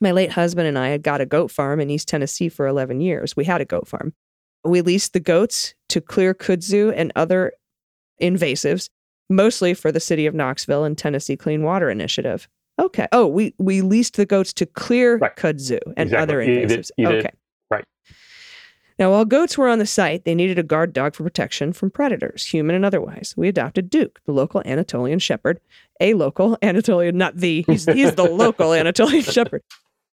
My 0.01 0.13
late 0.13 0.31
husband 0.33 0.67
and 0.67 0.79
I 0.79 0.89
had 0.89 1.03
got 1.03 1.21
a 1.21 1.27
goat 1.27 1.51
farm 1.51 1.81
in 1.81 1.91
East 1.91 2.09
Tennessee 2.09 2.49
for 2.49 2.67
11 2.67 3.01
years. 3.01 3.37
We 3.37 3.45
had 3.45 3.61
a 3.61 3.65
goat 3.67 3.87
farm. 3.87 4.15
We 4.65 4.81
leased 4.81 5.13
the 5.13 5.21
goats 5.21 5.75
to 5.91 6.01
clear 6.01 6.35
kudzu 6.35 6.93
and 6.97 7.13
other 7.17 7.53
invasives, 8.21 8.89
mostly 9.29 9.75
for 9.75 9.93
the 9.93 10.01
city 10.01 10.27
of 10.27 10.35
Knoxville 10.35 10.85
and 10.85 10.97
Tennessee 10.97 11.37
Clean 11.37 11.63
Water 11.63 11.91
Initiative. 11.91 12.49
Okay. 12.81 13.07
Oh, 13.13 13.27
we, 13.27 13.55
we 13.59 13.83
leased 13.83 14.17
the 14.17 14.25
goats 14.27 14.53
to 14.55 14.67
clear 14.67 15.19
Right. 15.19 15.37
kudzu 15.37 15.79
and 15.97 16.09
Exactly. 16.09 16.17
other 16.17 16.39
invasives. 16.39 16.91
okay. 16.99 17.31
Right. 17.71 17.85
Now, 18.99 19.11
while 19.13 19.25
goats 19.27 19.57
were 19.59 19.69
on 19.69 19.79
the 19.79 19.87
site, 19.87 20.25
they 20.25 20.35
needed 20.35 20.59
a 20.59 20.63
guard 20.63 20.93
dog 20.95 21.15
for 21.15 21.23
protection 21.25 21.73
from 21.75 21.91
predators, 21.91 22.45
human 22.47 22.75
and 22.77 22.85
otherwise. 22.85 23.35
We 23.37 23.49
adopted 23.49 23.89
Duke, 23.91 24.21
the 24.27 24.33
local 24.33 24.63
Anatolian 24.67 25.19
shepherd, 25.19 25.61
a 26.01 26.15
local 26.15 26.57
Anatolian, 26.63 27.17
not 27.19 27.37
the, 27.37 27.65
he's, 27.67 27.85
he's 27.87 28.15
the 28.15 28.25
local 28.25 28.73
Anatolian 28.75 29.23
shepherd, 29.23 29.63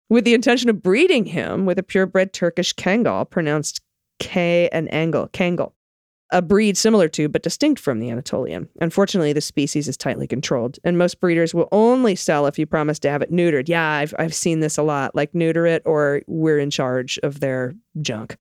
with 0.08 0.24
the 0.24 0.34
intention 0.34 0.70
of 0.70 0.82
breeding 0.82 1.24
him 1.24 1.66
with 1.66 1.78
a 1.78 1.82
purebred 1.82 2.32
Turkish 2.32 2.74
Kangal, 2.74 3.28
pronounced 3.28 3.80
K 4.18 4.68
and 4.72 4.92
Angle, 4.92 5.28
Kangal, 5.28 5.72
a 6.32 6.42
breed 6.42 6.76
similar 6.76 7.08
to 7.08 7.28
but 7.28 7.42
distinct 7.42 7.80
from 7.80 7.98
the 7.98 8.10
Anatolian. 8.10 8.68
Unfortunately, 8.80 9.32
the 9.32 9.40
species 9.40 9.88
is 9.88 9.96
tightly 9.96 10.26
controlled, 10.26 10.78
and 10.84 10.98
most 10.98 11.20
breeders 11.20 11.54
will 11.54 11.68
only 11.72 12.14
sell 12.16 12.46
if 12.46 12.58
you 12.58 12.66
promise 12.66 12.98
to 13.00 13.10
have 13.10 13.22
it 13.22 13.32
neutered. 13.32 13.68
Yeah, 13.68 13.88
I've, 13.88 14.14
I've 14.18 14.34
seen 14.34 14.60
this 14.60 14.78
a 14.78 14.82
lot, 14.82 15.14
like 15.14 15.34
neuter 15.34 15.66
it 15.66 15.82
or 15.84 16.22
we're 16.26 16.58
in 16.58 16.70
charge 16.70 17.18
of 17.22 17.40
their 17.40 17.74
junk. 18.00 18.36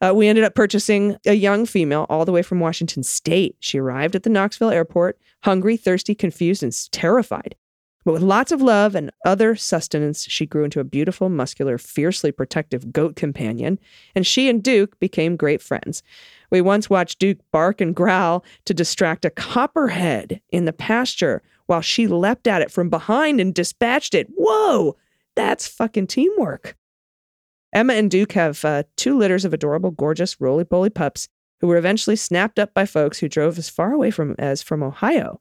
Uh, 0.00 0.12
we 0.14 0.28
ended 0.28 0.44
up 0.44 0.54
purchasing 0.54 1.16
a 1.26 1.32
young 1.32 1.64
female 1.64 2.04
all 2.10 2.26
the 2.26 2.32
way 2.32 2.42
from 2.42 2.60
Washington 2.60 3.02
State. 3.02 3.56
She 3.60 3.78
arrived 3.78 4.14
at 4.14 4.24
the 4.24 4.30
Knoxville 4.30 4.70
airport, 4.70 5.18
hungry, 5.42 5.76
thirsty, 5.76 6.14
confused, 6.14 6.62
and 6.62 6.92
terrified. 6.92 7.56
But 8.06 8.12
with 8.12 8.22
lots 8.22 8.52
of 8.52 8.62
love 8.62 8.94
and 8.94 9.10
other 9.24 9.56
sustenance, 9.56 10.26
she 10.30 10.46
grew 10.46 10.62
into 10.62 10.78
a 10.78 10.84
beautiful, 10.84 11.28
muscular, 11.28 11.76
fiercely 11.76 12.30
protective 12.30 12.92
goat 12.92 13.16
companion, 13.16 13.80
and 14.14 14.24
she 14.24 14.48
and 14.48 14.62
Duke 14.62 14.96
became 15.00 15.34
great 15.36 15.60
friends. 15.60 16.04
We 16.52 16.60
once 16.60 16.88
watched 16.88 17.18
Duke 17.18 17.40
bark 17.50 17.80
and 17.80 17.96
growl 17.96 18.44
to 18.66 18.72
distract 18.72 19.24
a 19.24 19.30
copperhead 19.30 20.40
in 20.52 20.66
the 20.66 20.72
pasture 20.72 21.42
while 21.66 21.80
she 21.80 22.06
leapt 22.06 22.46
at 22.46 22.62
it 22.62 22.70
from 22.70 22.90
behind 22.90 23.40
and 23.40 23.52
dispatched 23.52 24.14
it. 24.14 24.28
Whoa, 24.36 24.94
that's 25.34 25.66
fucking 25.66 26.06
teamwork. 26.06 26.76
Emma 27.72 27.94
and 27.94 28.08
Duke 28.08 28.32
have 28.32 28.64
uh, 28.64 28.84
two 28.96 29.18
litters 29.18 29.44
of 29.44 29.52
adorable, 29.52 29.90
gorgeous, 29.90 30.40
roly 30.40 30.62
poly 30.62 30.90
pups 30.90 31.26
who 31.60 31.66
were 31.66 31.76
eventually 31.76 32.14
snapped 32.14 32.60
up 32.60 32.72
by 32.72 32.86
folks 32.86 33.18
who 33.18 33.28
drove 33.28 33.58
as 33.58 33.68
far 33.68 33.92
away 33.92 34.12
from 34.12 34.36
as 34.38 34.62
from 34.62 34.84
Ohio. 34.84 35.40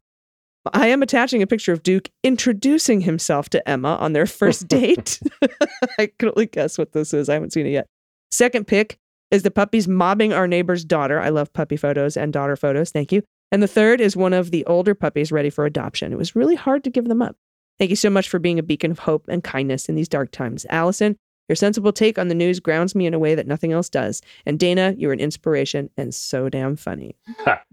I 0.73 0.87
am 0.87 1.01
attaching 1.01 1.41
a 1.41 1.47
picture 1.47 1.73
of 1.73 1.83
Duke 1.83 2.09
introducing 2.23 3.01
himself 3.01 3.49
to 3.49 3.67
Emma 3.69 3.95
on 3.95 4.13
their 4.13 4.25
first 4.25 4.67
date. 4.69 5.19
I 5.99 6.09
can 6.17 6.29
only 6.29 6.47
guess 6.47 6.77
what 6.77 6.93
this 6.93 7.13
is. 7.13 7.29
I 7.29 7.33
haven't 7.33 7.53
seen 7.53 7.65
it 7.65 7.71
yet. 7.71 7.87
Second 8.31 8.67
pick 8.67 8.97
is 9.31 9.43
the 9.43 9.51
puppies 9.51 9.87
mobbing 9.87 10.33
our 10.33 10.47
neighbor's 10.47 10.85
daughter. 10.85 11.19
I 11.19 11.29
love 11.29 11.53
puppy 11.53 11.77
photos 11.77 12.17
and 12.17 12.31
daughter 12.33 12.55
photos. 12.55 12.91
Thank 12.91 13.11
you. 13.11 13.23
And 13.51 13.61
the 13.61 13.67
third 13.67 14.01
is 14.01 14.15
one 14.15 14.33
of 14.33 14.51
the 14.51 14.65
older 14.65 14.95
puppies 14.95 15.31
ready 15.31 15.49
for 15.49 15.65
adoption. 15.65 16.11
It 16.11 16.17
was 16.17 16.35
really 16.35 16.55
hard 16.55 16.83
to 16.83 16.89
give 16.89 17.07
them 17.07 17.21
up. 17.21 17.35
Thank 17.77 17.89
you 17.89 17.95
so 17.95 18.09
much 18.09 18.29
for 18.29 18.39
being 18.39 18.59
a 18.59 18.63
beacon 18.63 18.91
of 18.91 18.99
hope 18.99 19.25
and 19.27 19.43
kindness 19.43 19.89
in 19.89 19.95
these 19.95 20.07
dark 20.07 20.31
times. 20.31 20.65
Allison, 20.69 21.17
your 21.47 21.55
sensible 21.55 21.91
take 21.91 22.17
on 22.17 22.27
the 22.27 22.35
news 22.35 22.59
grounds 22.59 22.95
me 22.95 23.05
in 23.05 23.13
a 23.13 23.19
way 23.19 23.35
that 23.35 23.47
nothing 23.47 23.71
else 23.71 23.89
does. 23.89 24.21
And 24.45 24.57
Dana, 24.57 24.95
you're 24.97 25.13
an 25.13 25.19
inspiration 25.19 25.89
and 25.97 26.13
so 26.13 26.49
damn 26.49 26.75
funny. 26.75 27.15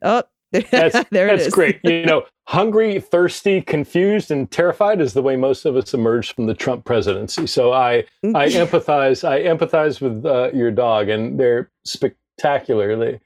Oh, 0.02 0.24
That's, 0.52 1.08
there 1.10 1.26
that's 1.26 1.46
is. 1.46 1.54
great. 1.54 1.80
You 1.82 2.04
know, 2.06 2.24
hungry, 2.46 3.00
thirsty, 3.00 3.60
confused, 3.60 4.30
and 4.30 4.50
terrified 4.50 5.00
is 5.00 5.14
the 5.14 5.22
way 5.22 5.36
most 5.36 5.64
of 5.64 5.76
us 5.76 5.94
emerged 5.94 6.34
from 6.34 6.46
the 6.46 6.54
Trump 6.54 6.84
presidency. 6.84 7.46
So 7.46 7.72
I, 7.72 8.04
I 8.24 8.48
empathize. 8.48 9.26
I 9.26 9.42
empathize 9.42 10.00
with 10.00 10.24
uh, 10.24 10.50
your 10.52 10.70
dog, 10.70 11.08
and 11.08 11.38
they're 11.38 11.70
spectacular. 11.84 13.20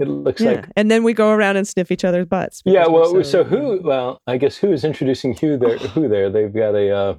It 0.00 0.08
looks 0.08 0.40
yeah. 0.40 0.52
like. 0.52 0.66
and 0.76 0.90
then 0.90 1.04
we 1.04 1.12
go 1.12 1.30
around 1.30 1.56
and 1.56 1.68
sniff 1.68 1.90
each 1.90 2.04
other's 2.04 2.26
butts. 2.26 2.62
Yeah. 2.64 2.86
Well, 2.86 3.22
so, 3.22 3.44
who? 3.44 3.80
Well, 3.82 4.20
I 4.26 4.38
guess 4.38 4.56
who 4.56 4.72
is 4.72 4.82
introducing 4.84 5.36
who 5.36 5.58
there? 5.58 5.76
Who 5.76 6.08
there? 6.08 6.30
They've 6.30 6.52
got 6.52 6.74
a. 6.74 6.90
Uh, 6.90 7.14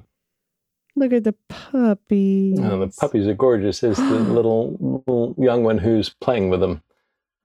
Look 0.94 1.12
at 1.12 1.24
the 1.24 1.34
puppy. 1.48 2.54
oh, 2.58 2.80
the 2.80 2.88
puppies 2.98 3.26
are 3.26 3.34
gorgeous. 3.34 3.82
Is 3.82 3.96
the 3.96 4.04
little, 4.04 4.76
little 5.06 5.34
young 5.38 5.64
one 5.64 5.78
who's 5.78 6.10
playing 6.20 6.50
with 6.50 6.60
them? 6.60 6.82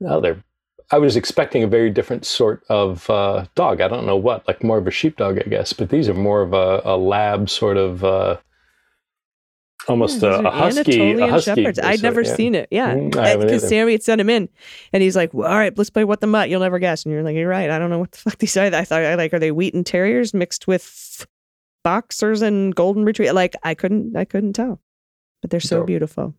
Oh, 0.05 0.20
they're. 0.20 0.43
I 0.92 0.98
was 1.00 1.16
expecting 1.18 1.64
a 1.64 1.68
very 1.68 1.90
different 1.90 2.26
sort 2.26 2.64
of 2.70 3.10
uh, 3.10 3.46
dog. 3.56 3.82
I 3.82 3.88
don't 3.88 4.06
know 4.06 4.16
what, 4.16 4.48
like 4.48 4.64
more 4.64 4.78
of 4.78 4.88
a 4.88 4.92
sheepdog, 4.92 5.38
I 5.40 5.50
guess. 5.50 5.74
But 5.74 5.90
these 5.90 6.08
are 6.08 6.14
more 6.14 6.42
of 6.42 6.54
a, 6.54 6.82
a 6.86 6.96
lab 6.98 7.50
sort 7.50 7.76
of, 7.78 8.04
uh, 8.06 8.38
almost 9.88 10.22
Yeah, 10.22 10.30
a, 10.30 10.38
these 10.38 10.46
a 10.46 10.52
husky. 10.52 10.80
Anatolian 10.80 11.20
a 11.20 11.32
husky 11.32 11.56
shepherds. 11.56 11.80
I'd 11.80 12.04
never 12.04 12.22
yeah. 12.22 12.36
seen 12.36 12.56
it. 12.56 12.68
Yeah, 12.72 12.94
Mm, 12.94 13.16
I 13.18 13.30
haven't 13.30 13.48
because. 13.48 13.68
Sammy 13.68 13.92
had 13.94 14.04
sent 14.04 14.22
him 14.22 14.30
in, 14.30 14.48
and 14.94 15.04
he's 15.04 15.16
like, 15.16 15.34
well, 15.34 15.50
"All 15.52 15.58
right, 15.58 15.78
let's 15.78 15.90
play 15.90 16.04
what 16.06 16.22
the 16.22 16.28
mutt. 16.28 16.50
You'll 16.50 16.62
never 16.62 16.80
guess." 16.80 17.04
And 17.06 17.14
you're 17.14 17.24
like, 17.24 17.36
"You're 17.36 17.50
right. 17.50 17.70
I 17.70 17.80
don't 17.80 17.90
know 17.90 18.00
what 18.00 18.12
the 18.14 18.18
fuck 18.20 18.38
these 18.38 18.56
are. 18.58 18.66
I 18.66 18.84
thought, 18.86 19.18
like, 19.18 19.34
are 19.34 19.40
they 19.40 19.52
Wheaten 19.52 19.84
Terriers 19.84 20.34
mixed 20.34 20.68
with 20.68 21.26
boxers 21.84 22.42
and 22.42 22.76
golden 22.76 23.06
retriever. 23.06 23.32
Like 23.34 23.56
I 23.64 23.74
couldn't, 23.74 24.16
I 24.18 24.26
couldn't 24.26 24.54
tell, 24.54 24.82
but 25.42 25.52
they're 25.52 25.62
so 25.62 25.78
Dope. 25.78 25.88
beautiful. 25.88 26.34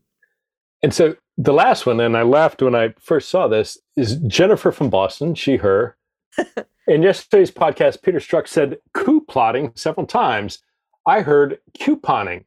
And 0.82 0.94
so 0.94 1.16
the 1.36 1.52
last 1.52 1.86
one, 1.86 2.00
and 2.00 2.16
I 2.16 2.22
laughed 2.22 2.62
when 2.62 2.74
I 2.74 2.94
first 3.00 3.30
saw 3.30 3.48
this, 3.48 3.78
is 3.96 4.16
Jennifer 4.26 4.72
from 4.72 4.90
Boston, 4.90 5.34
she, 5.34 5.56
her. 5.56 5.96
In 6.86 7.02
yesterday's 7.02 7.50
podcast, 7.50 8.02
Peter 8.02 8.18
Strzok 8.18 8.48
said 8.48 8.78
coup 8.94 9.20
plotting 9.20 9.72
several 9.74 10.06
times. 10.06 10.60
I 11.06 11.20
heard 11.20 11.58
couponing. 11.78 12.44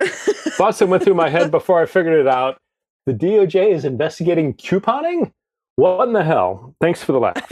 Boston 0.58 0.90
went 0.90 1.02
through 1.02 1.14
my 1.14 1.30
head 1.30 1.50
before 1.50 1.80
I 1.80 1.86
figured 1.86 2.18
it 2.18 2.28
out. 2.28 2.58
The 3.06 3.12
DOJ 3.12 3.70
is 3.70 3.84
investigating 3.84 4.54
couponing? 4.54 5.32
What 5.76 6.06
in 6.06 6.12
the 6.12 6.22
hell? 6.22 6.76
Thanks 6.80 7.02
for 7.02 7.12
the 7.12 7.18
laugh. 7.18 7.36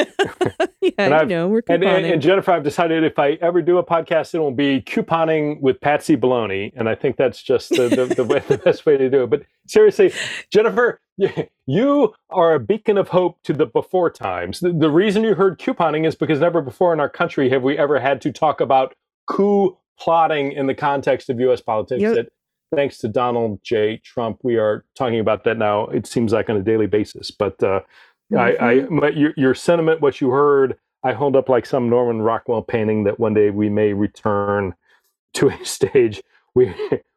yeah, 0.80 0.90
And 0.96 1.14
I've- 1.14 1.26
know, 1.26 1.48
we're 1.48 1.62
And, 1.68 1.82
and, 1.82 2.06
and 2.06 2.22
Jennifer, 2.22 2.52
I've 2.52 2.62
decided 2.62 3.02
if 3.02 3.18
I 3.18 3.32
ever 3.40 3.62
do 3.62 3.78
a 3.78 3.84
podcast, 3.84 4.32
it 4.34 4.38
will 4.38 4.52
be 4.52 4.80
couponing 4.82 5.60
with 5.60 5.80
Patsy 5.80 6.16
Baloney, 6.16 6.72
and 6.76 6.88
I 6.88 6.94
think 6.94 7.16
that's 7.16 7.42
just 7.42 7.70
the 7.70 7.88
the, 7.88 8.14
the, 8.14 8.24
way, 8.24 8.38
the 8.46 8.58
best 8.58 8.86
way 8.86 8.96
to 8.96 9.10
do 9.10 9.24
it. 9.24 9.30
But 9.30 9.42
seriously, 9.66 10.12
Jennifer, 10.52 11.00
you 11.66 12.14
are 12.30 12.54
a 12.54 12.60
beacon 12.60 12.96
of 12.96 13.08
hope 13.08 13.42
to 13.42 13.52
the 13.52 13.66
before 13.66 14.10
times. 14.10 14.60
The, 14.60 14.72
the 14.72 14.90
reason 14.90 15.24
you 15.24 15.34
heard 15.34 15.58
couponing 15.58 16.06
is 16.06 16.14
because 16.14 16.38
never 16.38 16.62
before 16.62 16.92
in 16.92 17.00
our 17.00 17.10
country 17.10 17.50
have 17.50 17.62
we 17.62 17.76
ever 17.76 17.98
had 17.98 18.20
to 18.22 18.32
talk 18.32 18.60
about 18.60 18.94
coup 19.26 19.76
plotting 19.98 20.52
in 20.52 20.68
the 20.68 20.74
context 20.74 21.28
of 21.28 21.40
U.S. 21.40 21.60
politics. 21.60 22.00
Yep. 22.02 22.14
That 22.14 22.28
thanks 22.74 22.98
to 22.98 23.08
Donald 23.08 23.60
J. 23.62 23.98
Trump, 23.98 24.38
we 24.42 24.56
are 24.56 24.84
talking 24.96 25.20
about 25.20 25.44
that 25.44 25.58
now. 25.58 25.86
It 25.88 26.06
seems 26.06 26.32
like 26.32 26.48
on 26.48 26.56
a 26.56 26.62
daily 26.62 26.86
basis, 26.86 27.32
but. 27.32 27.60
Uh, 27.60 27.80
I, 28.36 28.48
I 28.50 28.74
Mm-hmm. 28.74 28.94
my, 28.96 29.08
your, 29.08 29.32
your 29.36 29.54
sentiment, 29.54 30.00
what 30.00 30.20
you 30.20 30.30
heard, 30.30 30.76
I 31.04 31.12
hold 31.12 31.36
up 31.36 31.48
like 31.48 31.66
some 31.66 31.88
Norman 31.88 32.22
Rockwell 32.22 32.62
painting 32.62 33.04
that 33.04 33.18
one 33.18 33.34
day 33.34 33.50
we 33.50 33.68
may 33.68 33.92
return 33.92 34.74
to 35.34 35.48
a 35.48 35.64
stage. 35.64 36.22
We 36.54 36.74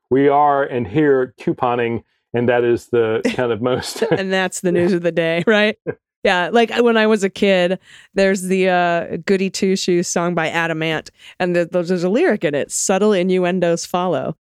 we 0.09 0.27
are 0.27 0.63
and 0.63 0.87
here 0.87 1.33
couponing, 1.39 2.03
and 2.33 2.47
that 2.49 2.63
is 2.63 2.87
the 2.87 3.21
kind 3.35 3.51
of 3.51 3.61
most. 3.61 4.01
and 4.11 4.31
that's 4.31 4.61
the 4.61 4.71
news 4.71 4.93
of 4.93 5.01
the 5.01 5.11
day, 5.11 5.43
right? 5.45 5.77
Yeah, 6.23 6.49
like 6.51 6.71
when 6.77 6.97
I 6.97 7.05
was 7.05 7.23
a 7.23 7.29
kid, 7.29 7.77
there's 8.15 8.43
the 8.43 8.69
uh, 8.69 9.17
Goody 9.25 9.49
Two 9.51 9.75
Shoes 9.75 10.07
song 10.07 10.33
by 10.33 10.49
Adam 10.49 10.81
Ant, 10.81 11.11
and 11.39 11.55
the, 11.55 11.65
there's 11.65 12.03
a 12.03 12.09
lyric 12.09 12.43
in 12.43 12.55
it: 12.55 12.71
"Subtle 12.71 13.13
innuendos 13.13 13.85
follow." 13.85 14.35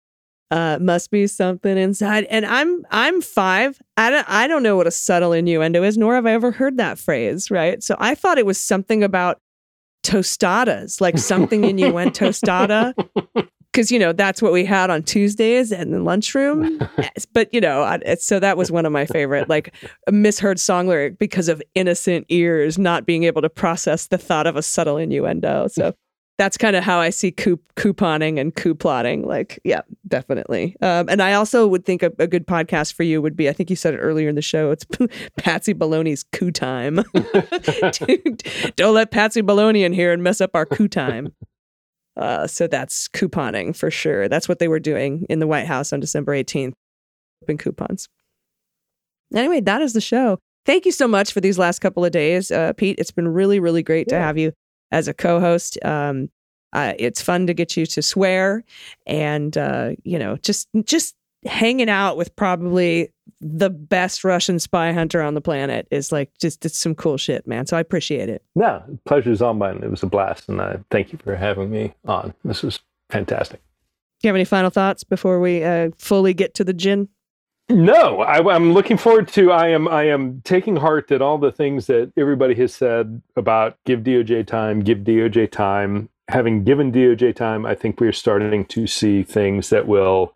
Uh, 0.52 0.76
must 0.82 1.10
be 1.10 1.26
something 1.26 1.78
inside, 1.78 2.24
and 2.24 2.44
I'm 2.44 2.84
I'm 2.90 3.22
five. 3.22 3.80
I 3.96 4.10
don't 4.10 4.28
I 4.28 4.46
don't 4.46 4.62
know 4.62 4.76
what 4.76 4.86
a 4.86 4.90
subtle 4.90 5.32
innuendo 5.32 5.82
is, 5.82 5.96
nor 5.96 6.14
have 6.14 6.26
I 6.26 6.32
ever 6.32 6.50
heard 6.50 6.76
that 6.76 6.98
phrase. 6.98 7.50
Right, 7.50 7.82
so 7.82 7.96
I 7.98 8.14
thought 8.14 8.36
it 8.36 8.44
was 8.44 8.60
something 8.60 9.02
about 9.02 9.38
tostadas, 10.04 11.00
like 11.00 11.16
something 11.16 11.64
in 11.64 11.78
you 11.78 11.90
went 11.90 12.14
tostada, 12.14 12.92
because 13.72 13.90
you 13.90 13.98
know 13.98 14.12
that's 14.12 14.42
what 14.42 14.52
we 14.52 14.66
had 14.66 14.90
on 14.90 15.02
Tuesdays 15.02 15.72
in 15.72 15.90
the 15.90 16.00
lunchroom. 16.00 16.78
But 17.32 17.52
you 17.54 17.60
know, 17.62 17.82
I, 17.82 18.16
so 18.16 18.38
that 18.38 18.58
was 18.58 18.70
one 18.70 18.84
of 18.84 18.92
my 18.92 19.06
favorite, 19.06 19.48
like 19.48 19.74
a 20.06 20.12
misheard 20.12 20.60
song 20.60 20.86
lyric 20.86 21.18
because 21.18 21.48
of 21.48 21.62
innocent 21.74 22.26
ears 22.28 22.76
not 22.76 23.06
being 23.06 23.24
able 23.24 23.40
to 23.40 23.48
process 23.48 24.08
the 24.08 24.18
thought 24.18 24.46
of 24.46 24.56
a 24.56 24.62
subtle 24.62 24.98
innuendo. 24.98 25.68
So 25.68 25.94
that's 26.42 26.56
kind 26.56 26.74
of 26.74 26.82
how 26.82 26.98
I 26.98 27.10
see 27.10 27.30
coup- 27.30 27.60
couponing 27.76 28.40
and 28.40 28.52
coup 28.52 28.74
plotting. 28.74 29.24
Like, 29.24 29.60
yeah, 29.62 29.82
definitely. 30.08 30.76
Um, 30.82 31.08
and 31.08 31.22
I 31.22 31.34
also 31.34 31.68
would 31.68 31.84
think 31.84 32.02
a, 32.02 32.10
a 32.18 32.26
good 32.26 32.48
podcast 32.48 32.94
for 32.94 33.04
you 33.04 33.22
would 33.22 33.36
be, 33.36 33.48
I 33.48 33.52
think 33.52 33.70
you 33.70 33.76
said 33.76 33.94
it 33.94 33.98
earlier 33.98 34.28
in 34.28 34.34
the 34.34 34.42
show, 34.42 34.72
it's 34.72 34.84
Patsy 35.38 35.72
Baloney's 35.72 36.24
coup 36.24 36.50
time. 36.50 36.96
Dude, 37.92 38.42
don't 38.74 38.94
let 38.94 39.12
Patsy 39.12 39.40
Baloney 39.40 39.84
in 39.84 39.92
here 39.92 40.12
and 40.12 40.20
mess 40.20 40.40
up 40.40 40.50
our 40.54 40.66
coup 40.66 40.88
time. 40.88 41.32
Uh, 42.16 42.48
so 42.48 42.66
that's 42.66 43.06
couponing 43.06 43.74
for 43.74 43.88
sure. 43.88 44.28
That's 44.28 44.48
what 44.48 44.58
they 44.58 44.66
were 44.66 44.80
doing 44.80 45.24
in 45.30 45.38
the 45.38 45.46
White 45.46 45.66
House 45.66 45.92
on 45.92 46.00
December 46.00 46.32
18th, 46.32 46.72
flipping 47.38 47.58
coupons. 47.58 48.08
Anyway, 49.32 49.60
that 49.60 49.80
is 49.80 49.92
the 49.92 50.00
show. 50.00 50.40
Thank 50.66 50.86
you 50.86 50.92
so 50.92 51.06
much 51.06 51.32
for 51.32 51.40
these 51.40 51.56
last 51.56 51.78
couple 51.78 52.04
of 52.04 52.10
days, 52.10 52.50
uh, 52.50 52.72
Pete. 52.72 52.98
It's 52.98 53.12
been 53.12 53.28
really, 53.28 53.60
really 53.60 53.84
great 53.84 54.08
to 54.08 54.18
have 54.18 54.36
you 54.36 54.52
as 54.92 55.08
a 55.08 55.14
co-host. 55.14 55.78
Um, 55.84 56.30
uh, 56.72 56.92
it's 56.98 57.20
fun 57.20 57.46
to 57.48 57.54
get 57.54 57.76
you 57.76 57.84
to 57.84 58.00
swear, 58.00 58.64
and 59.06 59.58
uh, 59.58 59.90
you 60.04 60.18
know, 60.18 60.36
just 60.36 60.68
just 60.84 61.16
hanging 61.44 61.90
out 61.90 62.16
with 62.16 62.34
probably 62.36 63.12
the 63.40 63.68
best 63.68 64.22
Russian 64.22 64.60
spy 64.60 64.92
hunter 64.92 65.20
on 65.20 65.34
the 65.34 65.40
planet 65.40 65.88
is 65.90 66.12
like 66.12 66.30
just 66.38 66.64
it's 66.64 66.78
some 66.78 66.94
cool 66.94 67.16
shit, 67.16 67.46
man. 67.46 67.66
So 67.66 67.76
I 67.76 67.80
appreciate 67.80 68.28
it. 68.28 68.42
no, 68.54 68.82
pleasure's 69.04 69.42
all 69.42 69.54
mine. 69.54 69.80
It 69.82 69.90
was 69.90 70.02
a 70.02 70.06
blast, 70.06 70.48
and 70.48 70.60
I 70.60 70.78
thank 70.90 71.12
you 71.12 71.18
for 71.22 71.34
having 71.34 71.70
me 71.70 71.92
on. 72.06 72.32
This 72.44 72.62
was 72.62 72.78
fantastic. 73.10 73.60
Do 74.20 74.28
you 74.28 74.28
have 74.28 74.36
any 74.36 74.44
final 74.44 74.70
thoughts 74.70 75.02
before 75.04 75.40
we 75.40 75.64
uh, 75.64 75.90
fully 75.98 76.32
get 76.32 76.54
to 76.54 76.64
the 76.64 76.72
gin? 76.72 77.08
No, 77.68 78.20
I, 78.20 78.54
I'm 78.54 78.72
looking 78.74 78.96
forward 78.98 79.28
to. 79.28 79.50
I 79.52 79.68
am. 79.68 79.88
I 79.88 80.04
am 80.04 80.42
taking 80.44 80.76
heart 80.76 81.08
that 81.08 81.22
all 81.22 81.38
the 81.38 81.52
things 81.52 81.86
that 81.86 82.12
everybody 82.16 82.54
has 82.56 82.74
said 82.74 83.22
about 83.36 83.78
give 83.86 84.00
DOJ 84.00 84.46
time, 84.46 84.80
give 84.80 84.98
DOJ 84.98 85.50
time. 85.50 86.08
Having 86.28 86.64
given 86.64 86.92
DOJ 86.92 87.34
time, 87.34 87.64
I 87.66 87.74
think 87.74 88.00
we 88.00 88.06
are 88.08 88.12
starting 88.12 88.64
to 88.66 88.86
see 88.86 89.22
things 89.22 89.70
that 89.70 89.86
will 89.86 90.34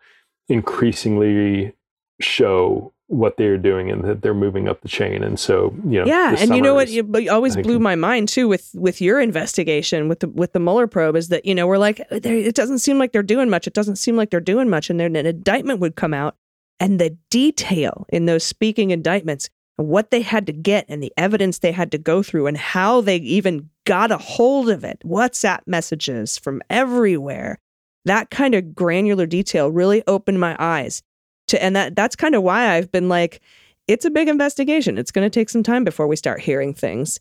increasingly 0.49 1.73
show 2.19 2.91
what 3.09 3.37
they're 3.37 3.57
doing 3.57 3.89
and 3.89 4.03
that 4.03 4.21
they're 4.21 4.33
moving 4.33 4.67
up 4.67 4.81
the 4.81 4.87
chain. 4.89 5.23
And 5.23 5.39
so, 5.39 5.73
you 5.85 6.01
know, 6.01 6.05
yeah, 6.07 6.35
and 6.37 6.53
you 6.55 6.61
know 6.61 6.73
what? 6.73 6.89
is- 6.89 6.95
You, 6.95 7.31
always 7.31 7.55
blew 7.55 7.79
my 7.79 7.95
mind 7.95 8.27
too 8.29 8.47
with 8.47 8.71
with 8.73 8.99
your 9.01 9.21
investigation 9.21 10.09
with 10.09 10.19
the 10.21 10.27
with 10.29 10.51
the 10.53 10.59
Mueller 10.59 10.87
probe 10.87 11.15
is 11.15 11.29
that 11.29 11.45
you 11.45 11.55
know 11.55 11.67
we're 11.67 11.77
like 11.77 12.01
it 12.11 12.55
doesn't 12.55 12.79
seem 12.79 12.97
like 12.99 13.11
they're 13.13 13.23
doing 13.23 13.49
much. 13.49 13.65
It 13.67 13.73
doesn't 13.73 13.95
seem 13.97 14.17
like 14.17 14.29
they're 14.31 14.39
doing 14.39 14.69
much, 14.69 14.89
and 14.89 14.99
then 14.99 15.15
an 15.15 15.25
indictment 15.25 15.79
would 15.79 15.95
come 15.95 16.13
out, 16.13 16.35
and 16.79 16.99
the 16.99 17.17
detail 17.29 18.05
in 18.09 18.25
those 18.25 18.43
speaking 18.43 18.91
indictments, 18.91 19.49
and 19.77 19.87
what 19.87 20.11
they 20.11 20.21
had 20.21 20.45
to 20.47 20.53
get, 20.53 20.85
and 20.87 21.01
the 21.01 21.13
evidence 21.17 21.59
they 21.59 21.71
had 21.71 21.91
to 21.91 21.97
go 21.97 22.23
through, 22.23 22.47
and 22.47 22.57
how 22.57 23.01
they 23.01 23.17
even 23.17 23.69
got 23.85 24.11
a 24.11 24.17
hold 24.17 24.69
of 24.69 24.83
it, 24.83 24.99
WhatsApp 25.05 25.61
messages 25.65 26.37
from 26.37 26.61
everywhere. 26.69 27.59
That 28.05 28.29
kind 28.29 28.55
of 28.55 28.73
granular 28.73 29.25
detail 29.25 29.69
really 29.69 30.03
opened 30.07 30.39
my 30.39 30.55
eyes 30.59 31.03
to, 31.47 31.61
and 31.61 31.75
that 31.75 31.95
that's 31.95 32.15
kind 32.15 32.35
of 32.35 32.43
why 32.43 32.75
I've 32.75 32.91
been 32.91 33.09
like 33.09 33.41
it's 33.87 34.05
a 34.05 34.09
big 34.09 34.27
investigation. 34.27 34.97
It's 34.97 35.11
going 35.11 35.25
to 35.25 35.29
take 35.29 35.49
some 35.49 35.63
time 35.63 35.83
before 35.83 36.07
we 36.07 36.15
start 36.15 36.41
hearing 36.41 36.73
things. 36.73 37.19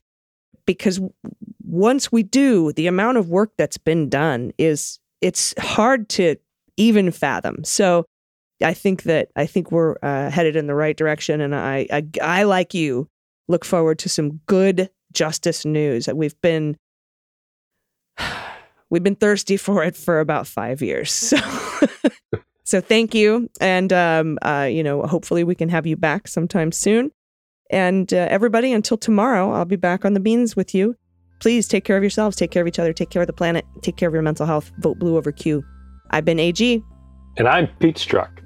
Because 0.66 1.00
once 1.62 2.10
we 2.10 2.24
do, 2.24 2.72
the 2.72 2.88
amount 2.88 3.18
of 3.18 3.28
work 3.28 3.52
that's 3.56 3.78
been 3.78 4.08
done 4.08 4.52
is 4.58 4.98
it's 5.20 5.54
hard 5.58 6.08
to 6.10 6.36
even 6.76 7.12
fathom. 7.12 7.62
So 7.62 8.04
I 8.62 8.74
think 8.74 9.04
that 9.04 9.28
I 9.36 9.46
think 9.46 9.70
we're 9.70 9.96
uh, 10.02 10.30
headed 10.30 10.56
in 10.56 10.66
the 10.66 10.74
right 10.74 10.96
direction, 10.96 11.40
and 11.40 11.54
I, 11.54 11.86
I 11.92 12.06
I 12.22 12.42
like 12.44 12.74
you 12.74 13.08
look 13.48 13.64
forward 13.64 13.98
to 14.00 14.08
some 14.08 14.40
good 14.46 14.90
justice 15.12 15.64
news. 15.64 16.08
We've 16.08 16.40
been 16.40 16.76
we've 18.90 19.02
been 19.02 19.16
thirsty 19.16 19.56
for 19.56 19.84
it 19.84 19.96
for 19.96 20.20
about 20.20 20.46
five 20.46 20.82
years. 20.82 21.32
So. 21.46 22.40
So 22.66 22.80
thank 22.80 23.14
you, 23.14 23.48
and 23.60 23.92
um, 23.92 24.38
uh, 24.42 24.68
you 24.68 24.82
know, 24.82 25.02
hopefully 25.02 25.44
we 25.44 25.54
can 25.54 25.68
have 25.68 25.86
you 25.86 25.96
back 25.96 26.26
sometime 26.26 26.72
soon. 26.72 27.12
And 27.70 28.12
uh, 28.12 28.26
everybody, 28.28 28.72
until 28.72 28.96
tomorrow, 28.96 29.52
I'll 29.52 29.64
be 29.64 29.76
back 29.76 30.04
on 30.04 30.14
the 30.14 30.20
beans 30.20 30.56
with 30.56 30.74
you. 30.74 30.96
Please 31.38 31.68
take 31.68 31.84
care 31.84 31.96
of 31.96 32.02
yourselves, 32.02 32.34
take 32.34 32.50
care 32.50 32.62
of 32.62 32.66
each 32.66 32.80
other, 32.80 32.92
take 32.92 33.10
care 33.10 33.22
of 33.22 33.28
the 33.28 33.32
planet, 33.32 33.64
take 33.82 33.96
care 33.96 34.08
of 34.08 34.14
your 34.14 34.22
mental 34.22 34.46
health. 34.46 34.72
Vote 34.80 34.98
blue 34.98 35.16
over 35.16 35.30
Q. 35.30 35.64
I've 36.10 36.24
been 36.24 36.40
AG, 36.40 36.82
and 37.36 37.46
I'm 37.46 37.68
Pete 37.78 37.96
Strzok. 37.96 38.45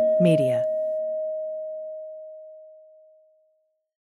Media. 0.21 0.70